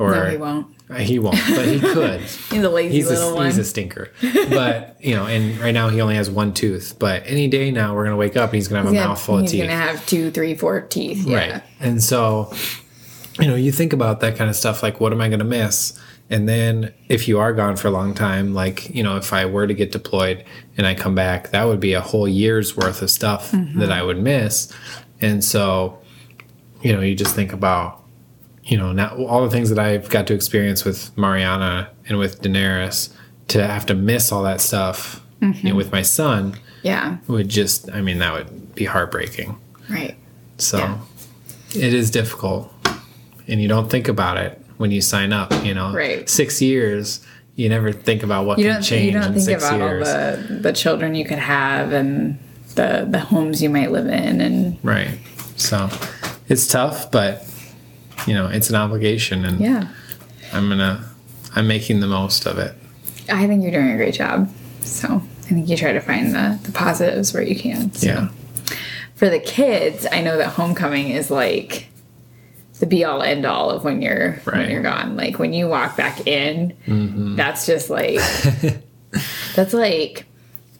Or 0.00 0.10
No, 0.12 0.24
he 0.24 0.36
won't. 0.38 0.66
Uh, 0.88 0.94
he 0.94 1.18
won't, 1.20 1.38
but 1.54 1.68
he 1.68 1.78
could. 1.78 2.20
He's 2.50 2.52
a 2.64 2.68
lazy 2.68 2.96
he's 2.96 3.08
little 3.08 3.30
a, 3.30 3.34
one. 3.36 3.46
he's 3.46 3.58
a 3.58 3.64
stinker. 3.64 4.10
But 4.48 4.96
you 5.00 5.14
know, 5.14 5.26
and 5.26 5.56
right 5.58 5.70
now 5.70 5.88
he 5.88 6.00
only 6.00 6.16
has 6.16 6.28
one 6.28 6.52
tooth. 6.52 6.96
But 6.98 7.22
any 7.26 7.46
day 7.46 7.70
now 7.70 7.94
we're 7.94 8.04
gonna 8.04 8.16
wake 8.16 8.36
up 8.36 8.50
and 8.50 8.56
he's 8.56 8.66
gonna 8.66 8.82
have 8.82 8.90
a 8.90 8.94
Yeah, 8.94 9.06
mouthful 9.06 9.36
of 9.38 9.42
teeth. 9.42 9.52
he's 9.52 9.60
gonna 9.60 9.72
have 9.72 10.04
two, 10.06 10.32
three, 10.32 10.54
four 10.56 10.80
teeth. 10.80 11.24
Yeah. 11.24 11.36
Right. 11.36 11.62
And 11.78 12.02
so, 12.02 12.52
you 13.38 13.46
know, 13.46 13.54
you 13.54 13.70
think 13.70 13.92
about 13.92 14.20
that 14.20 14.36
kind 14.36 14.50
of 14.50 14.56
stuff 14.56 14.82
like, 14.82 15.00
what 15.00 15.12
am 15.12 15.20
I 15.20 15.28
going 15.28 15.38
to 15.38 15.44
miss? 15.44 15.98
And 16.28 16.48
then 16.48 16.92
if 17.08 17.26
you 17.26 17.38
are 17.40 17.52
gone 17.52 17.76
for 17.76 17.88
a 17.88 17.90
long 17.90 18.14
time, 18.14 18.54
like, 18.54 18.94
you 18.94 19.02
know, 19.02 19.16
if 19.16 19.32
I 19.32 19.46
were 19.46 19.66
to 19.66 19.74
get 19.74 19.90
deployed 19.90 20.44
and 20.76 20.86
I 20.86 20.94
come 20.94 21.14
back, 21.14 21.50
that 21.50 21.64
would 21.64 21.80
be 21.80 21.92
a 21.92 22.00
whole 22.00 22.28
year's 22.28 22.76
worth 22.76 23.02
of 23.02 23.10
stuff 23.10 23.50
that 23.50 23.58
mm-hmm. 23.58 23.92
I 23.92 24.02
would 24.02 24.18
miss. 24.18 24.72
And 25.20 25.42
so, 25.44 25.98
you 26.82 26.92
know, 26.92 27.00
you 27.00 27.16
just 27.16 27.34
think 27.34 27.52
about, 27.52 27.99
you 28.64 28.76
know, 28.76 28.92
now 28.92 29.16
all 29.26 29.42
the 29.42 29.50
things 29.50 29.70
that 29.70 29.78
I've 29.78 30.08
got 30.08 30.26
to 30.28 30.34
experience 30.34 30.84
with 30.84 31.16
Mariana 31.16 31.90
and 32.08 32.18
with 32.18 32.42
Daenerys 32.42 33.10
to 33.48 33.66
have 33.66 33.86
to 33.86 33.94
miss 33.94 34.30
all 34.32 34.42
that 34.44 34.60
stuff, 34.60 35.24
you 35.40 35.48
know, 35.48 35.54
mm-hmm. 35.54 35.76
with 35.76 35.90
my 35.92 36.02
son 36.02 36.54
Yeah. 36.82 37.16
would 37.26 37.48
just, 37.48 37.90
I 37.90 38.00
mean, 38.00 38.18
that 38.18 38.32
would 38.32 38.74
be 38.74 38.84
heartbreaking. 38.84 39.56
Right. 39.88 40.16
So 40.58 40.78
Yeah. 40.78 40.98
it 41.74 41.94
is 41.94 42.10
difficult. 42.10 42.72
And 43.48 43.60
you 43.60 43.66
don't 43.68 43.90
think 43.90 44.06
about 44.08 44.36
it 44.36 44.60
when 44.76 44.90
you 44.90 45.00
sign 45.00 45.32
up, 45.32 45.52
you 45.64 45.74
know. 45.74 45.92
Right. 45.92 46.28
Six 46.28 46.62
years, 46.62 47.20
you 47.56 47.68
never 47.68 47.92
think 47.92 48.22
about 48.22 48.46
what 48.46 48.58
You 48.58 48.70
can 48.70 48.82
change 48.82 49.06
you 49.06 49.12
don't 49.20 49.28
in 49.28 49.32
think 49.34 49.44
six 49.44 49.64
about 49.66 49.78
years. 49.80 50.08
all 50.08 50.14
the 50.14 50.54
the 50.62 50.72
children 50.72 51.14
you 51.14 51.24
could 51.24 51.38
have 51.38 51.92
and 51.92 52.38
the 52.76 53.06
the 53.10 53.18
homes 53.18 53.62
you 53.62 53.68
might 53.68 53.90
live 53.90 54.06
in 54.06 54.40
and 54.40 54.78
Right. 54.82 55.18
So 55.56 55.90
it's 56.48 56.66
tough, 56.68 57.10
but 57.10 57.44
you 58.26 58.34
know, 58.34 58.46
it's 58.46 58.70
an 58.70 58.76
obligation 58.76 59.44
and 59.44 59.60
yeah. 59.60 59.88
I'm 60.52 60.68
gonna 60.68 61.04
I'm 61.54 61.66
making 61.66 62.00
the 62.00 62.06
most 62.06 62.46
of 62.46 62.58
it. 62.58 62.74
I 63.28 63.46
think 63.46 63.62
you're 63.62 63.72
doing 63.72 63.90
a 63.90 63.96
great 63.96 64.14
job. 64.14 64.50
So 64.82 65.08
I 65.08 65.52
think 65.52 65.68
you 65.68 65.76
try 65.76 65.92
to 65.92 66.00
find 66.00 66.34
the, 66.34 66.58
the 66.62 66.72
positives 66.72 67.32
where 67.32 67.42
you 67.42 67.56
can. 67.56 67.92
So. 67.92 68.06
Yeah. 68.06 68.28
For 69.14 69.28
the 69.28 69.40
kids, 69.40 70.06
I 70.10 70.22
know 70.22 70.38
that 70.38 70.48
homecoming 70.48 71.10
is 71.10 71.30
like 71.30 71.88
the 72.78 72.86
be 72.86 73.04
all 73.04 73.22
end 73.22 73.44
all 73.44 73.70
of 73.70 73.84
when 73.84 74.00
you're 74.00 74.40
Right. 74.44 74.58
when 74.58 74.70
you're 74.70 74.82
gone. 74.82 75.16
Like 75.16 75.38
when 75.38 75.52
you 75.52 75.68
walk 75.68 75.96
back 75.96 76.26
in, 76.26 76.74
mm-hmm. 76.86 77.36
that's 77.36 77.66
just 77.66 77.90
like 77.90 78.20
that's 79.54 79.74
like 79.74 80.26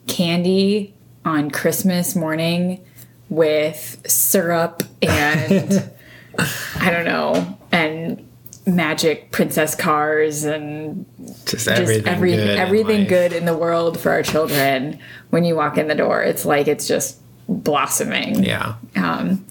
candy 0.07 0.93
on 1.23 1.51
Christmas 1.51 2.15
morning 2.15 2.83
with 3.29 4.01
syrup 4.07 4.83
and 5.01 5.91
I 6.37 6.89
don't 6.91 7.05
know 7.05 7.57
and 7.71 8.27
magic 8.65 9.31
princess 9.31 9.73
cars 9.75 10.43
and 10.43 11.05
Just 11.45 11.49
just 11.49 11.67
everything 11.67 12.07
every, 12.07 12.31
good. 12.35 12.49
in 12.51 12.57
everything 12.59 12.99
life. 13.01 13.09
good 13.09 13.33
in 13.33 13.45
the 13.45 13.57
world 13.57 13.99
for 13.99 14.11
our 14.11 14.21
children 14.23 14.99
when 15.31 15.43
you 15.43 15.55
walk 15.55 15.77
in 15.79 15.87
the 15.87 15.95
door 15.95 16.21
it's 16.21 16.45
like 16.45 16.67
it's 16.67 16.87
just 16.87 17.17
blossoming 17.49 18.43
Yeah. 18.43 18.75
um, 18.95 19.45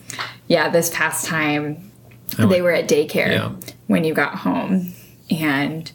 yeah 0.47 0.69
this 0.69 0.91
past 0.95 1.27
time 1.27 1.91
I 2.39 2.43
they 2.47 2.47
went- 2.47 2.63
were 2.63 2.73
at 2.73 2.89
daycare 2.89 3.29
Yeah. 3.33 3.53
when 3.89 4.05
you 4.05 4.15
got 4.15 4.37
home 4.37 4.95
and 5.31 5.91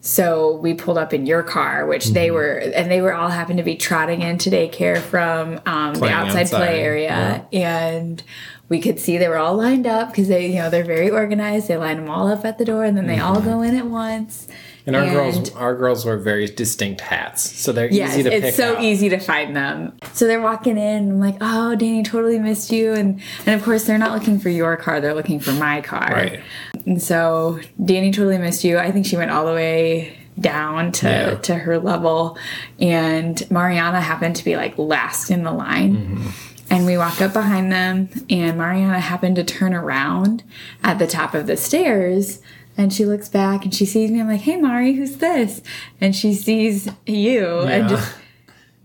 so 0.00 0.56
we 0.58 0.74
pulled 0.74 0.96
up 0.98 1.12
in 1.12 1.26
your 1.26 1.42
car 1.42 1.86
which 1.86 2.04
Mm-hmm. 2.04 2.14
they 2.14 2.30
were 2.30 2.52
and 2.74 2.90
they 2.90 3.00
were 3.00 3.12
all 3.12 3.28
happened 3.28 3.58
to 3.58 3.64
be 3.64 3.76
trotting 3.76 4.22
into 4.22 4.48
daycare 4.50 4.98
from 4.98 5.60
um, 5.66 5.94
the 5.94 6.08
outside, 6.08 6.42
outside, 6.42 6.56
play 6.56 6.80
area 6.80 7.46
and 7.52 8.22
we 8.68 8.80
could 8.80 9.00
see 9.00 9.18
they 9.18 9.28
were 9.28 9.38
all 9.38 9.56
lined 9.56 9.86
up 9.86 10.10
because 10.10 10.28
they 10.28 10.46
you 10.48 10.54
know 10.56 10.70
they're 10.70 10.84
very 10.84 11.10
organized 11.10 11.68
they 11.68 11.76
line 11.76 11.96
them 11.96 12.08
all 12.10 12.28
up 12.28 12.44
at 12.44 12.58
the 12.58 12.64
door 12.64 12.84
and 12.84 12.96
then 12.96 13.06
they 13.06 13.18
all 13.18 13.40
go 13.40 13.62
in 13.62 13.76
at 13.76 13.86
once 13.86 14.46
Mm-hmm. 14.46 14.94
And 14.94 14.96
our 14.96 15.14
girls 15.14 15.50
our 15.54 15.76
girls 15.76 16.04
wear 16.06 16.16
very 16.16 16.46
distinct 16.46 17.02
hats. 17.02 17.42
So 17.42 17.72
they're 17.72 17.90
Yes, 17.90 18.14
easy 18.14 18.22
to 18.22 18.32
it's 18.34 18.56
so 18.56 18.76
out. 18.76 18.82
easy 18.82 19.10
to 19.10 19.18
find 19.18 19.54
them. 19.54 19.92
So 20.14 20.26
they're 20.26 20.40
walking 20.40 20.78
in, 20.78 21.10
I'm 21.10 21.20
like, 21.20 21.36
oh, 21.42 21.74
Danny 21.76 22.02
totally 22.02 22.38
missed 22.38 22.72
you. 22.72 22.94
And 22.94 23.20
and 23.44 23.54
of 23.54 23.62
course 23.62 23.84
they're 23.84 23.98
not 23.98 24.12
looking 24.18 24.38
for 24.38 24.48
your 24.48 24.78
car, 24.78 25.02
they're 25.02 25.12
looking 25.12 25.40
for 25.40 25.52
my 25.52 25.82
car. 25.82 26.08
Right. 26.10 26.40
And 26.88 27.02
so 27.02 27.60
Danny 27.84 28.10
totally 28.10 28.38
missed 28.38 28.64
you. 28.64 28.78
I 28.78 28.90
think 28.90 29.04
she 29.04 29.18
went 29.18 29.30
all 29.30 29.44
the 29.44 29.52
way 29.52 30.18
down 30.40 30.90
to, 30.92 31.06
Yeah. 31.06 31.34
to 31.34 31.54
her 31.54 31.78
level. 31.78 32.38
And 32.80 33.48
Mariana 33.50 34.00
happened 34.00 34.36
to 34.36 34.44
be 34.44 34.56
like 34.56 34.78
last 34.78 35.30
in 35.30 35.42
the 35.42 35.52
line. 35.52 35.96
Mm-hmm. 35.96 36.28
And 36.70 36.86
we 36.86 36.96
walk 36.96 37.20
up 37.20 37.32
behind 37.34 37.70
them, 37.72 38.08
and 38.28 38.58
Mariana 38.58 39.00
happened 39.00 39.36
to 39.36 39.44
turn 39.44 39.72
around 39.74 40.42
at 40.82 40.98
the 40.98 41.06
top 41.06 41.34
of 41.34 41.46
the 41.46 41.56
stairs. 41.58 42.40
And 42.76 42.92
she 42.92 43.04
looks 43.04 43.28
back 43.28 43.64
and 43.64 43.74
she 43.74 43.84
sees 43.84 44.10
me. 44.10 44.20
I'm 44.20 44.28
like, 44.28 44.40
hey, 44.40 44.56
Mari, 44.56 44.92
who's 44.94 45.16
this? 45.16 45.60
And 46.00 46.14
she 46.16 46.32
sees 46.32 46.88
you 47.06 47.60
and 47.60 47.88
just, 47.88 48.14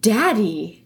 Daddy. 0.02 0.83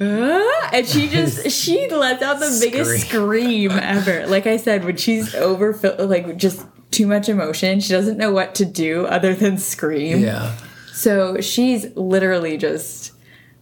Ah, 0.00 0.70
and 0.72 0.86
she 0.86 1.08
just 1.08 1.50
she 1.56 1.88
lets 1.88 2.22
out 2.22 2.40
the 2.40 2.58
biggest 2.60 3.06
scream 3.06 3.70
ever. 3.70 4.26
Like 4.26 4.46
I 4.46 4.56
said, 4.56 4.84
when 4.84 4.96
she's 4.96 5.34
over 5.34 5.72
like 5.98 6.36
just 6.36 6.66
too 6.90 7.06
much 7.06 7.28
emotion, 7.28 7.80
she 7.80 7.92
doesn't 7.92 8.18
know 8.18 8.32
what 8.32 8.54
to 8.56 8.64
do 8.64 9.06
other 9.06 9.34
than 9.34 9.58
scream. 9.58 10.20
Yeah. 10.20 10.56
So 10.92 11.40
she's 11.40 11.94
literally 11.96 12.56
just 12.56 13.12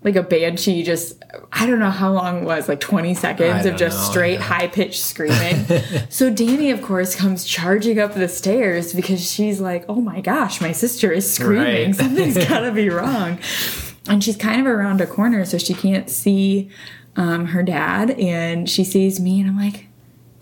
like 0.04 0.16
a 0.16 0.22
banshee, 0.22 0.82
just 0.82 1.22
I 1.52 1.66
don't 1.66 1.78
know 1.78 1.90
how 1.90 2.12
long 2.12 2.42
it 2.42 2.44
was, 2.44 2.68
like 2.68 2.80
20 2.80 3.14
seconds 3.14 3.66
of 3.66 3.76
just 3.76 3.96
know, 3.98 4.10
straight 4.10 4.34
yeah. 4.34 4.42
high 4.42 4.66
pitched 4.66 5.02
screaming. 5.02 5.64
so 6.08 6.28
Danny, 6.28 6.70
of 6.70 6.82
course, 6.82 7.14
comes 7.14 7.44
charging 7.44 7.98
up 8.00 8.14
the 8.14 8.28
stairs 8.28 8.92
because 8.92 9.30
she's 9.30 9.60
like, 9.60 9.84
oh 9.88 10.00
my 10.00 10.20
gosh, 10.20 10.60
my 10.60 10.72
sister 10.72 11.12
is 11.12 11.30
screaming. 11.30 11.86
Right. 11.86 11.94
Something's 11.94 12.36
gotta 12.48 12.72
be 12.72 12.88
wrong. 12.88 13.38
And 14.08 14.22
she's 14.22 14.36
kind 14.36 14.60
of 14.60 14.66
around 14.66 15.00
a 15.00 15.06
corner, 15.06 15.44
so 15.44 15.58
she 15.58 15.74
can't 15.74 16.10
see 16.10 16.70
um, 17.16 17.46
her 17.46 17.62
dad. 17.62 18.10
And 18.12 18.68
she 18.68 18.84
sees 18.84 19.20
me, 19.20 19.40
and 19.40 19.48
I'm 19.48 19.56
like, 19.56 19.86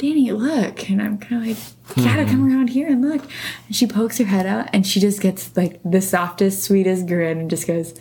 Danny, 0.00 0.32
look. 0.32 0.88
And 0.88 1.02
I'm 1.02 1.18
kind 1.18 1.42
of 1.42 1.48
like, 1.48 1.96
you 1.96 2.04
gotta 2.04 2.24
come 2.24 2.46
around 2.46 2.68
here 2.68 2.88
and 2.88 3.02
look. 3.06 3.22
And 3.66 3.76
she 3.76 3.86
pokes 3.86 4.16
her 4.16 4.24
head 4.24 4.46
out 4.46 4.70
and 4.72 4.86
she 4.86 4.98
just 4.98 5.20
gets 5.20 5.54
like 5.56 5.78
the 5.84 6.00
softest, 6.00 6.64
sweetest 6.64 7.06
grin 7.06 7.38
and 7.38 7.50
just 7.50 7.66
goes, 7.66 7.92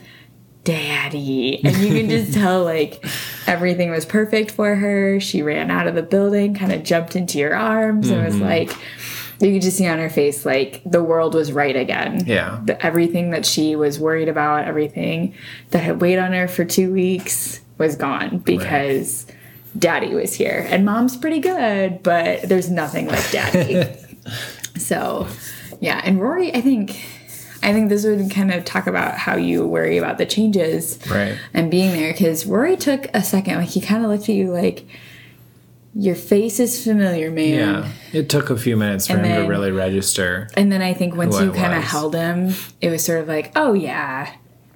Daddy. 0.63 1.63
And 1.63 1.75
you 1.77 1.89
can 1.89 2.09
just 2.09 2.33
tell 2.39 2.63
like 2.63 3.05
everything 3.47 3.91
was 3.91 4.05
perfect 4.05 4.51
for 4.51 4.75
her. 4.75 5.19
She 5.19 5.41
ran 5.41 5.71
out 5.71 5.87
of 5.87 5.95
the 5.95 6.03
building, 6.03 6.53
kind 6.53 6.71
of 6.71 6.83
jumped 6.83 7.17
into 7.17 7.37
your 7.37 7.53
arms, 7.53 8.09
and 8.09 8.25
was 8.25 8.39
like, 8.39 8.71
you 9.47 9.53
could 9.53 9.61
just 9.61 9.77
see 9.77 9.87
on 9.87 9.99
her 9.99 10.09
face 10.09 10.45
like 10.45 10.81
the 10.85 11.01
world 11.03 11.33
was 11.33 11.51
right 11.51 11.75
again. 11.75 12.25
Yeah. 12.25 12.59
The, 12.65 12.83
everything 12.85 13.31
that 13.31 13.45
she 13.45 13.75
was 13.75 13.99
worried 13.99 14.27
about, 14.29 14.65
everything 14.65 15.33
that 15.71 15.79
had 15.79 16.01
weighed 16.01 16.19
on 16.19 16.33
her 16.33 16.47
for 16.47 16.65
two 16.65 16.91
weeks 16.91 17.61
was 17.77 17.95
gone 17.95 18.39
because 18.39 19.25
daddy 19.77 20.13
was 20.13 20.33
here. 20.33 20.65
And 20.69 20.83
mom's 20.85 21.15
pretty 21.15 21.39
good, 21.39 22.03
but 22.03 22.41
there's 22.43 22.69
nothing 22.69 23.07
like 23.07 23.31
daddy. 23.31 23.95
so, 24.77 25.27
yeah. 25.79 26.01
And 26.03 26.21
Rory, 26.21 26.53
I 26.53 26.61
think. 26.61 26.99
I 27.61 27.73
think 27.73 27.89
this 27.89 28.05
would 28.05 28.31
kind 28.31 28.53
of 28.53 28.63
talk 28.63 28.87
about 28.87 29.17
how 29.17 29.35
you 29.35 29.67
worry 29.67 29.97
about 29.97 30.17
the 30.17 30.25
changes 30.25 30.97
Right. 31.11 31.37
and 31.53 31.69
being 31.69 31.91
there 31.91 32.13
because 32.13 32.45
Rory 32.45 32.77
took 32.77 33.07
a 33.13 33.21
second. 33.21 33.57
Like 33.57 33.67
he 33.67 33.81
kind 33.81 34.01
of 34.05 34.09
looked 34.09 34.23
at 34.29 34.35
you 34.35 34.49
like, 34.53 34.85
"Your 35.95 36.15
face 36.15 36.59
is 36.59 36.83
familiar, 36.83 37.31
man." 37.31 37.53
Yeah. 38.13 38.19
It 38.19 38.29
took 38.29 38.49
a 38.49 38.57
few 38.57 38.75
minutes 38.77 39.07
for 39.07 39.13
And 39.17 39.25
him 39.25 39.31
then- 39.31 39.41
to 39.43 39.49
really 39.49 39.71
register. 39.71 40.47
And 40.55 40.71
then 40.71 40.81
I 40.81 40.93
think 40.93 41.15
once 41.15 41.39
you 41.39 41.51
kind 41.51 41.73
of 41.73 41.83
held 41.83 42.15
him, 42.15 42.53
it 42.81 42.89
was 42.89 43.03
sort 43.03 43.21
of 43.21 43.27
like, 43.27 43.51
"Oh 43.55 43.73
yeah, 43.73 44.29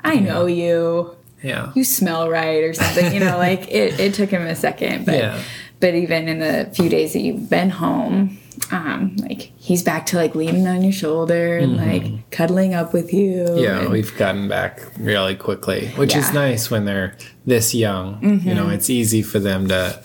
I 0.03 0.16
know 0.16 0.45
you. 0.45 1.16
Yeah. 1.41 1.72
You 1.76 1.84
smell 1.84 2.30
right," 2.30 2.64
or 2.64 2.74
something. 2.74 3.14
You 3.14 3.20
know, 3.20 3.38
like 3.38 3.70
it. 3.72 3.99
It 3.99 4.14
took 4.14 4.30
him 4.30 4.43
a 4.43 4.55
second, 4.55 5.05
but 5.05 5.16
Yeah. 5.16 5.39
but 5.80 5.93
even 5.95 6.28
in 6.28 6.39
the 6.39 6.70
few 6.74 6.89
days 6.89 7.14
that 7.14 7.20
you've 7.22 7.49
been 7.49 7.70
home. 7.70 8.38
Um, 8.72 9.16
like 9.18 9.51
he's 9.57 9.82
back 9.82 10.05
to 10.07 10.16
like 10.16 10.36
leaning 10.36 10.68
on 10.68 10.84
your 10.84 10.91
shoulder 10.93 11.57
and 11.57 11.76
like 11.76 12.30
cuddling 12.30 12.74
up 12.76 12.93
with 12.93 13.11
you. 13.11 13.43
Mm-hmm. 13.45 13.57
Yeah, 13.57 13.80
and- 13.82 13.89
we've 13.89 14.16
gotten 14.16 14.47
back 14.47 14.80
really 14.99 15.36
quickly, 15.36 15.88
which 15.95 16.16
is 16.16 16.32
nice 16.34 16.70
when 16.72 16.86
they're 16.86 17.16
this 17.47 17.74
young. 17.74 18.20
You 18.45 18.53
know, 18.53 18.70
it's 18.70 18.89
easy 18.91 19.22
for 19.24 19.39
them 19.39 19.68
to, 19.70 19.99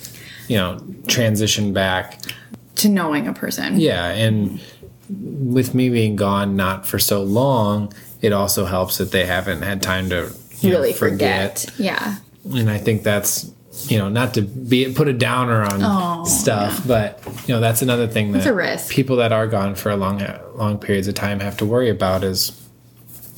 you 0.48 0.56
know, 0.56 0.78
transition 1.06 1.72
back. 1.72 2.18
to 2.76 2.88
knowing 2.88 3.26
a 3.28 3.32
person. 3.32 3.78
Yeah, 3.78 4.06
and 4.10 4.60
with 5.10 5.74
me 5.74 5.88
being 5.88 6.16
gone 6.16 6.56
not 6.56 6.86
for 6.86 6.98
so 6.98 7.22
long, 7.22 7.92
it 8.20 8.32
also 8.32 8.64
helps 8.66 8.98
that 8.98 9.10
they 9.12 9.24
haven't 9.26 9.62
had 9.62 9.82
time 9.82 10.08
to 10.10 10.32
you 10.60 10.70
know, 10.70 10.76
really 10.78 10.92
forget. 10.92 11.66
Yeah. 11.78 12.16
And 12.44 12.68
I 12.70 12.78
think 12.78 13.02
that's 13.04 13.50
you 13.88 13.96
know 13.98 14.08
not 14.08 14.34
to 14.34 14.42
be 14.42 14.92
put 14.92 15.06
a 15.06 15.12
downer 15.12 15.62
on 15.62 15.80
Oh, 15.82 16.24
stuff, 16.24 16.84
but 16.86 17.22
you 17.46 17.54
know 17.54 17.60
that's 17.60 17.80
another 17.82 18.06
thing 18.08 18.32
that 18.32 18.44
a 18.46 18.52
risk. 18.52 18.90
people 18.90 19.16
that 19.16 19.30
are 19.32 19.46
gone 19.46 19.74
for 19.76 19.90
a 19.90 19.96
long 19.96 20.20
long 20.56 20.78
periods 20.78 21.06
of 21.08 21.14
time 21.14 21.38
have 21.40 21.56
to 21.58 21.64
worry 21.66 21.88
about 21.90 22.24
is 22.24 22.50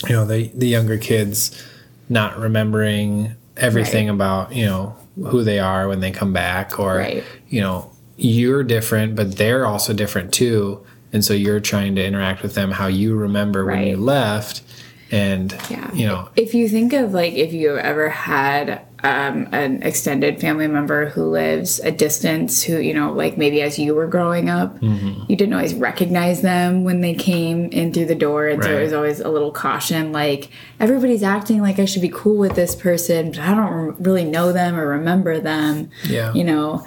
you 0.09 0.15
know 0.15 0.25
the 0.25 0.49
the 0.55 0.67
younger 0.67 0.97
kids 0.97 1.63
not 2.09 2.39
remembering 2.39 3.35
everything 3.57 4.07
Right. 4.09 4.15
about 4.15 4.55
you 4.55 4.65
know 4.67 4.97
who 5.27 5.45
they 5.45 5.59
are 5.59 5.89
when 5.89 6.01
they 6.01 6.11
come 6.11 6.33
back 6.33 6.79
or 6.79 6.97
Right. 6.97 7.25
you 7.49 7.61
know 7.61 7.91
you're 8.17 8.63
different 8.63 9.15
but 9.17 9.37
they're 9.37 9.67
also 9.67 9.93
different 9.93 10.33
too 10.33 10.85
and 11.13 11.25
so 11.25 11.33
you're 11.35 11.61
trying 11.61 11.95
to 11.97 12.05
interact 12.05 12.43
with 12.43 12.55
them 12.55 12.71
how 12.71 12.87
you 12.87 13.15
remember 13.17 13.65
when 13.67 13.87
you 13.87 13.97
left 13.97 14.63
and 15.11 15.57
Yeah. 15.71 15.93
you 15.93 16.07
know 16.07 16.29
If 16.37 16.55
you 16.55 16.69
think 16.69 16.93
of 16.93 17.13
like 17.13 17.33
if 17.35 17.53
you 17.53 17.77
ever 17.79 18.09
had 18.09 18.83
um, 19.03 19.49
an 19.53 19.83
extended 19.83 20.41
family 20.41 20.67
member 20.67 21.09
who 21.09 21.25
lives 21.25 21.81
a 21.81 21.91
distance, 21.91 22.63
who, 22.63 22.79
you 22.79 22.93
know, 22.93 23.13
like 23.13 23.39
maybe 23.39 23.63
as 23.63 23.79
you 23.79 23.95
were 23.95 24.07
growing 24.07 24.49
up, 24.49 24.79
Mm-hmm. 24.81 25.25
you 25.29 25.37
didn't 25.37 25.55
always 25.55 25.75
recognize 25.75 26.43
them 26.43 26.85
when 26.85 27.01
they 27.01 27.15
came 27.15 27.67
in 27.71 27.93
through 27.93 28.07
the 28.07 28.15
door. 28.15 28.49
And 28.49 28.63
so 28.63 28.79
it 28.79 28.83
was 28.83 28.93
always 28.93 29.21
a 29.21 29.29
little 29.29 29.53
caution 29.53 30.13
like, 30.13 30.51
everybody's 30.79 31.23
acting 31.23 31.61
like 31.63 31.79
I 31.79 31.85
should 31.87 32.03
be 32.03 32.11
cool 32.11 32.37
with 32.37 32.55
this 32.57 32.75
person, 32.75 33.31
but 33.31 33.41
I 33.41 33.55
don't 33.55 33.73
re- 33.73 33.95
really 34.01 34.25
know 34.25 34.53
them 34.53 34.77
or 34.79 34.87
remember 34.89 35.41
them. 35.41 35.91
Yeah. 36.05 36.33
You 36.35 36.45
know, 36.45 36.87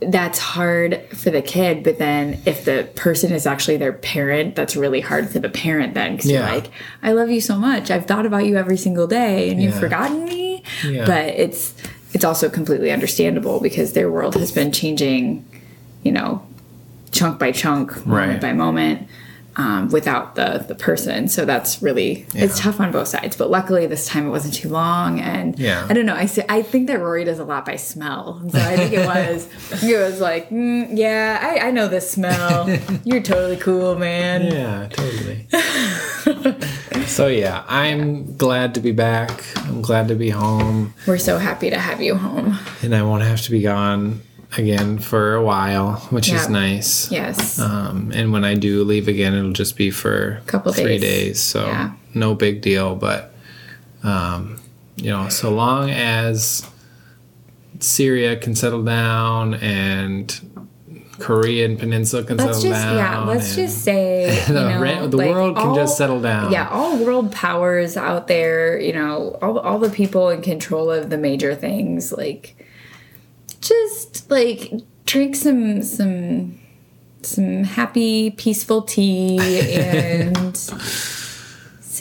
that's 0.00 0.40
hard 0.40 1.00
for 1.16 1.30
the 1.30 1.40
kid 1.40 1.84
but 1.84 1.96
then 1.98 2.42
if 2.44 2.64
the 2.64 2.88
person 2.96 3.30
is 3.32 3.46
actually 3.46 3.76
their 3.76 3.92
parent 3.92 4.56
that's 4.56 4.74
really 4.74 5.00
hard 5.00 5.30
for 5.30 5.38
the 5.38 5.48
parent 5.48 5.94
then 5.94 6.16
because 6.16 6.28
Yeah. 6.28 6.40
you're 6.40 6.56
like 6.60 6.70
i 7.04 7.12
love 7.12 7.30
you 7.30 7.40
so 7.40 7.56
much 7.56 7.88
i've 7.88 8.04
thought 8.06 8.26
about 8.26 8.44
you 8.44 8.56
every 8.56 8.76
single 8.76 9.06
day 9.06 9.48
and 9.48 9.62
you've 9.62 9.78
forgotten 9.78 10.24
me 10.24 10.41
Yeah. 10.84 11.04
but 11.06 11.26
it's 11.28 11.74
it's 12.12 12.24
also 12.24 12.48
completely 12.48 12.90
understandable 12.90 13.60
because 13.60 13.92
their 13.94 14.10
world 14.10 14.34
has 14.34 14.52
been 14.52 14.72
changing 14.72 15.44
you 16.02 16.12
know 16.12 16.46
chunk 17.10 17.38
by 17.38 17.52
chunk 17.52 18.06
moment 18.06 18.40
by 18.40 18.52
moment 18.52 19.08
um, 19.54 19.90
without 19.90 20.34
the 20.34 20.64
the 20.66 20.74
person. 20.74 21.28
So 21.28 21.44
that's 21.44 21.82
really 21.82 22.24
it's 22.34 22.58
tough 22.58 22.80
on 22.80 22.90
both 22.90 23.08
sides. 23.08 23.36
But 23.36 23.50
luckily 23.50 23.86
this 23.86 24.06
time 24.06 24.26
it 24.26 24.30
wasn't 24.30 24.54
too 24.54 24.70
long. 24.70 25.20
And 25.20 25.58
Yeah. 25.58 25.86
i 25.90 25.92
don't 25.92 26.06
know. 26.06 26.14
I 26.14 26.24
say, 26.24 26.42
i 26.48 26.62
think 26.62 26.86
that 26.86 26.98
rory 26.98 27.24
does 27.24 27.38
a 27.38 27.44
lot 27.44 27.66
by 27.66 27.76
smell. 27.76 28.40
So 28.50 28.58
i 28.58 28.76
think 28.76 28.94
it 28.94 29.04
was 29.06 29.46
it 29.84 29.98
was 29.98 30.20
like 30.22 30.48
mm, 30.48 30.88
yeah 30.96 31.38
I, 31.42 31.68
I 31.68 31.70
know 31.70 31.86
this 31.86 32.10
smell. 32.10 32.70
You're 33.04 33.20
totally 33.22 33.58
cool 33.58 33.94
man. 33.98 34.46
Yeah 34.50 34.88
totally 34.88 35.46
so 37.12 37.26
yeah 37.26 37.62
i'm 37.68 38.36
glad 38.36 38.74
to 38.74 38.80
be 38.80 38.92
back 38.92 39.44
i'm 39.66 39.82
glad 39.82 40.08
to 40.08 40.14
be 40.14 40.30
home 40.30 40.94
we're 41.06 41.18
so 41.18 41.38
happy 41.38 41.68
to 41.70 41.78
have 41.78 42.00
you 42.00 42.14
home 42.14 42.58
and 42.82 42.94
i 42.94 43.02
won't 43.02 43.22
have 43.22 43.40
to 43.40 43.50
be 43.50 43.60
gone 43.60 44.20
again 44.56 44.98
for 44.98 45.34
a 45.34 45.42
while 45.42 45.96
which 46.10 46.30
is 46.32 46.48
nice 46.48 47.10
yes 47.10 47.58
Um, 47.58 48.10
and 48.14 48.32
when 48.32 48.44
I 48.44 48.54
do 48.54 48.82
leave 48.84 49.08
again, 49.08 49.34
it'll 49.34 49.52
just 49.52 49.76
be 49.76 49.90
for 49.90 50.38
a 50.38 50.40
Couple 50.46 50.72
three 50.72 50.98
days. 50.98 51.00
days. 51.00 51.40
So 51.40 51.64
Yeah. 51.66 51.92
no 52.14 52.34
big 52.34 52.60
deal. 52.60 52.94
But 52.96 53.32
um, 54.02 54.60
you 54.96 55.10
know, 55.10 55.28
so 55.28 55.50
long 55.50 55.90
as 55.90 56.66
Syria 57.78 58.36
can 58.36 58.54
settle 58.54 58.82
down 58.84 59.54
and 59.54 60.61
Korean 61.18 61.76
Peninsula 61.76 62.24
can 62.24 62.36
let's 62.38 62.58
settle 62.58 62.70
just 62.70 62.82
down. 62.82 62.96
yeah 62.96 63.18
let's 63.24 63.54
just 63.54 63.78
say 63.84 64.34
you 64.48 64.54
the, 64.54 64.68
know, 64.68 64.80
ra- 64.80 65.06
the 65.06 65.16
like, 65.16 65.30
world 65.30 65.56
can 65.56 65.74
just 65.74 65.96
settle 65.96 66.20
down. 66.20 66.50
yeah 66.50 66.68
all 66.68 66.96
world 67.04 67.30
powers 67.32 67.96
out 67.96 68.28
there 68.28 68.78
you 68.80 68.92
know 68.92 69.38
all, 69.42 69.58
all 69.58 69.78
the 69.78 69.90
people 69.90 70.30
in 70.30 70.40
control 70.42 70.90
of 70.90 71.10
the 71.10 71.18
major 71.18 71.54
things 71.54 72.12
like 72.12 72.56
just 73.60 74.30
like 74.30 74.72
drink 75.04 75.36
some 75.36 75.82
some 75.82 76.58
some 77.22 77.64
happy 77.64 78.30
peaceful 78.30 78.82
tea 78.82 79.38
and 79.78 80.56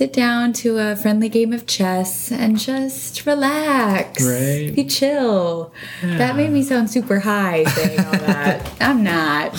sit 0.01 0.13
down 0.13 0.51
to 0.51 0.79
a 0.79 0.95
friendly 0.95 1.29
game 1.29 1.53
of 1.53 1.67
chess 1.67 2.31
and 2.31 2.57
just 2.57 3.23
relax 3.27 4.25
Right. 4.27 4.71
be 4.75 4.83
chill 4.85 5.71
that 6.01 6.35
made 6.35 6.49
me 6.49 6.63
sound 6.63 6.89
super 6.89 7.19
high 7.19 7.65
saying 7.65 7.99
all 7.99 8.11
that 8.31 8.67
i'm 8.81 9.03
not 9.03 9.51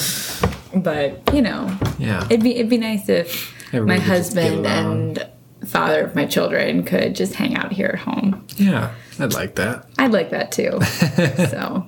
but 0.75 1.33
you 1.33 1.43
know 1.43 1.71
Yeah. 2.01 2.25
It'd 2.29 2.43
be 2.43 2.57
it'd 2.57 2.69
be 2.69 2.77
nice 2.79 3.09
if 3.09 3.55
Everybody 3.73 4.01
my 4.01 4.05
could 4.05 4.17
just 4.17 4.35
get 4.35 4.43
husband 4.43 4.67
and 4.67 5.29
father 5.65 6.01
of 6.01 6.17
my 6.17 6.27
children 6.27 6.83
could 6.83 7.15
just 7.15 7.35
hang 7.37 7.55
out 7.57 7.71
here 7.71 7.91
at 7.95 8.01
home. 8.01 8.45
yeah. 8.57 8.95
I'd 9.21 9.35
like 9.35 9.55
that. 9.55 9.87
I'd 9.97 10.11
like 10.11 10.31
that 10.31 10.51
too. 10.51 10.81
so, 11.51 11.87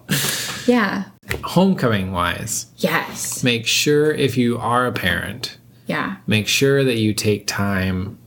yeah. 0.67 1.07
Homecoming 1.43 2.13
wise, 2.13 2.67
Yes. 2.77 3.43
make 3.43 3.67
sure 3.67 4.13
if 4.13 4.37
you 4.37 4.59
are 4.59 4.87
a 4.87 4.93
parent, 4.93 5.57
Yeah. 5.87 6.17
make 6.29 6.47
sure 6.47 6.85
that 6.85 6.99
you 6.99 7.15
take 7.15 7.49
time 7.49 8.19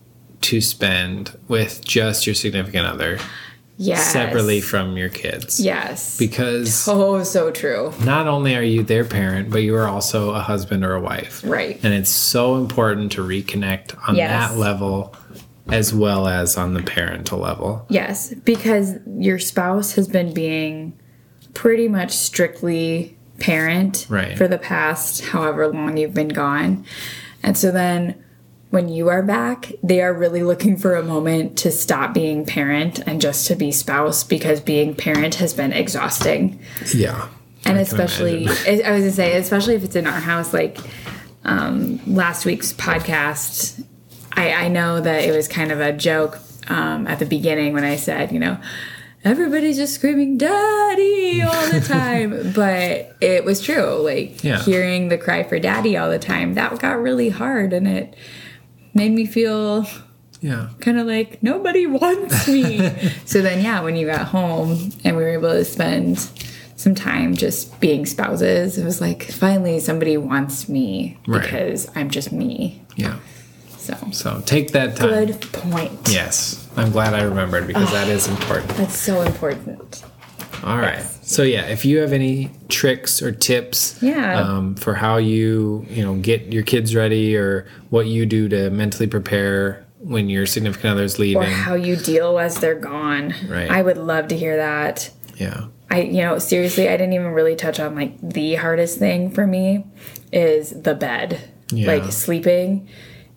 to 0.42 0.62
spend 0.62 1.38
with 1.48 1.84
just 1.84 2.26
your 2.26 2.36
significant 2.36 2.86
other 2.88 3.20
Yes. 3.80 4.12
separately 4.12 4.60
from 4.60 4.98
your 4.98 5.10
kids. 5.10 5.60
Yes. 5.60 6.18
Because 6.18 6.88
oh, 6.88 7.22
so 7.24 7.52
true. 7.52 7.94
not 8.04 8.28
only 8.28 8.56
are 8.56 8.64
you 8.64 8.82
their 8.82 9.06
parent, 9.06 9.52
but 9.52 9.60
you 9.62 9.76
are 9.76 9.88
also 9.88 10.32
a 10.32 10.40
husband 10.40 10.84
or 10.84 10.94
a 10.96 11.00
wife. 11.02 11.44
Right. 11.46 11.80
And 11.84 11.94
it's 11.94 12.10
so 12.10 12.56
important 12.56 13.12
to 13.14 13.22
reconnect 13.22 13.96
on 14.10 14.16
Yes. 14.16 14.52
that 14.52 14.58
level 14.58 15.16
as 15.70 15.94
well 15.94 16.28
as 16.28 16.58
on 16.58 16.74
the 16.74 16.82
parental 16.82 17.40
level. 17.40 17.86
Yes, 17.90 18.34
because 18.46 18.94
your 19.20 19.38
spouse 19.38 19.92
has 19.94 20.08
been 20.08 20.34
being 20.34 20.94
pretty 21.54 21.88
much 21.88 22.12
strictly 22.14 23.16
parent 23.40 24.08
Right. 24.10 24.36
for 24.38 24.48
the 24.48 24.58
past 24.58 25.26
however 25.26 25.68
long 25.68 25.98
you've 25.98 26.14
been 26.14 26.30
gone. 26.30 26.84
And 27.44 27.56
so 27.58 27.70
then 27.72 28.16
when 28.70 28.90
you 28.90 29.08
are 29.08 29.24
back, 29.24 29.72
they 29.82 30.02
are 30.02 30.14
really 30.14 30.44
looking 30.44 30.76
for 30.78 30.96
a 30.96 31.04
moment 31.04 31.58
to 31.60 31.72
stop 31.72 32.14
being 32.14 32.46
parent 32.46 33.00
and 33.08 33.22
just 33.22 33.48
to 33.48 33.56
be 33.56 33.72
spouse 33.72 34.24
because 34.24 34.60
being 34.60 34.94
parent 34.94 35.36
has 35.36 35.54
been 35.54 35.72
exhausting 35.72 36.60
Yeah. 36.94 37.30
and 37.66 37.78
I 37.78 37.82
especially. 37.82 38.46
I 38.68 38.92
was 38.92 39.02
gonna 39.02 39.12
say 39.12 39.38
especially 39.38 39.76
if 39.76 39.84
it's 39.86 39.96
in 39.96 40.06
our 40.06 40.20
house 40.20 40.54
like 40.54 40.78
um, 41.46 42.00
last 42.06 42.46
week's 42.46 42.74
podcast 42.74 43.84
I, 44.34 44.52
I 44.66 44.68
know 44.68 45.00
that 45.02 45.24
it 45.24 45.32
was 45.36 45.48
kind 45.48 45.72
of 45.72 45.80
a 45.80 45.94
joke 45.94 46.38
um, 46.68 47.08
at 47.08 47.20
the 47.20 47.26
beginning 47.26 47.74
when 47.74 47.86
I 47.86 47.96
said 47.96 48.32
you 48.34 48.40
know 48.40 48.58
everybody's 49.24 49.78
just 49.78 49.94
screaming 49.96 50.38
daddy 50.38 51.42
all 51.42 51.68
the 51.72 51.80
time 51.88 52.52
but 52.54 53.16
it 53.22 53.46
was 53.46 53.62
true 53.62 53.96
like 54.04 54.44
Yeah. 54.44 54.62
hearing 54.62 55.08
the 55.08 55.18
cry 55.18 55.44
for 55.44 55.58
daddy 55.58 55.96
all 55.96 56.10
the 56.10 56.20
time 56.20 56.56
that 56.56 56.78
got 56.80 57.02
really 57.02 57.30
hard 57.30 57.72
and 57.74 57.88
it 57.88 58.16
made 58.98 59.12
me 59.14 59.26
feel 59.26 59.86
Yeah. 60.42 60.70
kind 60.82 61.00
of 61.00 61.08
like 61.08 61.42
nobody 61.42 61.88
wants 61.88 62.48
me. 62.48 62.80
so 63.26 63.42
then, 63.42 63.64
yeah, 63.64 63.82
when 63.82 63.96
you 63.96 64.06
got 64.08 64.28
home 64.28 64.92
and 65.06 65.16
we 65.16 65.24
were 65.24 65.30
able 65.30 65.52
to 65.54 65.64
spend 65.64 66.30
some 66.76 66.94
time 66.94 67.34
just 67.36 67.80
being 67.80 68.06
spouses, 68.06 68.78
it 68.78 68.84
was 68.84 69.00
like 69.00 69.24
finally 69.32 69.80
somebody 69.80 70.18
wants 70.18 70.68
me 70.68 71.18
Right. 71.28 71.42
because 71.42 71.90
I'm 71.96 72.10
just 72.10 72.32
me. 72.32 72.82
Yeah. 72.96 73.16
So 73.78 73.96
So 74.12 74.42
take 74.46 74.72
that 74.74 74.96
time. 74.98 75.10
good 75.10 75.42
point. 75.54 76.10
Yes. 76.10 76.68
I'm 76.76 76.92
glad 76.92 77.14
I 77.14 77.22
remembered 77.24 77.66
because 77.68 77.90
that 77.92 78.08
is 78.10 78.28
important. 78.28 78.70
That's 78.78 78.98
so 78.98 79.22
important. 79.22 80.04
All 80.64 80.78
right. 80.78 81.02
So 81.22 81.44
yeah, 81.44 81.66
if 81.68 81.86
you 81.86 82.00
have 82.00 82.14
any 82.14 82.52
tricks 82.70 83.22
or 83.22 83.32
tips 83.32 83.98
Yeah. 84.02 84.40
um, 84.42 84.76
for 84.76 84.94
how 84.96 85.18
you, 85.18 85.86
you 85.90 86.04
know, 86.04 86.16
get 86.16 86.52
your 86.54 86.64
kids 86.64 86.96
ready 86.96 87.36
or 87.36 87.68
what 87.90 88.08
you 88.08 88.26
do 88.26 88.48
to 88.50 88.70
mentally 88.70 89.08
prepare 89.08 89.86
when 90.00 90.30
your 90.30 90.46
significant 90.46 90.92
other's 90.94 91.18
Or 91.18 91.24
leaving. 91.24 91.44
how 91.52 91.76
you 91.76 91.96
deal 91.96 92.40
as 92.40 92.60
they're 92.60 92.76
gone. 92.80 93.34
Right. 93.48 93.70
I 93.70 93.82
would 93.82 93.98
love 93.98 94.28
to 94.30 94.38
hear 94.38 94.58
that. 94.58 95.10
yeah. 95.36 95.66
I, 95.90 96.02
you 96.02 96.22
know, 96.22 96.38
seriously, 96.38 96.90
I 96.90 96.98
didn't 96.98 97.14
even 97.14 97.28
really 97.28 97.56
touch 97.56 97.80
on 97.80 97.96
like 97.96 98.20
the 98.22 98.56
hardest 98.56 99.00
thing 99.00 99.32
for 99.32 99.48
me 99.48 99.86
is 100.34 100.82
the 100.82 100.94
bed. 100.94 101.40
Yeah. 101.72 101.88
Like 101.94 102.12
sleeping 102.12 102.90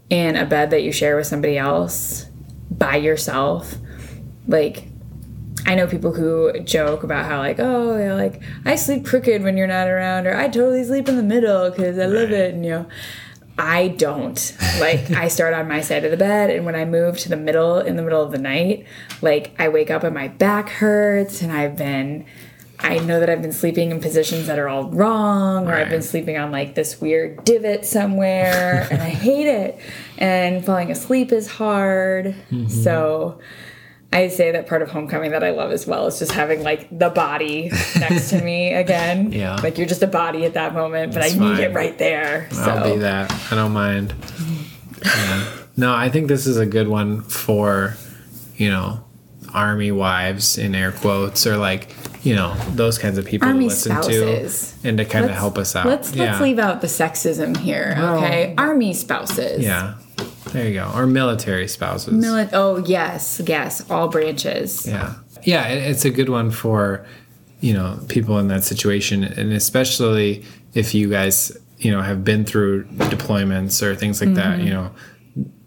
in 0.08 0.34
a 0.34 0.44
bed 0.44 0.70
that 0.70 0.82
you 0.82 0.90
share 0.90 1.14
with 1.16 1.28
somebody 1.28 1.56
else 1.56 2.26
by 2.68 2.96
yourself. 2.96 3.76
Like, 4.48 4.88
I 5.66 5.74
know 5.74 5.86
people 5.86 6.12
who 6.12 6.58
joke 6.60 7.02
about 7.02 7.26
how, 7.26 7.38
like, 7.38 7.58
oh, 7.58 7.96
yeah, 7.98 8.14
like, 8.14 8.42
I 8.64 8.76
sleep 8.76 9.04
crooked 9.04 9.42
when 9.42 9.56
you're 9.56 9.66
not 9.66 9.88
around, 9.88 10.26
or 10.26 10.34
I 10.34 10.48
totally 10.48 10.84
sleep 10.84 11.08
in 11.08 11.16
the 11.16 11.22
middle 11.22 11.70
because 11.70 11.98
I 11.98 12.06
love 12.06 12.30
it. 12.30 12.54
And, 12.54 12.64
you 12.64 12.70
know, 12.70 12.86
I 13.58 13.88
don't. 13.88 14.56
Like, 14.78 15.10
I 15.10 15.28
start 15.36 15.52
on 15.54 15.68
my 15.68 15.80
side 15.80 16.04
of 16.04 16.10
the 16.10 16.16
bed, 16.16 16.50
and 16.50 16.64
when 16.64 16.74
I 16.74 16.84
move 16.84 17.18
to 17.18 17.28
the 17.28 17.36
middle, 17.36 17.78
in 17.78 17.96
the 17.96 18.02
middle 18.02 18.22
of 18.22 18.32
the 18.32 18.38
night, 18.38 18.86
like, 19.20 19.54
I 19.58 19.68
wake 19.68 19.90
up 19.90 20.02
and 20.02 20.14
my 20.14 20.28
back 20.28 20.68
hurts, 20.70 21.42
and 21.42 21.52
I've 21.52 21.76
been. 21.76 22.24
I 22.82 22.98
know 22.98 23.20
that 23.20 23.28
I've 23.28 23.42
been 23.42 23.52
sleeping 23.52 23.90
in 23.90 24.00
positions 24.00 24.46
that 24.46 24.58
are 24.58 24.66
all 24.66 24.84
wrong, 24.84 25.68
or 25.68 25.74
I've 25.74 25.90
been 25.90 26.00
sleeping 26.00 26.38
on 26.38 26.50
like 26.50 26.74
this 26.74 26.98
weird 26.98 27.44
divot 27.44 27.84
somewhere, 27.84 28.88
and 28.90 29.02
I 29.02 29.10
hate 29.26 29.46
it. 29.46 29.78
And 30.16 30.64
falling 30.64 30.90
asleep 30.90 31.30
is 31.30 31.46
hard. 31.46 32.34
Mm-hmm. 32.50 32.68
So 32.68 33.38
I 34.12 34.26
say 34.28 34.50
that 34.52 34.66
part 34.66 34.82
of 34.82 34.90
homecoming 34.90 35.30
that 35.30 35.44
I 35.44 35.50
love 35.50 35.70
as 35.70 35.86
well 35.86 36.06
is 36.08 36.18
just 36.18 36.32
having 36.32 36.62
like 36.64 36.88
the 36.96 37.10
body 37.10 37.70
next 37.98 38.30
to 38.30 38.42
me 38.42 38.74
again. 38.84 39.30
Yeah. 39.32 39.56
Like 39.62 39.78
you're 39.78 39.86
just 39.86 40.02
a 40.02 40.08
body 40.08 40.44
at 40.44 40.54
that 40.54 40.74
moment, 40.74 41.14
but 41.14 41.20
That's 41.20 41.36
I 41.36 41.38
need 41.38 41.60
it 41.60 41.72
right 41.74 41.96
there. 41.96 42.48
So 42.50 42.62
I'll 42.62 42.92
be 42.94 42.98
that. 43.00 43.32
I 43.52 43.54
don't 43.54 43.72
mind. 43.72 44.12
Yeah. 45.04 45.52
No, 45.76 45.94
I 45.94 46.08
think 46.08 46.26
this 46.28 46.46
is 46.46 46.56
a 46.56 46.66
good 46.66 46.88
one 46.88 47.22
for, 47.22 47.94
you 48.56 48.68
know, 48.68 49.04
army 49.54 49.90
wives 49.92 50.58
in 50.58 50.74
air 50.74 50.92
quotes 50.92 51.44
or 51.46 51.56
like 51.56 51.92
you 52.22 52.34
know 52.36 52.54
those 52.74 52.98
kinds 52.98 53.18
of 53.18 53.24
people 53.24 53.48
Army 53.48 53.64
to 53.64 53.68
listen 53.68 53.92
spouses. 53.92 54.76
to 54.82 54.88
and 54.88 54.98
to 54.98 55.04
kind 55.04 55.24
of 55.24 55.30
Let's- 55.30 55.40
help 55.40 55.58
us 55.58 55.74
out. 55.76 55.86
Let's 55.86 56.14
yeah. 56.14 56.24
let's 56.24 56.40
leave 56.40 56.58
out 56.58 56.80
the 56.80 56.86
sexism 56.86 57.56
here, 57.56 57.94
okay? 57.98 58.54
Army 58.58 58.92
spouses. 58.92 59.64
Yeah. 59.64 59.94
There 60.52 60.66
you 60.68 60.74
go. 60.74 60.90
Or 60.94 61.06
military 61.06 61.68
spouses. 61.68 62.12
Mili- 62.14 62.50
oh 62.52 62.78
yes, 62.86 63.40
yes, 63.46 63.88
all 63.90 64.08
branches. 64.08 64.86
Yeah. 64.86 65.14
Yeah, 65.44 65.68
it, 65.68 65.78
it's 65.90 66.04
a 66.04 66.10
good 66.10 66.28
one 66.28 66.50
for, 66.50 67.06
you 67.60 67.72
know, 67.72 67.98
people 68.08 68.38
in 68.38 68.48
that 68.48 68.64
situation 68.64 69.24
and 69.24 69.52
especially 69.52 70.44
if 70.74 70.94
you 70.94 71.08
guys, 71.08 71.56
you 71.78 71.90
know, 71.90 72.02
have 72.02 72.24
been 72.24 72.44
through 72.44 72.84
deployments 72.84 73.82
or 73.82 73.94
things 73.96 74.20
like 74.20 74.34
that, 74.34 74.60
you 74.60 74.70
know, 74.70 74.90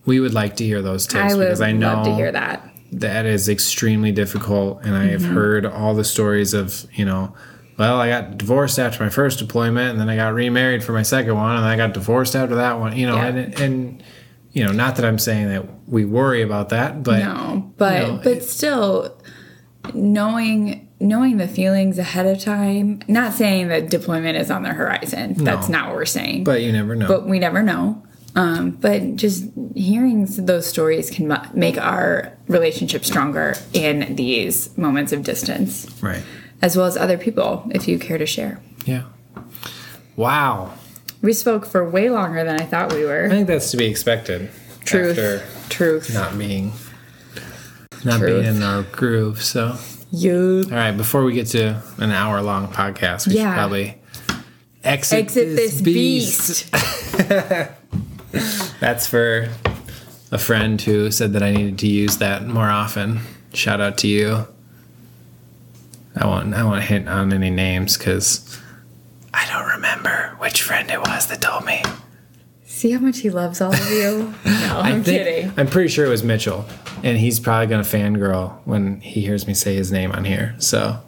we 0.06 0.20
would 0.20 0.34
like 0.34 0.56
to 0.58 0.64
hear 0.66 0.82
those 0.82 1.08
tips 1.08 1.34
Mm-hmm. 1.34 1.42
I 1.42 1.46
because 1.46 1.62
I 1.62 1.72
know 1.72 1.94
love 1.94 2.06
to 2.06 2.16
hear 2.16 2.32
that. 2.32 2.70
that 2.92 3.26
is 3.26 3.48
extremely 3.50 4.12
difficult 4.12 4.84
and 4.84 4.96
I 4.96 5.06
have 5.06 5.22
Mm-hmm. 5.22 5.34
heard 5.34 5.66
all 5.66 5.96
the 5.96 6.04
stories 6.04 6.54
of, 6.54 6.86
you 6.94 7.06
know, 7.06 7.34
well, 7.78 8.00
I 8.00 8.08
got 8.10 8.38
divorced 8.38 8.78
after 8.78 9.02
my 9.04 9.10
first 9.10 9.40
deployment 9.40 9.90
and 9.92 10.00
then 10.00 10.08
I 10.10 10.16
got 10.16 10.34
remarried 10.36 10.84
for 10.84 10.92
my 10.94 11.02
second 11.02 11.34
one 11.36 11.56
and 11.56 11.64
then 11.64 11.72
I 11.72 11.76
got 11.78 11.94
divorced 11.94 12.36
after 12.36 12.56
that 12.56 12.80
one, 12.80 12.96
you 12.96 13.08
know, 13.08 13.16
Yeah. 13.16 13.26
and 13.28 13.60
and 13.60 14.04
you 14.54 14.64
know, 14.64 14.72
not 14.72 14.95
that 14.95 15.06
I'm 15.06 15.20
saying 15.20 15.49
that 15.49 15.66
we 15.89 16.06
worry 16.06 16.41
about 16.41 16.70
that, 16.70 17.04
but 17.04 17.20
No, 17.20 17.74
but 17.78 18.01
you 18.01 18.08
know, 18.08 18.20
but 18.24 18.38
it- 18.38 18.43
still 18.43 19.18
knowing 19.93 20.88
knowing 20.99 21.36
the 21.36 21.47
feelings 21.49 21.97
ahead 21.99 22.26
of 22.26 22.39
time. 22.39 23.01
Not 23.10 23.34
saying 23.34 23.68
that 23.68 23.89
deployment 23.89 24.38
is 24.38 24.49
on 24.49 24.64
the 24.64 24.70
horizon. 24.70 25.34
That's 25.34 25.68
not 25.68 25.88
what 25.88 25.95
we're 25.97 26.06
saying. 26.06 26.45
but 26.45 26.62
you 26.62 26.72
never 26.72 26.95
know. 26.95 27.08
but 27.10 27.28
we 27.28 27.39
never 27.39 27.62
know. 27.62 28.01
Um, 28.36 28.72
but 28.72 29.18
just 29.18 29.43
hearing 29.76 30.26
those 30.26 30.66
stories 30.66 31.10
can 31.12 31.38
make 31.54 31.78
our 31.78 32.32
relationship 32.47 33.04
stronger 33.06 33.56
in 33.74 34.16
these 34.16 34.76
moments 34.78 35.12
of 35.12 35.24
distance, 35.24 35.86
right. 36.01 36.24
as 36.62 36.76
well 36.78 36.86
as 36.88 36.95
other 36.97 37.18
people, 37.18 37.70
if 37.76 37.88
you 37.88 37.99
care 37.99 38.18
to 38.18 38.26
share. 38.26 38.60
Yeah. 38.86 39.04
Wow. 40.16 40.74
We 41.24 41.34
spoke 41.34 41.65
for 41.65 41.88
way 41.89 42.09
longer 42.09 42.43
than 42.43 42.59
I 42.61 42.65
thought 42.65 42.93
we 42.93 43.05
were. 43.05 43.26
I 43.26 43.30
think 43.30 43.47
that's 43.47 43.71
to 43.71 43.78
be 43.78 43.86
expected. 43.86 44.51
Truth. 44.86 45.17
After 45.17 45.69
Truth. 45.69 46.13
not 46.13 46.38
being 46.38 46.74
not 48.03 48.19
Truth. 48.19 48.43
being 48.43 48.55
in 48.57 48.61
our 48.61 48.84
groove. 48.84 49.41
So 49.41 49.78
You 50.11 50.63
all 50.65 50.71
right, 50.78 50.91
before 50.91 51.24
we 51.24 51.34
get 51.34 51.47
to 51.47 51.82
an 51.97 52.11
hour 52.11 52.41
long 52.41 52.67
podcast, 52.67 53.28
we 53.28 53.36
Yeah. 53.36 53.51
should 53.53 53.57
probably 53.57 53.97
exit, 54.84 55.19
exit 55.19 55.55
this 55.55 55.82
beast. 55.82 56.69
That's 58.82 59.07
for 59.07 59.49
a 60.32 60.38
friend 60.38 60.82
who 60.82 61.11
said 61.11 61.34
that 61.34 61.43
I 61.43 61.51
needed 61.51 61.78
to 61.80 61.88
use 61.88 62.17
that 62.17 62.45
more 62.45 62.69
often. 62.69 63.21
Shout 63.53 63.80
out 63.80 63.97
to 63.99 64.07
you. 64.07 64.47
I 66.15 66.28
won't 66.28 66.53
I 66.53 66.63
won't 66.63 66.84
hint 66.84 67.07
on 67.07 67.32
any 67.32 67.49
names 67.49 67.97
because 67.97 68.59
I 69.34 69.48
don't 69.52 69.68
remember 69.76 70.36
which 70.40 70.62
friend 70.62 70.90
it 70.92 71.00
was 71.00 71.28
that 71.28 71.42
told 71.42 71.66
me. 71.66 71.82
See 72.66 72.92
how 72.92 73.00
much 73.00 73.20
he 73.20 73.30
loves 73.30 73.62
all 73.62 73.74
of 73.74 73.92
you? 73.92 74.34
No, 74.46 74.80
I 74.80 74.90
I'm 74.92 75.04
think- 75.04 75.24
kidding. 75.26 75.54
I'm 75.58 75.68
pretty 75.68 75.90
sure 75.90 76.06
it 76.06 76.10
was 76.10 76.24
Mitchell, 76.24 76.66
and 77.04 77.18
he's 77.18 77.40
probably 77.40 77.68
gonna 77.68 77.84
fangirl 77.84 78.58
when 78.66 79.00
he 79.02 79.22
hears 79.22 79.46
me 79.48 79.54
say 79.54 79.76
his 79.76 79.92
name 79.92 80.12
on 80.12 80.26
here. 80.26 80.56
So 80.58 81.00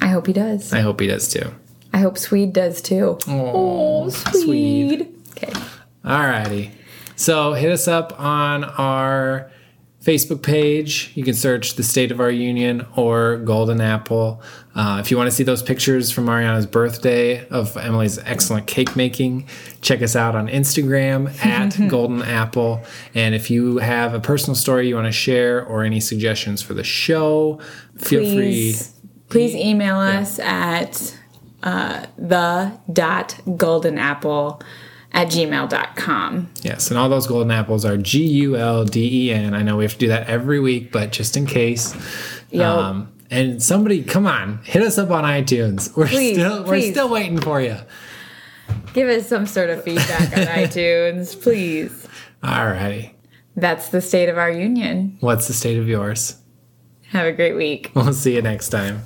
I 0.00 0.06
hope 0.08 0.26
he 0.26 0.32
does. 0.32 0.72
I 0.72 0.80
hope 0.80 1.00
he 1.00 1.06
does 1.06 1.28
too. 1.28 1.52
I 1.92 1.98
hope 1.98 2.16
Swede 2.18 2.52
does 2.52 2.80
too. 2.82 3.18
Oh, 3.28 4.08
Swede. 4.10 5.08
Okay. 5.32 5.52
Alrighty. 6.04 6.70
So 7.16 7.52
hit 7.54 7.70
us 7.72 7.86
up 7.88 8.18
on 8.20 8.64
our 8.64 9.50
Facebook 10.06 10.40
page. 10.40 11.10
You 11.16 11.24
can 11.24 11.34
search 11.34 11.74
the 11.74 11.82
State 11.82 12.12
of 12.12 12.20
Our 12.20 12.30
Union 12.30 12.86
or 12.94 13.38
Gulden 13.44 13.82
Apple. 13.82 14.40
Uh, 14.76 14.98
if 15.00 15.10
you 15.10 15.16
want 15.16 15.28
to 15.28 15.34
see 15.34 15.42
those 15.42 15.64
pictures 15.64 16.12
from 16.12 16.26
Mariana's 16.26 16.66
birthday 16.66 17.44
of 17.48 17.76
Emily's 17.76 18.18
excellent 18.18 18.68
cake 18.68 18.94
making, 18.94 19.48
check 19.80 20.02
us 20.02 20.14
out 20.14 20.36
on 20.36 20.46
Instagram 20.46 21.26
at 21.44 21.72
Gulden 21.72 22.24
Apple. 22.24 22.84
And 23.16 23.34
if 23.34 23.50
you 23.50 23.78
have 23.78 24.14
a 24.14 24.20
personal 24.20 24.54
story 24.54 24.86
you 24.86 24.94
want 24.94 25.08
to 25.08 25.12
share 25.12 25.64
or 25.66 25.82
any 25.82 25.98
suggestions 25.98 26.62
for 26.62 26.74
the 26.74 26.84
show, 26.84 27.58
feel 27.98 28.20
Please, 28.20 28.92
please 29.28 29.56
email 29.56 29.96
us 29.96 30.38
at 30.38 31.18
uh, 31.64 32.06
the 32.16 32.78
dot 32.92 33.40
gulden 33.56 33.98
apple 33.98 34.62
at 35.16 35.28
gmail.com. 35.28 36.50
Yes, 36.62 36.90
and 36.90 36.98
all 36.98 37.08
those 37.08 37.26
gulden 37.26 37.50
apples 37.52 37.84
are 37.86 37.96
G 37.96 38.22
U 38.24 38.56
L 38.56 38.84
D 38.84 39.28
E 39.28 39.32
N. 39.32 39.54
I 39.54 39.62
know 39.62 39.76
we 39.78 39.84
have 39.84 39.94
to 39.94 39.98
do 39.98 40.08
that 40.08 40.28
every 40.28 40.60
week, 40.60 40.92
but 40.92 41.10
just 41.10 41.36
in 41.36 41.46
case. 41.46 41.96
Yo. 42.50 42.64
Um, 42.78 43.12
and 43.30 43.60
somebody, 43.60 44.04
come 44.04 44.24
on, 44.26 44.58
hit 44.62 44.82
us 44.82 44.98
up 44.98 45.10
on 45.10 45.24
iTunes. 45.24 45.96
We're 45.96 46.06
Please, 46.06 46.36
still 46.36 46.60
we're 46.60 46.66
please. 46.66 46.92
still 46.92 47.08
waiting 47.08 47.40
for 47.40 47.60
you. 47.60 47.76
Give 48.92 49.08
us 49.08 49.26
some 49.26 49.46
sort 49.46 49.70
of 49.70 49.82
feedback 49.82 50.32
on 50.36 50.44
iTunes, 50.64 51.40
please. 51.42 52.06
Alrighty. 52.44 53.12
That's 53.56 53.88
the 53.88 54.00
state 54.00 54.28
of 54.28 54.38
our 54.38 54.50
union. 54.50 55.16
What's 55.20 55.48
the 55.48 55.54
state 55.54 55.78
of 55.78 55.88
yours? 55.88 56.36
Have 57.08 57.26
a 57.26 57.32
great 57.32 57.54
week. 57.54 57.90
We'll 57.94 58.12
see 58.12 58.34
you 58.34 58.42
next 58.42 58.68
time. 58.68 59.02